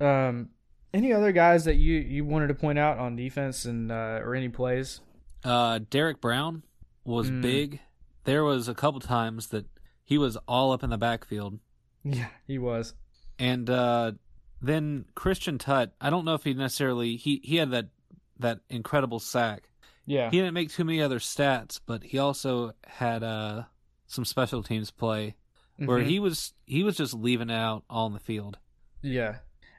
Um, 0.00 0.50
any 0.92 1.12
other 1.12 1.32
guys 1.32 1.64
that 1.64 1.76
you, 1.76 1.94
you 1.98 2.24
wanted 2.24 2.48
to 2.48 2.54
point 2.54 2.78
out 2.78 2.98
on 2.98 3.16
defense 3.16 3.64
and 3.64 3.90
uh, 3.90 4.20
or 4.22 4.34
any 4.34 4.48
plays? 4.48 5.00
Uh, 5.42 5.80
Derrick 5.90 6.20
Brown 6.20 6.62
was 7.04 7.30
Mm. 7.30 7.42
big. 7.42 7.80
There 8.24 8.44
was 8.44 8.68
a 8.68 8.74
couple 8.74 9.00
times 9.00 9.48
that 9.48 9.66
he 10.04 10.18
was 10.18 10.36
all 10.48 10.72
up 10.72 10.82
in 10.82 10.90
the 10.90 10.98
backfield, 10.98 11.58
Yeah, 12.04 12.28
he 12.46 12.58
was. 12.58 12.94
and 13.38 13.68
uh, 13.68 14.12
then 14.62 15.04
Christian 15.14 15.58
Tutt. 15.58 15.92
I 16.00 16.10
don't 16.10 16.24
know 16.24 16.34
if 16.34 16.44
he 16.44 16.54
necessarily 16.54 17.16
he 17.16 17.40
he 17.44 17.56
had 17.56 17.70
that 17.72 17.88
that 18.38 18.60
incredible 18.68 19.20
sack. 19.20 19.68
Yeah, 20.06 20.30
He 20.30 20.38
didn't 20.38 20.54
make 20.54 20.70
too 20.70 20.84
many 20.84 21.00
other 21.00 21.18
stats, 21.18 21.80
but 21.84 22.02
he 22.04 22.18
also 22.18 22.72
had 22.86 23.22
uh 23.22 23.64
some 24.06 24.24
special 24.24 24.62
teams 24.62 24.90
play 24.90 25.34
where 25.76 25.98
Mhm. 25.98 26.06
he 26.06 26.18
was 26.20 26.52
he 26.66 26.82
was 26.82 26.96
just 26.96 27.14
leaving 27.14 27.50
out 27.50 27.84
on 27.90 28.12
the 28.12 28.18
field. 28.20 28.58
Yeah, 29.02 29.36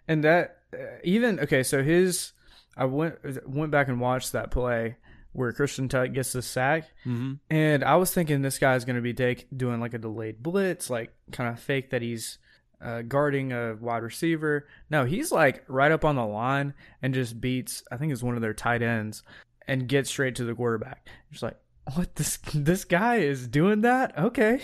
and 0.07 0.23
that 0.23 0.59
uh, 0.73 0.77
even 1.03 1.39
okay. 1.41 1.63
So 1.63 1.83
his, 1.83 2.33
I 2.77 2.85
went 2.85 3.15
went 3.47 3.71
back 3.71 3.87
and 3.87 3.99
watched 3.99 4.31
that 4.33 4.51
play 4.51 4.97
where 5.31 5.51
Christian 5.51 5.89
Tutt 5.89 6.13
gets 6.13 6.31
the 6.33 6.41
sack, 6.41 6.83
Mm-hmm. 7.05 7.33
and 7.49 7.83
I 7.83 7.95
was 7.97 8.13
thinking 8.13 8.41
this 8.41 8.57
guy's 8.59 8.85
going 8.85 8.95
to 8.95 9.01
be 9.01 9.13
take, 9.13 9.47
doing 9.55 9.81
like 9.81 9.93
a 9.93 9.97
delayed 9.97 10.41
blitz, 10.41 10.89
like 10.89 11.11
kind 11.33 11.49
of 11.49 11.59
fake 11.59 11.89
that 11.89 12.01
he's 12.01 12.37
uh, 12.81 13.01
guarding 13.01 13.51
a 13.51 13.75
wide 13.75 14.03
receiver. 14.03 14.67
No, 14.89 15.03
he's 15.05 15.31
like 15.33 15.63
right 15.67 15.91
up 15.91 16.05
on 16.05 16.15
the 16.15 16.25
line 16.25 16.73
and 17.01 17.13
just 17.13 17.41
beats. 17.41 17.83
I 17.91 17.97
think 17.97 18.13
it's 18.13 18.23
one 18.23 18.35
of 18.35 18.41
their 18.41 18.53
tight 18.53 18.81
ends 18.81 19.23
and 19.67 19.87
gets 19.89 20.09
straight 20.09 20.35
to 20.35 20.45
the 20.45 20.53
quarterback. 20.55 21.07
Just 21.31 21.43
like 21.43 21.57
what 21.93 22.15
this 22.15 22.37
this 22.53 22.85
guy 22.85 23.17
is 23.17 23.47
doing 23.47 23.81
that. 23.81 24.17
Okay, 24.17 24.61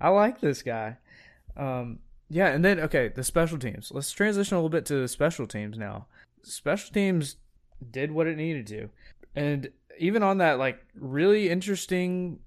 I 0.00 0.08
like 0.08 0.40
this 0.40 0.62
guy. 0.62 0.98
Um, 1.56 1.98
yeah, 2.28 2.48
and 2.48 2.64
then 2.64 2.80
okay, 2.80 3.08
the 3.08 3.24
special 3.24 3.58
teams. 3.58 3.92
Let's 3.94 4.10
transition 4.12 4.56
a 4.56 4.58
little 4.58 4.70
bit 4.70 4.86
to 4.86 4.94
the 4.94 5.08
special 5.08 5.46
teams 5.46 5.76
now. 5.76 6.06
Special 6.42 6.92
teams 6.92 7.36
did 7.90 8.10
what 8.10 8.26
it 8.26 8.36
needed 8.36 8.66
to, 8.68 8.88
and 9.34 9.70
even 9.98 10.22
on 10.22 10.38
that 10.38 10.58
like 10.58 10.84
really 10.94 11.50
interesting 11.50 12.38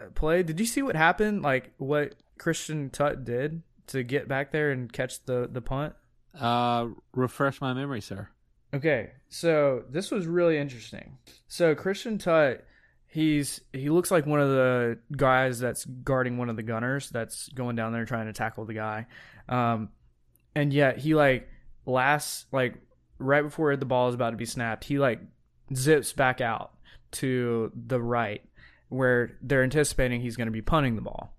uh, 0.00 0.06
play, 0.14 0.42
did 0.42 0.60
you 0.60 0.66
see 0.66 0.82
what 0.82 0.96
happened? 0.96 1.42
Like 1.42 1.72
what 1.78 2.14
Christian 2.38 2.90
Tutt 2.90 3.24
did 3.24 3.62
to 3.88 4.02
get 4.02 4.28
back 4.28 4.52
there 4.52 4.70
and 4.70 4.92
catch 4.92 5.24
the 5.24 5.48
the 5.50 5.60
punt. 5.60 5.94
Uh, 6.38 6.88
refresh 7.12 7.60
my 7.60 7.74
memory, 7.74 8.00
sir. 8.00 8.28
Okay, 8.74 9.10
so 9.28 9.84
this 9.90 10.10
was 10.10 10.26
really 10.26 10.56
interesting. 10.56 11.18
So 11.46 11.74
Christian 11.74 12.16
Tutt, 12.16 12.64
he's 13.12 13.60
he 13.74 13.90
looks 13.90 14.10
like 14.10 14.24
one 14.24 14.40
of 14.40 14.48
the 14.48 14.98
guys 15.14 15.60
that's 15.60 15.84
guarding 15.84 16.38
one 16.38 16.48
of 16.48 16.56
the 16.56 16.62
gunners 16.62 17.10
that's 17.10 17.48
going 17.50 17.76
down 17.76 17.92
there 17.92 18.06
trying 18.06 18.26
to 18.26 18.32
tackle 18.32 18.64
the 18.64 18.74
guy, 18.74 19.06
um, 19.48 19.90
and 20.54 20.72
yet 20.72 20.98
he 20.98 21.14
like 21.14 21.48
last 21.84 22.46
like 22.52 22.74
right 23.18 23.42
before 23.42 23.76
the 23.76 23.84
ball 23.84 24.08
is 24.08 24.14
about 24.14 24.30
to 24.30 24.36
be 24.36 24.46
snapped, 24.46 24.84
he 24.84 24.98
like 24.98 25.20
zips 25.74 26.12
back 26.12 26.40
out 26.40 26.72
to 27.12 27.70
the 27.74 28.00
right 28.00 28.42
where 28.88 29.36
they're 29.42 29.62
anticipating 29.62 30.20
he's 30.20 30.36
going 30.36 30.46
to 30.46 30.52
be 30.52 30.62
punting 30.62 30.96
the 30.96 31.02
ball, 31.02 31.36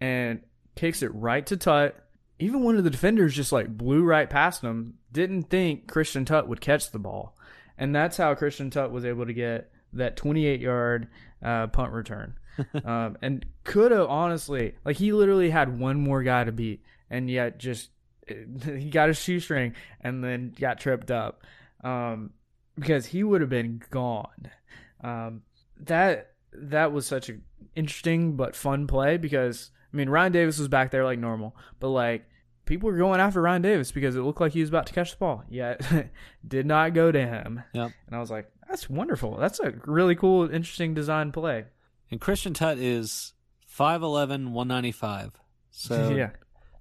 and 0.00 0.40
kicks 0.74 1.02
it 1.02 1.14
right 1.14 1.46
to 1.46 1.56
Tutt. 1.56 1.96
Even 2.38 2.62
one 2.62 2.76
of 2.76 2.84
the 2.84 2.90
defenders 2.90 3.34
just 3.34 3.52
like 3.52 3.74
blew 3.74 4.04
right 4.04 4.28
past 4.28 4.62
him. 4.62 4.98
Didn't 5.10 5.44
think 5.44 5.88
Christian 5.88 6.26
Tutt 6.26 6.46
would 6.46 6.60
catch 6.60 6.90
the 6.90 6.98
ball, 6.98 7.34
and 7.78 7.94
that's 7.94 8.18
how 8.18 8.34
Christian 8.34 8.68
Tutt 8.68 8.92
was 8.92 9.06
able 9.06 9.24
to 9.24 9.32
get 9.32 9.70
that 9.92 10.16
28 10.16 10.60
yard 10.60 11.08
uh, 11.42 11.66
punt 11.68 11.92
return, 11.92 12.38
um, 12.84 13.16
and 13.22 13.44
could 13.64 13.92
have 13.92 14.08
honestly 14.08 14.74
like 14.84 14.96
he 14.96 15.12
literally 15.12 15.50
had 15.50 15.78
one 15.78 16.00
more 16.00 16.22
guy 16.22 16.44
to 16.44 16.52
beat, 16.52 16.82
and 17.10 17.30
yet 17.30 17.58
just 17.58 17.90
he 18.26 18.90
got 18.90 19.08
a 19.08 19.14
shoestring 19.14 19.74
and 20.00 20.22
then 20.22 20.54
got 20.58 20.80
tripped 20.80 21.10
up 21.10 21.42
um, 21.84 22.30
because 22.78 23.06
he 23.06 23.22
would 23.22 23.40
have 23.40 23.50
been 23.50 23.82
gone. 23.90 24.50
Um, 25.02 25.42
that 25.80 26.32
that 26.52 26.92
was 26.92 27.06
such 27.06 27.28
an 27.28 27.42
interesting 27.74 28.36
but 28.36 28.56
fun 28.56 28.86
play 28.86 29.16
because 29.16 29.70
I 29.92 29.96
mean 29.96 30.08
Ryan 30.08 30.32
Davis 30.32 30.58
was 30.58 30.68
back 30.68 30.90
there 30.90 31.04
like 31.04 31.18
normal, 31.18 31.56
but 31.80 31.90
like 31.90 32.26
people 32.64 32.90
were 32.90 32.96
going 32.98 33.20
after 33.20 33.40
Ryan 33.40 33.62
Davis 33.62 33.92
because 33.92 34.16
it 34.16 34.20
looked 34.20 34.40
like 34.40 34.52
he 34.52 34.60
was 34.60 34.68
about 34.68 34.86
to 34.86 34.92
catch 34.92 35.12
the 35.12 35.18
ball. 35.18 35.44
Yet 35.48 35.80
did 36.46 36.66
not 36.66 36.94
go 36.94 37.10
to 37.10 37.20
him. 37.20 37.62
Yep. 37.72 37.92
And 38.06 38.16
I 38.16 38.20
was 38.20 38.30
like, 38.30 38.50
that's 38.68 38.88
wonderful. 38.90 39.36
That's 39.36 39.60
a 39.60 39.74
really 39.84 40.14
cool, 40.14 40.50
interesting 40.50 40.94
design 40.94 41.32
play. 41.32 41.64
And 42.10 42.20
Christian 42.20 42.54
Tutt 42.54 42.78
is 42.78 43.32
5'11", 43.76 44.50
195. 44.50 45.32
So 45.70 46.10
yeah. 46.16 46.30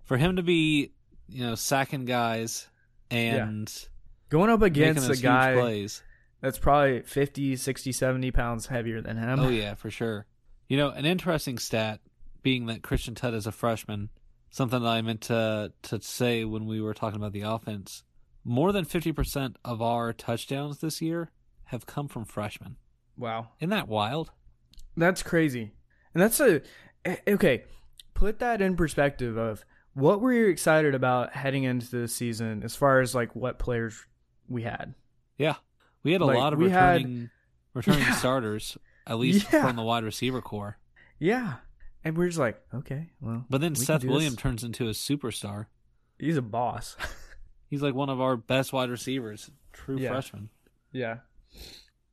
for 0.03 0.17
him 0.17 0.35
to 0.37 0.43
be, 0.43 0.93
you 1.27 1.45
know, 1.45 1.55
sacking 1.55 2.05
guys 2.05 2.67
and 3.11 3.71
Going 4.29 4.49
up 4.49 4.61
against 4.61 5.09
a 5.09 5.15
guy 5.15 5.53
plays. 5.53 6.01
that's 6.41 6.57
probably 6.57 7.01
50, 7.01 7.55
60, 7.55 7.91
70 7.91 8.31
pounds 8.31 8.67
heavier 8.67 9.01
than 9.01 9.17
him. 9.17 9.39
Oh 9.39 9.49
yeah, 9.49 9.75
for 9.75 9.91
sure. 9.91 10.25
You 10.67 10.77
know, 10.77 10.89
an 10.89 11.05
interesting 11.05 11.59
stat 11.59 11.99
being 12.41 12.65
that 12.65 12.81
Christian 12.81 13.13
Tutt 13.13 13.33
is 13.33 13.45
a 13.45 13.51
freshman, 13.51 14.09
something 14.49 14.81
that 14.81 14.89
I 14.89 15.01
meant 15.01 15.21
to 15.21 15.71
to 15.83 16.01
say 16.01 16.43
when 16.43 16.65
we 16.65 16.81
were 16.81 16.93
talking 16.93 17.17
about 17.17 17.33
the 17.33 17.41
offense. 17.41 18.03
More 18.43 18.71
than 18.71 18.85
50% 18.85 19.55
of 19.65 19.81
our 19.81 20.13
touchdowns 20.13 20.77
this 20.77 21.01
year 21.01 21.31
have 21.65 21.85
come 21.85 22.07
from 22.07 22.25
freshmen. 22.25 22.77
Wow. 23.17 23.49
Isn't 23.59 23.69
that 23.71 23.87
wild? 23.87 24.31
That's 24.97 25.23
crazy. 25.23 25.71
And 26.13 26.21
that's 26.23 26.39
a 26.39 26.61
eh, 27.05 27.17
okay. 27.27 27.63
Put 28.13 28.39
that 28.39 28.61
in 28.61 28.75
perspective 28.75 29.37
of 29.37 29.65
what 29.93 30.21
were 30.21 30.33
you 30.33 30.47
excited 30.47 30.95
about 30.95 31.33
heading 31.33 31.63
into 31.63 31.89
the 32.01 32.07
season 32.07 32.63
as 32.63 32.75
far 32.75 32.99
as 33.01 33.13
like 33.15 33.35
what 33.35 33.59
players 33.59 34.05
we 34.47 34.63
had. 34.63 34.93
Yeah. 35.37 35.55
We 36.03 36.11
had 36.13 36.21
a 36.21 36.25
Like, 36.25 36.37
lot 36.37 36.53
of 36.53 36.59
we 36.59 36.69
had- 36.69 36.97
returning 36.97 37.29
returning 37.73 37.99
Yeah. 38.01 38.15
starters, 38.15 38.77
at 39.07 39.17
least 39.19 39.47
Yeah. 39.51 39.65
from 39.67 39.75
the 39.75 39.81
wide 39.83 40.03
receiver 40.03 40.41
core. 40.41 40.77
Yeah. 41.19 41.55
And 42.03 42.17
we're 42.17 42.27
just 42.27 42.39
like, 42.39 42.61
okay, 42.73 43.09
well, 43.19 43.45
But 43.49 43.61
then 43.61 43.73
we 43.73 43.79
Seth 43.79 44.03
Williams 44.05 44.35
turns 44.37 44.63
into 44.63 44.87
a 44.87 44.91
superstar. 44.91 45.65
he's 46.19 46.37
a 46.37 46.41
boss. 46.41 46.95
He's 47.67 47.81
like 47.81 47.95
one 47.95 48.09
of 48.11 48.21
our 48.21 48.37
best 48.37 48.71
wide 48.71 48.91
receivers, 48.91 49.49
true 49.73 49.97
Yeah. 49.97 50.09
freshman. 50.11 50.49
yeah. 50.91 51.17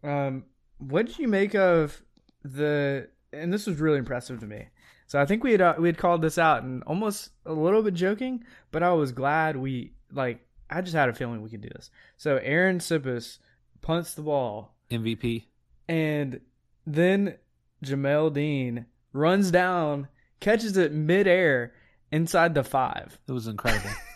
Um, 0.03 0.45
what 0.79 1.07
did 1.07 1.19
you 1.19 1.29
make 1.29 1.55
of 1.55 2.03
the? 2.45 3.09
And 3.33 3.53
this 3.53 3.67
was 3.67 3.81
really 3.81 3.99
impressive 3.99 4.41
to 4.41 4.47
me. 4.47 4.67
So 5.07 5.21
I 5.21 5.27
think 5.27 5.45
we 5.45 5.53
had 5.53 5.61
uh, 5.61 5.75
we 5.79 5.89
had 5.89 5.99
called 5.99 6.23
this 6.23 6.39
out 6.39 6.63
and 6.63 6.83
almost 6.85 7.31
a 7.47 7.53
little 7.53 7.83
bit 7.83 7.95
joking, 7.95 8.45
but 8.71 8.83
I 8.83 8.93
was 8.93 9.13
glad 9.13 9.57
we 9.57 9.93
like. 10.13 10.41
I 10.71 10.81
just 10.81 10.95
had 10.95 11.09
a 11.09 11.13
feeling 11.15 11.43
we 11.43 11.51
could 11.51 11.61
do 11.61 11.69
this. 11.75 11.91
So 12.17 12.37
Aaron 12.39 12.79
Siposs 12.79 13.39
punts 13.83 14.15
the 14.15 14.23
ball, 14.23 14.75
MVP. 14.91 15.45
and 15.89 16.41
then 16.87 17.37
Jamel 17.85 18.33
Dean 18.33 18.87
runs 19.13 19.51
down, 19.51 20.09
catches 20.41 20.77
it 20.77 20.93
midair 20.93 21.75
inside 22.11 22.55
the 22.55 22.65
five. 22.65 23.19
It 23.29 23.33
was 23.33 23.47
incredible. 23.49 23.91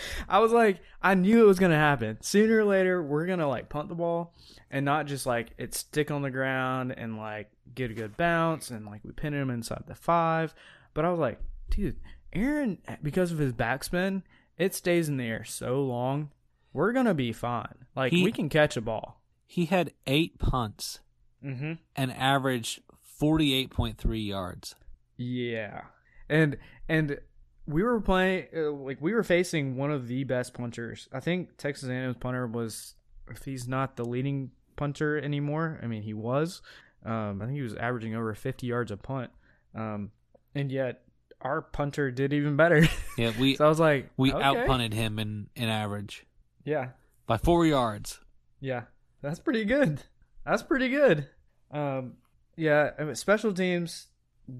I 0.28 0.38
was 0.40 0.52
like, 0.52 0.80
I 1.02 1.14
knew 1.14 1.42
it 1.42 1.46
was 1.46 1.58
gonna 1.58 1.76
happen. 1.76 2.18
Sooner 2.22 2.58
or 2.58 2.64
later, 2.64 3.02
we're 3.02 3.26
gonna 3.26 3.48
like 3.48 3.68
punt 3.68 3.88
the 3.88 3.94
ball 3.94 4.34
and 4.70 4.84
not 4.84 5.06
just 5.06 5.26
like 5.26 5.50
it 5.58 5.74
stick 5.74 6.10
on 6.10 6.22
the 6.22 6.30
ground 6.30 6.92
and 6.96 7.16
like 7.16 7.50
get 7.74 7.90
a 7.90 7.94
good 7.94 8.16
bounce 8.16 8.70
and 8.70 8.86
like 8.86 9.00
we 9.04 9.12
pin 9.12 9.34
him 9.34 9.50
inside 9.50 9.84
the 9.86 9.94
five. 9.94 10.54
But 10.94 11.04
I 11.04 11.10
was 11.10 11.18
like, 11.20 11.40
dude, 11.70 11.96
Aaron, 12.32 12.78
because 13.02 13.32
of 13.32 13.38
his 13.38 13.52
backspin, 13.52 14.22
it 14.58 14.74
stays 14.74 15.08
in 15.08 15.16
the 15.16 15.24
air 15.24 15.44
so 15.44 15.82
long. 15.82 16.30
We're 16.72 16.92
gonna 16.92 17.14
be 17.14 17.32
fine. 17.32 17.86
Like 17.94 18.12
He- 18.12 18.24
we 18.24 18.32
can 18.32 18.48
catch 18.48 18.76
a 18.76 18.80
ball. 18.80 19.20
he 19.46 19.66
had 19.66 19.92
eight 20.06 20.38
punts 20.38 21.00
Mm-hmm. 21.44 21.74
and 21.94 22.12
averaged 22.12 22.80
48.3 23.22 24.26
yards. 24.26 24.74
Yeah, 25.16 25.82
and 26.28 26.56
and 26.88 27.18
we 27.66 27.82
were 27.82 28.00
playing 28.00 28.46
uh, 28.56 28.70
like 28.70 28.98
we 29.00 29.12
were 29.14 29.22
facing 29.24 29.76
one 29.76 29.90
of 29.90 30.08
the 30.08 30.24
best 30.24 30.54
punters. 30.54 31.08
I 31.12 31.20
think 31.20 31.56
Texas 31.56 31.88
A&M's 31.88 32.16
punter 32.18 32.46
was, 32.46 32.94
if 33.30 33.44
he's 33.44 33.66
not 33.66 33.96
the 33.96 34.04
leading 34.04 34.50
punter 34.76 35.18
anymore. 35.18 35.80
I 35.82 35.86
mean, 35.86 36.02
he 36.02 36.14
was. 36.14 36.62
Um, 37.04 37.40
I 37.40 37.46
think 37.46 37.56
he 37.56 37.62
was 37.62 37.74
averaging 37.74 38.14
over 38.14 38.34
50 38.34 38.66
yards 38.66 38.90
a 38.90 38.96
punt. 38.96 39.30
Um, 39.74 40.10
and 40.54 40.70
yet 40.70 41.02
our 41.40 41.60
punter 41.62 42.10
did 42.10 42.32
even 42.32 42.56
better. 42.56 42.86
Yeah, 43.18 43.32
we 43.40 43.56
so 43.56 43.64
I 43.64 43.68
was 43.68 43.80
like, 43.80 44.10
we 44.18 44.30
okay. 44.30 44.44
outpunted 44.44 44.92
him 44.92 45.18
in, 45.18 45.48
in 45.56 45.70
average 45.70 46.26
Yeah, 46.64 46.88
by 47.26 47.38
four 47.38 47.64
yards. 47.64 48.20
yeah, 48.60 48.82
that's 49.22 49.38
pretty 49.38 49.64
good. 49.64 50.02
That's 50.44 50.62
pretty 50.62 50.90
good. 50.90 51.26
Um, 51.70 52.14
yeah, 52.56 52.90
I 52.98 53.04
mean, 53.04 53.14
special 53.14 53.54
teams 53.54 54.08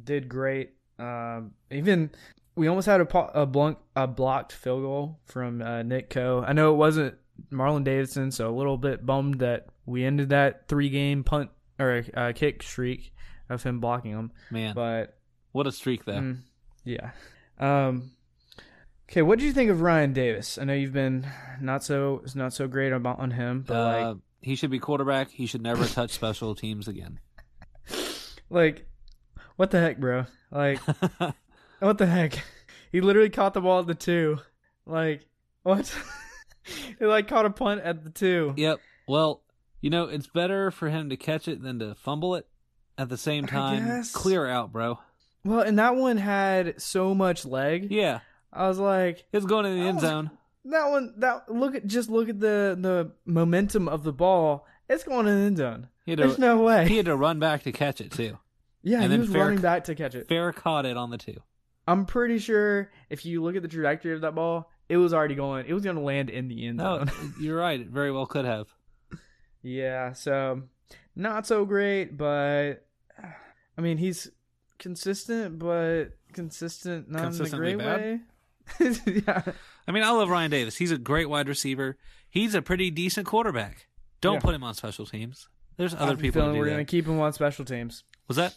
did 0.05 0.29
great. 0.31 0.73
Um, 0.99 1.53
even 1.71 2.11
we 2.57 2.67
almost 2.69 2.87
had 2.87 3.01
a 3.01 3.41
a, 3.41 3.47
blunk, 3.47 3.79
a 3.95 4.07
blocked 4.07 4.53
field 4.53 4.83
goal 4.83 5.21
from 5.27 5.63
uh, 5.63 5.83
Nick 5.83 6.11
Coe. 6.11 6.43
I 6.47 6.53
know 6.53 6.73
it 6.73 6.77
wasn't 6.77 7.15
Marlon 7.53 7.85
Davidson, 7.85 8.33
so 8.33 8.49
a 8.49 8.57
little 8.57 8.79
bit 8.79 9.05
bummed 9.05 9.41
that 9.41 9.69
we 9.85 10.05
ended 10.05 10.31
that 10.31 10.67
three 10.67 10.89
game 10.89 11.23
punt 11.23 11.51
or 11.79 12.05
uh, 12.15 12.33
kick 12.35 12.63
streak 12.63 13.13
of 13.49 13.63
him 13.63 13.79
blocking 13.79 14.13
them. 14.13 14.33
Man, 14.51 14.75
But 14.75 15.19
what 15.53 15.67
a 15.67 15.73
streak 15.73 16.05
though. 16.05 16.15
Mm, 16.15 16.39
yeah. 16.85 17.11
Um. 17.59 18.13
Okay, 19.09 19.23
what 19.23 19.39
did 19.39 19.45
you 19.45 19.53
think 19.53 19.71
of 19.71 19.83
Ryan 19.83 20.13
Davis? 20.13 20.59
I 20.59 20.65
know 20.65 20.73
you've 20.73 20.93
been 20.93 21.27
not 21.61 21.85
so 21.85 22.25
not 22.35 22.53
so 22.53 22.67
great 22.67 22.93
about 22.93 23.21
on 23.21 23.31
him, 23.31 23.65
but 23.67 23.75
uh, 23.75 24.15
he 24.41 24.57
should 24.57 24.71
be 24.71 24.79
quarterback. 24.81 25.31
He 25.31 25.47
should 25.47 25.63
never 25.63 25.87
touch 25.87 26.11
special 26.11 26.55
teams 26.55 26.89
again. 26.89 27.21
like, 27.89 28.01
like, 28.51 28.87
what 29.57 29.71
the 29.71 29.81
heck, 29.81 29.99
bro? 29.99 30.27
Like, 30.51 30.81
what 31.81 31.99
the 31.99 32.07
heck? 32.07 32.39
He 32.93 33.01
literally 33.01 33.29
caught 33.31 33.53
the 33.53 33.61
ball 33.61 33.81
at 33.81 33.87
the 33.87 33.95
two. 33.95 34.39
Like, 34.87 35.27
what? 35.65 35.93
he 36.99 37.05
like 37.05 37.29
caught 37.29 37.45
a 37.45 37.51
punt 37.51 37.83
at 37.83 38.05
the 38.05 38.11
two. 38.11 38.55
yep. 38.57 38.79
Well, 39.07 39.43
you 39.83 39.91
know, 39.91 40.05
it's 40.05 40.29
better 40.29 40.71
for 40.71 40.89
him 40.89 41.11
to 41.11 41.17
catch 41.17 41.47
it 41.49 41.61
than 41.63 41.81
to 41.81 41.95
fumble 41.97 42.37
it. 42.37 42.47
At 42.97 43.11
the 43.11 43.19
same 43.19 43.47
time, 43.47 44.03
clear 44.15 44.47
out, 44.47 44.73
bro. 44.73 44.99
Well, 45.45 45.61
and 45.61 45.79
that 45.79 45.97
one 45.97 46.17
had 46.17 46.81
so 46.81 47.15
much 47.15 47.45
leg. 47.45 47.89
Yeah, 47.91 48.21
I 48.51 48.69
was 48.69 48.79
like, 48.79 49.27
it's 49.33 49.45
going 49.45 49.67
in 49.67 49.79
the 49.79 49.85
end 49.87 49.97
was- 49.97 50.03
zone. 50.05 50.31
that 50.67 50.89
one. 50.89 51.13
That 51.19 51.53
look 51.53 51.75
at 51.75 51.87
just 51.87 52.09
look 52.09 52.31
at 52.31 52.41
the 52.41 52.79
the 52.81 53.13
momentum 53.27 53.87
of 53.89 54.03
the 54.05 54.13
ball. 54.15 54.65
It's 54.89 55.05
going 55.05 55.27
in 55.27 55.39
the 55.41 55.45
end 55.47 55.57
zone. 55.59 55.89
There's 56.07 56.39
no 56.39 56.59
way. 56.63 56.89
he 56.89 56.97
had 56.97 57.07
to 57.07 57.17
run 57.17 57.39
back 57.41 57.65
to 57.65 57.73
catch 57.73 58.01
it 58.01 58.13
too. 58.13 58.39
Yeah, 58.83 59.03
And 59.03 59.13
he 59.13 59.19
was 59.19 59.29
fair- 59.29 59.47
running 59.47 59.61
back 59.61 59.85
to 59.85 59.95
catch 59.97 60.15
it. 60.15 60.29
Fair 60.29 60.53
caught 60.53 60.87
it 60.87 60.97
on 60.97 61.11
the 61.11 61.19
two. 61.19 61.43
I'm 61.87 62.05
pretty 62.07 62.39
sure 62.39 62.91
if 63.11 63.25
you 63.25 63.43
look 63.43 63.57
at 63.57 63.63
the 63.63 63.69
trajectory 63.69 64.13
of 64.15 64.21
that 64.23 64.35
ball, 64.35 64.71
it 64.89 64.97
was 64.97 65.15
already 65.15 65.35
going. 65.35 65.67
It 65.67 65.73
was 65.73 65.83
going 65.85 65.97
to 65.97 66.03
land 66.03 66.31
in 66.31 66.49
the 66.49 66.67
end 66.67 66.81
zone. 66.81 67.07
No, 67.07 67.13
you're 67.41 67.57
right. 67.59 67.81
It 67.81 67.89
very 67.89 68.11
well 68.13 68.27
could 68.27 68.45
have. 68.45 68.69
yeah, 69.63 70.13
so 70.13 70.63
not 71.15 71.47
so 71.47 71.65
great, 71.65 72.17
but 72.17 72.87
I 73.77 73.81
mean 73.81 73.99
he's 73.99 74.31
consistent, 74.79 75.59
but 75.59 76.17
consistent 76.33 77.11
not 77.11 77.35
in 77.35 77.41
a 77.41 77.45
bad? 77.45 77.53
great 77.53 77.77
way. 77.79 78.21
yeah, 79.07 79.43
I 79.87 79.93
mean, 79.93 80.03
I 80.03 80.11
love 80.11 80.29
Ryan 80.29 80.51
Davis. 80.51 80.77
He's 80.77 80.91
a 80.91 80.99
great 80.99 81.29
wide 81.31 81.49
receiver. 81.49 81.97
He's 82.29 82.55
a 82.55 82.63
pretty 82.63 82.91
decent 82.91 83.27
quarterback. 83.27 83.87
Don't 84.21 84.35
Yeah. 84.35 84.41
put 84.41 84.55
him 84.55 84.65
on 84.65 84.75
special 84.75 85.07
teams. 85.07 85.49
There's 85.77 85.95
other 85.95 86.15
a 86.15 86.17
people 86.17 86.43
who 86.43 86.49
feeling 86.49 86.59
we're 86.59 86.71
that. 86.71 86.77
to 86.79 86.85
keep 86.85 87.07
him 87.07 87.21
on 87.21 87.33
special 87.33 87.65
teams. 87.65 88.03
Was 88.29 88.37
that? 88.39 88.55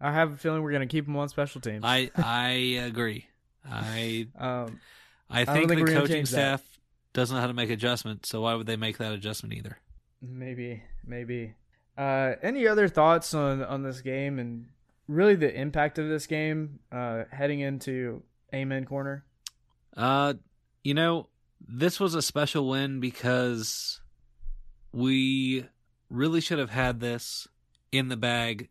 I 0.00 0.12
have 0.12 0.32
a 0.32 0.36
feeling 0.36 0.62
we're 0.62 0.70
going 0.70 0.86
to 0.86 0.92
keep 0.92 1.06
him 1.06 1.16
on 1.16 1.28
special 1.28 1.60
teams. 1.60 1.82
I 1.84 2.10
I 2.16 2.50
agree. 2.84 3.26
I 3.68 4.28
um, 4.38 4.80
I 5.28 5.44
think 5.44 5.68
think 5.68 5.86
the 5.86 5.92
coaching 5.92 6.16
change 6.16 6.30
that. 6.30 6.60
staff 6.60 6.78
doesn't 7.12 7.34
know 7.34 7.40
how 7.40 7.46
to 7.46 7.54
make 7.54 7.70
adjustments, 7.70 8.28
so 8.28 8.42
why 8.42 8.54
would 8.54 8.66
they 8.66 8.76
make 8.76 8.98
that 8.98 9.12
adjustment 9.12 9.54
either? 9.54 9.78
Maybe, 10.20 10.82
maybe. 11.06 11.54
Uh, 11.96 12.34
any 12.42 12.66
other 12.66 12.88
thoughts 12.88 13.34
on 13.34 13.62
on 13.62 13.82
this 13.82 14.00
game 14.00 14.38
and 14.38 14.66
really 15.08 15.34
the 15.34 15.52
impact 15.52 15.98
of 15.98 16.08
this 16.08 16.26
game 16.26 16.78
uh, 16.92 17.24
heading 17.32 17.60
into 17.60 18.22
Amen 18.54 18.84
Corner? 18.84 19.24
Uh, 19.96 20.34
you 20.84 20.94
know, 20.94 21.28
this 21.66 21.98
was 21.98 22.14
a 22.14 22.22
special 22.22 22.68
win 22.68 23.00
because 23.00 24.00
we 24.92 25.66
really 26.08 26.40
should 26.40 26.58
have 26.58 26.70
had 26.70 27.00
this 27.00 27.48
in 27.90 28.08
the 28.08 28.16
bag 28.16 28.68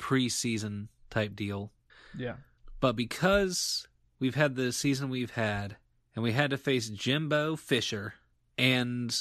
preseason 0.00 0.88
type 1.10 1.36
deal. 1.36 1.72
Yeah, 2.18 2.34
But 2.80 2.96
because 2.96 3.86
we've 4.18 4.34
had 4.34 4.56
the 4.56 4.72
season 4.72 5.10
we've 5.10 5.30
had, 5.32 5.76
and 6.16 6.24
we 6.24 6.32
had 6.32 6.50
to 6.50 6.56
face 6.58 6.88
Jimbo 6.88 7.54
Fisher, 7.56 8.14
and 8.58 9.14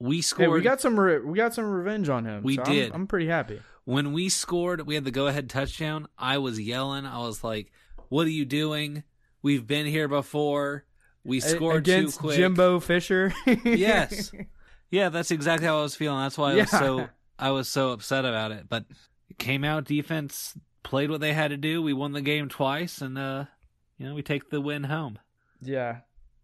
we 0.00 0.16
Hey, 0.16 0.22
scored. 0.22 0.50
we 0.50 0.60
got 0.62 0.80
some 0.80 0.98
re- 0.98 1.20
we 1.20 1.36
got 1.36 1.54
some 1.54 1.64
revenge 1.66 2.08
on 2.08 2.24
him. 2.24 2.42
We 2.42 2.56
so 2.56 2.62
I'm- 2.62 2.72
did. 2.72 2.92
I'm, 2.92 3.06
pretty 3.06 3.28
happy. 3.28 3.60
when 3.84 4.12
we 4.12 4.28
scored, 4.28 4.80
we 4.86 4.96
had 4.96 5.04
the 5.04 5.10
go 5.12 5.28
ahead 5.28 5.48
touchdown. 5.48 6.08
I 6.18 6.38
was 6.38 6.58
yelling. 6.60 7.06
I 7.06 7.18
was 7.18 7.44
like, 7.44 7.70
"What 8.08 8.26
are 8.26 8.30
you 8.30 8.44
doing? 8.44 9.04
We've 9.42 9.66
been 9.66 9.86
here 9.86 10.08
before. 10.08 10.84
We 11.22 11.38
scored 11.40 11.76
against 11.76 12.16
too 12.16 12.20
quick." 12.22 12.36
Jimbo 12.36 12.80
Fisher. 12.80 13.32
yes, 13.64 14.32
yeah, 14.90 15.08
that's 15.10 15.30
exactly 15.30 15.66
how 15.68 15.78
I 15.78 15.82
was 15.82 15.94
feeling. 15.94 16.18
That's 16.20 16.36
why 16.38 16.52
I 16.52 16.56
was 16.56 16.70
so 16.70 17.08
I 17.38 17.50
was 17.52 17.68
so 17.68 17.90
upset 17.90 18.24
about 18.24 18.50
it. 18.50 18.68
But 18.68 18.86
came 19.38 19.64
out 19.64 19.84
defense 19.84 20.54
played 20.82 21.10
what 21.10 21.20
they 21.20 21.32
had 21.32 21.48
to 21.48 21.56
do. 21.56 21.82
We 21.82 21.92
won 21.92 22.12
the 22.12 22.20
game 22.20 22.48
twice, 22.48 23.00
and 23.00 23.18
uh, 23.18 23.44
you 23.98 24.06
know 24.06 24.14
we 24.14 24.22
take 24.22 24.50
the 24.50 24.60
win 24.60 24.84
home. 24.84 25.18
Yeah. 25.60 25.98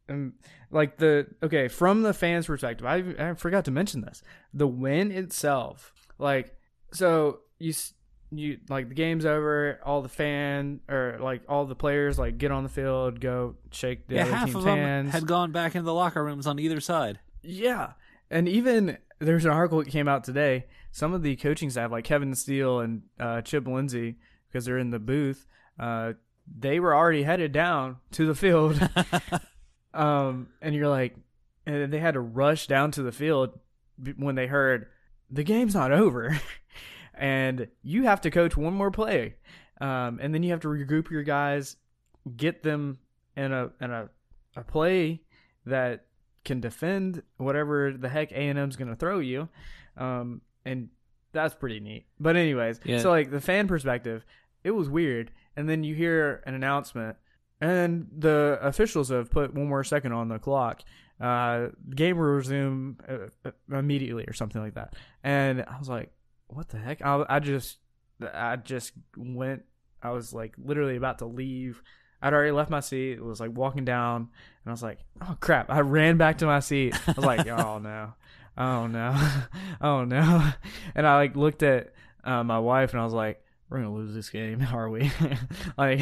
And 0.09 0.33
like 0.71 0.97
the 0.97 1.29
okay, 1.43 1.69
from 1.69 2.03
the 2.03 2.13
fans' 2.13 2.47
perspective, 2.47 2.87
I 2.87 3.15
I 3.19 3.35
forgot 3.35 3.65
to 3.67 3.71
mention 3.71 4.01
this. 4.01 4.23
The 4.53 4.67
win 4.67 5.13
itself, 5.13 5.93
like 6.19 6.57
so 6.93 7.41
you 7.59 7.73
you 8.33 8.59
like 8.69 8.89
the 8.89 8.95
game's 8.95 9.25
over, 9.25 9.79
all 9.85 10.03
the 10.03 10.09
fan 10.09 10.81
or 10.89 11.19
like 11.21 11.43
all 11.49 11.65
the 11.65 11.77
players 11.77 12.19
like 12.19 12.39
get 12.39 12.51
on 12.51 12.63
the 12.63 12.69
field, 12.69 13.21
go 13.21 13.57
shake 13.71 14.09
the 14.09 14.17
yeah, 14.17 14.23
other 14.23 14.35
half 14.35 14.45
team's 14.47 14.57
of 14.57 14.65
them 14.65 14.79
hands. 14.79 15.13
had 15.13 15.27
gone 15.27 15.53
back 15.53 15.75
into 15.75 15.85
the 15.85 15.95
locker 15.95 16.25
rooms 16.25 16.47
on 16.47 16.59
either 16.59 16.81
side. 16.81 17.21
Yeah. 17.43 17.93
And 18.31 18.49
even 18.49 18.99
there's 19.19 19.45
an 19.45 19.51
article 19.51 19.79
that 19.79 19.89
came 19.89 20.09
out 20.09 20.25
today. 20.25 20.67
Some 20.93 21.15
of 21.15 21.23
the 21.23 21.37
coaching 21.37 21.71
staff, 21.71 21.91
like 21.91 22.05
Kevin 22.05 22.35
Steele 22.35 22.81
and 22.81 23.03
uh, 23.19 23.43
Chip 23.43 23.67
Lindsey, 23.67 24.17
because 24.49 24.65
they're 24.65 24.79
in 24.79 24.91
the 24.91 24.99
booth, 24.99 25.47
uh, 25.79 26.15
they 26.59 26.81
were 26.81 26.95
already 26.95 27.23
headed 27.23 27.53
down 27.53 27.99
to 28.13 28.27
the 28.27 28.35
field. 28.35 28.81
um, 29.95 30.49
and 30.61 30.75
you're 30.75 30.89
like, 30.89 31.15
and 31.67 31.93
they 31.93 32.01
had 32.01 32.15
to 32.15 32.21
rush 32.21 32.67
down 32.67 32.91
to 32.93 33.03
the 33.03 33.13
field 33.13 33.59
when 34.17 34.35
they 34.35 34.47
heard 34.47 34.87
the 35.31 35.45
game's 35.45 35.75
not 35.75 35.93
over. 35.93 36.39
and 37.15 37.69
you 37.83 38.05
have 38.05 38.21
to 38.23 38.31
coach 38.31 38.57
one 38.57 38.75
more 38.75 38.91
play. 38.91 39.35
Um, 39.81 40.19
and 40.21 40.35
then 40.35 40.43
you 40.43 40.51
have 40.51 40.61
to 40.61 40.69
regroup 40.69 41.11
your 41.11 41.23
guys, 41.23 41.77
get 42.37 42.63
them 42.63 42.99
in 43.37 43.53
a 43.53 43.71
in 43.81 43.91
a, 43.91 44.09
a 44.57 44.63
play 44.63 45.23
that 45.67 46.07
can 46.45 46.61
defend 46.61 47.23
whatever 47.37 47.93
the 47.93 48.09
heck 48.09 48.33
A 48.33 48.35
and 48.35 48.59
M's 48.59 48.77
gonna 48.77 48.97
throw 48.97 49.21
you, 49.21 49.49
um, 49.97 50.41
and 50.65 50.89
that's 51.33 51.55
pretty 51.55 51.81
neat. 51.81 52.07
But 52.19 52.37
anyways, 52.37 52.81
Yeah. 52.85 52.99
so 52.99 53.11
like 53.11 53.31
the 53.31 53.41
fan 53.41 53.69
perspective, 53.69 54.25
it 54.65 54.73
was 54.73 54.89
weird, 54.89 55.31
and 55.57 55.69
then 55.69 55.85
you 55.85 55.95
hear 55.95 56.43
an 56.47 56.55
announcement, 56.55 57.17
and 57.61 58.09
the 58.17 58.59
officials 58.63 59.09
have 59.11 59.31
put 59.31 59.55
one 59.55 59.69
more 59.69 59.85
second 59.85 60.13
on 60.13 60.29
the 60.29 60.39
clock. 60.39 60.83
Uh, 61.21 61.69
game 61.95 62.17
will 62.17 62.25
resume 62.25 62.97
uh, 63.09 63.49
uh, 63.49 63.77
immediately 63.79 64.25
or 64.27 64.33
something 64.33 64.63
like 64.63 64.75
that, 64.75 64.95
and 65.23 65.63
I 65.69 65.79
was 65.79 65.89
like, 65.89 66.11
"What 66.49 66.69
the 66.71 66.79
heck?" 66.79 67.05
I, 67.05 67.25
I 67.29 67.41
just, 67.41 67.79
I 68.23 68.57
just 68.57 68.93
went. 69.17 69.63
I 70.03 70.11
was 70.11 70.33
like 70.33 70.55
literally 70.57 70.97
about 70.97 71.19
to 71.19 71.27
leave. 71.27 71.83
I'd 72.23 72.33
already 72.33 72.53
left 72.53 72.71
my 72.71 72.81
seat. 72.81 73.13
It 73.13 73.23
was 73.25 73.39
like 73.39 73.51
walking 73.55 73.85
down, 73.85 74.17
and 74.65 74.67
I 74.67 74.71
was 74.71 74.83
like, 74.83 75.01
"Oh 75.21 75.37
crap!" 75.41 75.69
I 75.71 75.81
ran 75.81 76.17
back 76.17 76.39
to 76.39 76.47
my 76.47 76.61
seat. 76.61 76.95
I 77.07 77.13
was 77.13 77.25
like, 77.25 77.47
"Oh 77.49 77.79
no, 77.79 78.15
oh 78.57 78.87
no, 78.87 79.31
oh 79.81 80.05
no!" 80.05 80.51
And 80.95 81.07
I 81.07 81.17
like 81.17 81.37
looked 81.37 81.63
at 81.63 81.93
uh, 82.25 82.45
my 82.45 82.59
wife, 82.59 82.93
and 82.93 83.01
I 83.01 83.05
was 83.05 83.13
like, 83.13 83.43
"We're 83.69 83.79
gonna 83.79 83.95
lose 83.95 84.15
this 84.15 84.31
game, 84.31 84.67
are 84.73 84.89
we?" 84.89 85.11
like, 85.79 86.01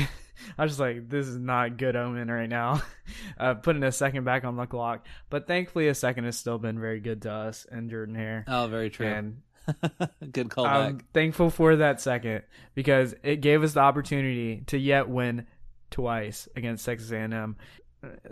I 0.59 0.63
was 0.63 0.73
just 0.73 0.81
like, 0.81 1.09
"This 1.09 1.27
is 1.27 1.39
not 1.39 1.77
good 1.77 1.97
omen 1.97 2.31
right 2.31 2.49
now." 2.49 2.83
uh, 3.39 3.55
putting 3.55 3.83
a 3.83 3.93
second 3.93 4.25
back 4.25 4.45
on 4.45 4.57
the 4.57 4.67
clock, 4.67 5.07
but 5.31 5.47
thankfully, 5.47 5.89
a 5.89 5.95
second 5.95 6.25
has 6.25 6.39
still 6.39 6.59
been 6.59 6.81
very 6.81 7.01
good 7.01 7.23
to 7.23 7.33
us 7.33 7.67
and 7.71 7.91
Jordan 7.91 8.15
here. 8.15 8.45
Oh, 8.49 8.67
very 8.67 8.91
true. 8.91 9.07
And 9.07 9.43
Good 10.33 10.49
callback. 10.49 10.67
I'm 10.67 11.01
thankful 11.13 11.51
for 11.51 11.77
that 11.77 12.01
second 12.01 12.43
because 12.75 13.15
it 13.23 13.41
gave 13.41 13.63
us 13.63 13.75
the 13.75 13.81
opportunity 13.81 14.63
to 14.69 14.79
yet 14.79 15.09
win 15.09 15.47
twice 15.91 16.49
against 16.57 16.85
Texas 16.85 17.11
A&M. 17.11 17.57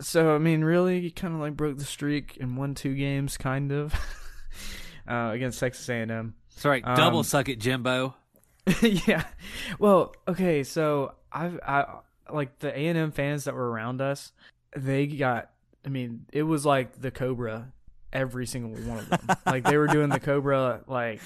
So 0.00 0.34
I 0.34 0.38
mean, 0.38 0.62
really, 0.62 1.00
he 1.00 1.10
kind 1.10 1.34
of 1.34 1.40
like 1.40 1.56
broke 1.56 1.78
the 1.78 1.84
streak 1.84 2.38
and 2.40 2.56
won 2.56 2.74
two 2.74 2.94
games, 2.94 3.36
kind 3.36 3.72
of 3.72 3.94
uh, 5.08 5.30
against 5.32 5.60
Texas 5.60 5.88
A&M. 5.88 6.34
That's 6.54 6.64
right. 6.64 6.84
Double 6.84 7.18
um, 7.18 7.24
suck 7.24 7.48
it, 7.48 7.58
Jimbo. 7.58 8.14
yeah. 8.82 9.24
Well, 9.78 10.14
okay, 10.26 10.62
so 10.62 11.14
I've 11.32 11.58
I 11.66 11.86
like 12.32 12.58
the 12.58 12.76
A 12.76 12.86
and 12.88 12.98
M 12.98 13.12
fans 13.12 13.44
that 13.44 13.54
were 13.54 13.70
around 13.70 14.00
us. 14.00 14.32
They 14.76 15.06
got. 15.06 15.50
I 15.84 15.88
mean, 15.88 16.26
it 16.32 16.42
was 16.42 16.66
like 16.66 17.00
the 17.00 17.10
Cobra. 17.10 17.72
Every 18.12 18.46
single 18.46 18.70
one 18.88 18.98
of 18.98 19.08
them. 19.10 19.36
like 19.44 19.64
they 19.64 19.76
were 19.76 19.88
doing 19.88 20.08
the 20.08 20.20
Cobra. 20.20 20.82
Like, 20.86 21.20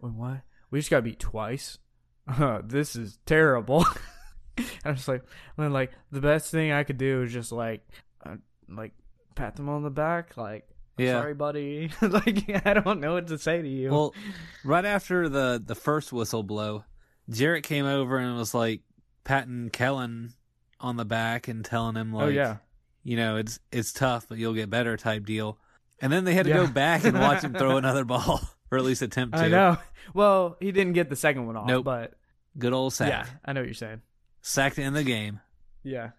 wait, 0.00 0.12
what? 0.12 0.40
We 0.70 0.78
just 0.78 0.90
got 0.90 1.04
beat 1.04 1.18
twice. 1.18 1.78
Uh, 2.26 2.62
this 2.64 2.96
is 2.96 3.18
terrible. 3.26 3.84
I'm 4.84 4.94
just 4.96 5.08
like, 5.08 5.22
then 5.56 5.72
like 5.72 5.92
the 6.10 6.20
best 6.20 6.50
thing 6.50 6.72
I 6.72 6.84
could 6.84 6.98
do 6.98 7.22
is 7.22 7.32
just 7.32 7.52
like, 7.52 7.86
uh, 8.24 8.36
like 8.68 8.92
pat 9.34 9.56
them 9.56 9.68
on 9.68 9.82
the 9.82 9.90
back, 9.90 10.36
like. 10.36 10.66
Yeah. 10.98 11.20
Sorry, 11.20 11.32
buddy. 11.34 11.90
like 12.02 12.66
I 12.66 12.74
don't 12.74 13.00
know 13.00 13.14
what 13.14 13.26
to 13.28 13.38
say 13.38 13.62
to 13.62 13.68
you. 13.68 13.90
Well, 13.90 14.14
right 14.62 14.84
after 14.84 15.26
the 15.28 15.60
the 15.64 15.74
first 15.74 16.12
whistle 16.12 16.42
blow, 16.42 16.84
Jarrett 17.30 17.64
came 17.64 17.86
over 17.86 18.18
and 18.18 18.36
was 18.36 18.52
like 18.52 18.82
patting 19.24 19.70
Kellen 19.70 20.34
on 20.80 20.96
the 20.98 21.06
back 21.06 21.48
and 21.48 21.64
telling 21.64 21.96
him 21.96 22.12
like, 22.12 22.24
oh 22.26 22.28
yeah. 22.28 22.56
you 23.02 23.16
know, 23.16 23.36
it's 23.36 23.58
it's 23.72 23.90
tough, 23.92 24.26
but 24.28 24.36
you'll 24.36 24.52
get 24.52 24.68
better 24.68 24.98
type 24.98 25.24
deal. 25.24 25.58
And 26.00 26.12
then 26.12 26.24
they 26.24 26.34
had 26.34 26.44
to 26.44 26.50
Yeah. 26.50 26.56
go 26.56 26.66
back 26.66 27.04
and 27.04 27.18
watch 27.18 27.42
him 27.42 27.54
throw 27.54 27.76
another 27.78 28.04
ball, 28.04 28.40
or 28.70 28.76
at 28.76 28.84
least 28.84 29.00
attempt 29.00 29.34
to. 29.38 29.44
I 29.44 29.48
know. 29.48 29.78
Well, 30.12 30.56
he 30.60 30.72
didn't 30.72 30.92
get 30.92 31.08
the 31.08 31.16
second 31.16 31.46
one 31.46 31.56
off, 31.56 31.68
Nope. 31.68 31.84
but 31.86 32.12
Good 32.58 32.74
old 32.74 32.92
sack. 32.92 33.08
yeah, 33.08 33.26
I 33.46 33.54
know 33.54 33.60
what 33.62 33.66
you're 33.66 33.74
saying. 33.74 34.02
Sacked 34.42 34.78
in 34.78 34.92
the 34.92 35.04
game. 35.04 35.40
Yeah, 35.82 36.10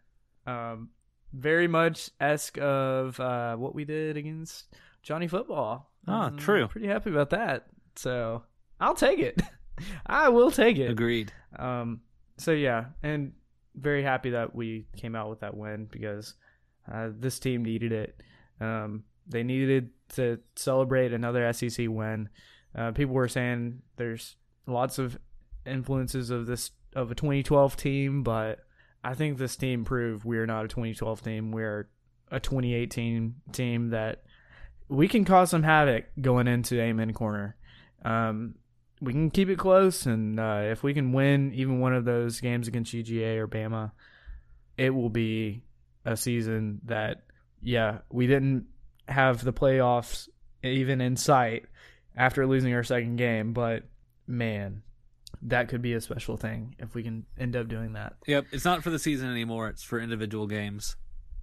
um, 0.47 0.89
very 1.33 1.67
much 1.67 2.09
esque 2.19 2.57
of 2.57 3.19
uh, 3.19 3.55
what 3.55 3.75
we 3.75 3.85
did 3.85 4.17
against 4.17 4.73
Johnny 5.01 5.27
Football. 5.27 5.91
Ah, 6.07 6.31
true. 6.35 6.67
Pretty 6.67 6.87
happy 6.87 7.09
about 7.09 7.29
that. 7.31 7.67
So 7.95 8.43
I'll 8.79 8.95
take 8.95 9.19
it. 9.19 9.41
I 10.05 10.29
will 10.29 10.51
take 10.51 10.77
it. 10.77 10.89
Agreed. 10.89 11.31
Um, 11.57 12.01
so 12.37 12.51
yeah, 12.51 12.85
and 13.01 13.33
very 13.75 14.03
happy 14.03 14.31
that 14.31 14.55
we 14.55 14.85
came 14.95 15.15
out 15.15 15.29
with 15.29 15.39
that 15.41 15.55
win 15.55 15.87
because 15.91 16.35
uh, 16.91 17.09
this 17.17 17.39
team 17.39 17.63
needed 17.63 17.91
it. 17.91 18.21
Um, 18.59 19.03
they 19.27 19.43
needed 19.43 19.89
to 20.09 20.39
celebrate 20.55 21.13
another 21.13 21.51
SEC 21.53 21.87
win. 21.89 22.29
Uh, 22.75 22.91
people 22.91 23.13
were 23.13 23.27
saying 23.27 23.81
there's 23.97 24.35
lots 24.67 24.99
of 24.99 25.17
influences 25.65 26.29
of 26.29 26.45
this 26.45 26.71
of 26.95 27.11
a 27.11 27.15
2012 27.15 27.75
team, 27.75 28.23
but 28.23 28.59
I 29.03 29.13
think 29.13 29.37
this 29.37 29.55
team 29.55 29.85
proved 29.85 30.23
we're 30.23 30.45
not 30.45 30.65
a 30.65 30.67
2012 30.67 31.21
team. 31.21 31.51
We're 31.51 31.89
a 32.31 32.39
2018 32.39 33.35
team 33.51 33.89
that 33.89 34.23
we 34.87 35.07
can 35.07 35.25
cause 35.25 35.49
some 35.49 35.63
havoc 35.63 36.05
going 36.19 36.47
into 36.47 36.79
Amen 36.79 37.13
Corner. 37.13 37.55
Um, 38.03 38.55
we 39.01 39.11
can 39.11 39.29
keep 39.31 39.49
it 39.49 39.57
close, 39.57 40.05
and 40.05 40.39
uh, 40.39 40.61
if 40.63 40.83
we 40.83 40.93
can 40.93 41.11
win 41.11 41.53
even 41.53 41.79
one 41.79 41.93
of 41.93 42.05
those 42.05 42.39
games 42.39 42.67
against 42.67 42.93
UGA 42.93 43.37
or 43.37 43.47
Bama, 43.47 43.91
it 44.77 44.91
will 44.91 45.09
be 45.09 45.63
a 46.05 46.15
season 46.15 46.79
that, 46.85 47.23
yeah, 47.61 47.99
we 48.09 48.27
didn't 48.27 48.67
have 49.07 49.43
the 49.43 49.53
playoffs 49.53 50.29
even 50.63 51.01
in 51.01 51.17
sight 51.17 51.65
after 52.15 52.47
losing 52.47 52.73
our 52.73 52.83
second 52.83 53.17
game, 53.17 53.53
but 53.53 53.83
man, 54.27 54.83
that 55.47 55.67
could 55.67 55.81
be 55.81 55.93
a 55.93 56.01
special 56.01 56.37
thing 56.37 56.75
if 56.79 56.95
we 56.95 57.03
can 57.03 57.25
end 57.37 57.55
up 57.55 57.67
doing 57.67 57.93
that. 57.93 58.15
Yep. 58.27 58.45
It's 58.51 58.65
not 58.65 58.83
for 58.83 58.89
the 58.89 58.99
season 58.99 59.29
anymore. 59.29 59.67
It's 59.67 59.83
for 59.83 59.99
individual 59.99 60.47
games. 60.47 60.95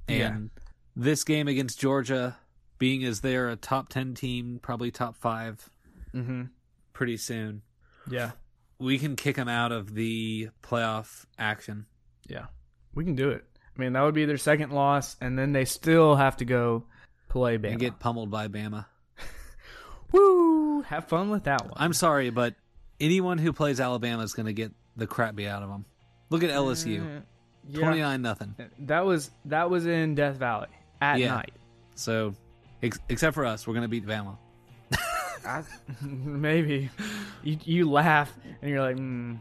And 0.08 0.50
Yeah. 0.54 0.62
this 0.96 1.22
game 1.24 1.48
against 1.48 1.78
Georgia, 1.80 2.36
being 2.78 3.04
as 3.04 3.20
they're 3.20 3.48
a 3.50 3.56
top 3.56 3.88
ten 3.90 4.14
team, 4.14 4.58
probably 4.62 4.90
top 4.90 5.16
five, 5.16 5.68
Mm-hmm. 6.14 6.44
pretty 6.92 7.16
soon. 7.18 7.62
Yeah, 8.10 8.32
we 8.78 8.98
can 8.98 9.14
kick 9.16 9.36
them 9.36 9.48
out 9.48 9.70
of 9.72 9.94
the 9.94 10.48
playoff 10.62 11.26
action. 11.38 11.86
yeah, 12.26 12.46
we 12.94 13.04
can 13.04 13.14
do 13.14 13.30
it. 13.30 13.44
I 13.76 13.80
mean, 13.80 13.92
that 13.92 14.02
would 14.02 14.14
be 14.14 14.24
their 14.24 14.36
second 14.38 14.70
loss, 14.72 15.16
and 15.20 15.38
then 15.38 15.52
they 15.52 15.64
still 15.64 16.16
have 16.16 16.36
to 16.38 16.44
go 16.44 16.86
play 17.28 17.58
Bama. 17.58 17.70
and 17.72 17.78
get 17.80 17.98
pummeled 18.00 18.30
by 18.30 18.48
Bama. 18.48 18.86
Woo! 20.12 20.82
Have 20.82 21.06
fun 21.08 21.30
with 21.30 21.44
that 21.44 21.62
one. 21.64 21.74
I'm 21.76 21.92
sorry, 21.92 22.30
but 22.30 22.54
anyone 23.00 23.38
who 23.38 23.52
plays 23.52 23.80
Alabama 23.80 24.22
is 24.22 24.34
going 24.34 24.46
to 24.46 24.52
get 24.52 24.72
the 24.96 25.06
crap 25.06 25.34
beat 25.36 25.46
out 25.48 25.62
of 25.62 25.68
them. 25.68 25.84
Look 26.30 26.42
at 26.44 26.50
LSU, 26.50 27.00
Uh, 27.18 27.20
yeah. 27.68 27.78
twenty 27.80 28.00
nine 28.00 28.22
nothing. 28.22 28.54
That 28.80 29.04
was 29.04 29.30
that 29.46 29.70
was 29.70 29.86
in 29.86 30.14
Death 30.14 30.36
Valley 30.36 30.68
at 31.00 31.18
Yeah. 31.18 31.34
night. 31.34 31.52
So, 31.94 32.34
ex- 32.82 32.98
except 33.08 33.34
for 33.34 33.44
us, 33.44 33.66
we're 33.66 33.74
going 33.74 33.82
to 33.82 33.88
beat 33.88 34.06
Bama. 34.06 34.36
I, 35.46 35.62
maybe 36.02 36.90
you 37.42 37.58
you 37.64 37.90
laugh 37.90 38.32
and 38.62 38.70
you're 38.70 38.80
like, 38.82 38.96
mm, 38.96 39.38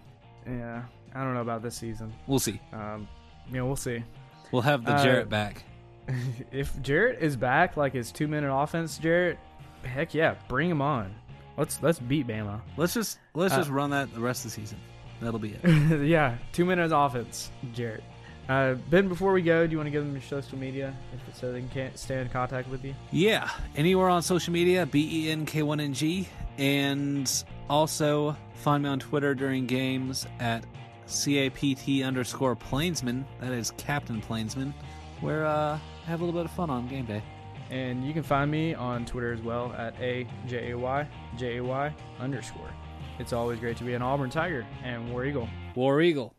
yeah, 0.47 0.84
I 1.14 1.24
don't 1.24 1.34
know 1.34 1.41
about 1.41 1.62
this 1.62 1.76
season. 1.76 2.14
We'll 2.28 2.39
see. 2.39 2.60
Um, 2.74 3.07
you 3.49 3.55
know, 3.55 3.66
we'll 3.66 3.76
see. 3.76 4.03
We'll 4.51 4.62
have 4.64 4.84
the 4.86 4.93
Uh, 4.93 5.03
Jarrett 5.03 5.30
back. 5.30 5.64
if 6.51 6.80
Jarrett 6.82 7.22
is 7.22 7.36
back, 7.36 7.78
like 7.78 7.93
his 7.93 8.12
two 8.12 8.28
minute 8.28 8.51
offense, 8.53 8.97
Jarrett, 8.97 9.38
Heck 9.84 10.14
yeah, 10.14 10.36
bring 10.49 10.70
him 10.70 10.82
on. 10.82 11.14
Let's 11.60 11.84
let's 11.84 11.99
beat 11.99 12.26
Bama. 12.26 12.62
Let's 12.78 12.93
just 12.93 13.20
let's 13.36 13.53
Uh, 13.53 13.57
just 13.57 13.70
run 13.70 13.89
that 13.91 14.12
the 14.14 14.22
rest 14.22 14.45
of 14.45 14.51
the 14.51 14.62
season. 14.62 14.80
That'll 15.22 15.39
be 15.39 15.55
it. 15.62 16.01
yeah, 16.07 16.38
two 16.53 16.64
minutes 16.66 16.93
offense, 16.95 17.51
Jarrett. 17.74 18.03
Uh, 18.47 18.74
ben, 18.89 19.07
before 19.10 19.32
we 19.34 19.41
go, 19.43 19.68
do 19.68 19.72
you 19.72 19.78
want 19.78 19.86
to 19.86 19.91
give 19.91 20.03
them 20.03 20.14
your 20.14 20.24
social 20.24 20.57
media 20.57 20.95
if 21.14 21.36
so 21.36 21.51
they 21.51 21.62
can 21.62 21.95
stay 21.95 22.20
in 22.20 22.30
contact 22.30 22.68
with 22.70 22.84
you? 22.84 22.95
Yeah, 23.12 23.47
anywhere 23.76 24.10
on 24.10 24.24
social 24.24 24.53
media, 24.53 24.86
B 24.88 25.26
E 25.28 25.32
N 25.32 25.45
K 25.45 25.62
1 25.62 25.80
N 25.82 25.93
G, 25.93 26.28
and 26.57 27.43
also 27.70 28.36
find 28.55 28.82
me 28.84 28.89
on 28.89 28.99
Twitter 28.99 29.36
during 29.36 29.68
games 29.68 30.26
at 30.39 30.64
CAPT 31.07 32.01
underscore 32.03 32.55
Plainsman. 32.55 33.26
That 33.41 33.51
is 33.51 33.72
Captain 33.72 34.22
Plainsman, 34.22 34.74
where 35.22 35.45
uh, 35.45 35.78
I 35.78 36.10
have 36.10 36.22
a 36.22 36.26
little 36.26 36.39
bit 36.39 36.49
of 36.49 36.55
fun 36.55 36.70
on 36.70 36.88
game 36.88 37.05
day. 37.05 37.22
And 37.70 38.03
you 38.03 38.14
can 38.14 38.24
find 38.24 38.49
me 38.49 38.74
on 38.74 39.05
Twitter 39.05 39.32
as 39.32 39.41
well 39.41 39.74
at 39.78 39.93
a 39.99 40.26
j 40.47 40.72
a 40.72 40.78
y 40.78 41.07
j 41.38 41.57
a 41.57 41.63
y 41.63 41.95
underscore. 42.19 42.71
It's 43.19 43.34
always 43.34 43.59
great 43.59 43.77
to 43.77 43.84
be 43.84 43.93
an 43.93 44.01
Auburn 44.01 44.30
Tiger 44.30 44.65
and 44.84 45.11
War 45.11 45.25
Eagle. 45.25 45.49
War 45.75 46.01
Eagle. 46.01 46.34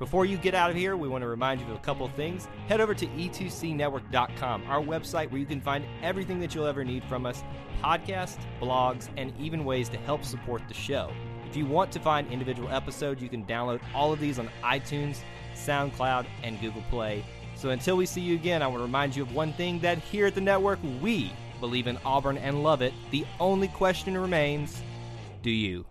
Before 0.00 0.24
you 0.24 0.38
get 0.38 0.54
out 0.54 0.70
of 0.70 0.76
here, 0.76 0.96
we 0.96 1.08
want 1.08 1.20
to 1.20 1.28
remind 1.28 1.60
you 1.60 1.66
of 1.66 1.76
a 1.76 1.80
couple 1.80 2.06
of 2.06 2.14
things. 2.14 2.48
Head 2.68 2.80
over 2.80 2.94
to 2.94 3.06
e2cnetwork.com, 3.06 4.64
our 4.66 4.80
website 4.80 5.30
where 5.30 5.38
you 5.38 5.44
can 5.44 5.60
find 5.60 5.84
everything 6.02 6.40
that 6.40 6.54
you'll 6.54 6.66
ever 6.66 6.82
need 6.84 7.04
from 7.04 7.26
us 7.26 7.44
podcasts, 7.82 8.38
blogs, 8.60 9.08
and 9.18 9.32
even 9.38 9.64
ways 9.64 9.90
to 9.90 9.98
help 9.98 10.24
support 10.24 10.62
the 10.68 10.74
show. 10.74 11.12
If 11.48 11.56
you 11.56 11.66
want 11.66 11.92
to 11.92 12.00
find 12.00 12.30
individual 12.30 12.70
episodes, 12.70 13.22
you 13.22 13.28
can 13.28 13.44
download 13.44 13.80
all 13.94 14.12
of 14.12 14.20
these 14.20 14.38
on 14.38 14.48
iTunes, 14.62 15.18
SoundCloud, 15.54 16.26
and 16.42 16.60
Google 16.60 16.82
Play. 16.90 17.24
So 17.60 17.68
until 17.68 17.98
we 17.98 18.06
see 18.06 18.22
you 18.22 18.36
again, 18.36 18.62
I 18.62 18.66
want 18.68 18.78
to 18.78 18.84
remind 18.84 19.14
you 19.14 19.22
of 19.22 19.34
one 19.34 19.52
thing 19.52 19.80
that 19.80 19.98
here 19.98 20.26
at 20.26 20.34
the 20.34 20.40
network, 20.40 20.78
we 21.02 21.30
believe 21.60 21.88
in 21.88 21.98
Auburn 22.06 22.38
and 22.38 22.62
love 22.62 22.80
it. 22.80 22.94
The 23.10 23.26
only 23.38 23.68
question 23.68 24.16
remains 24.16 24.82
do 25.42 25.50
you? 25.50 25.84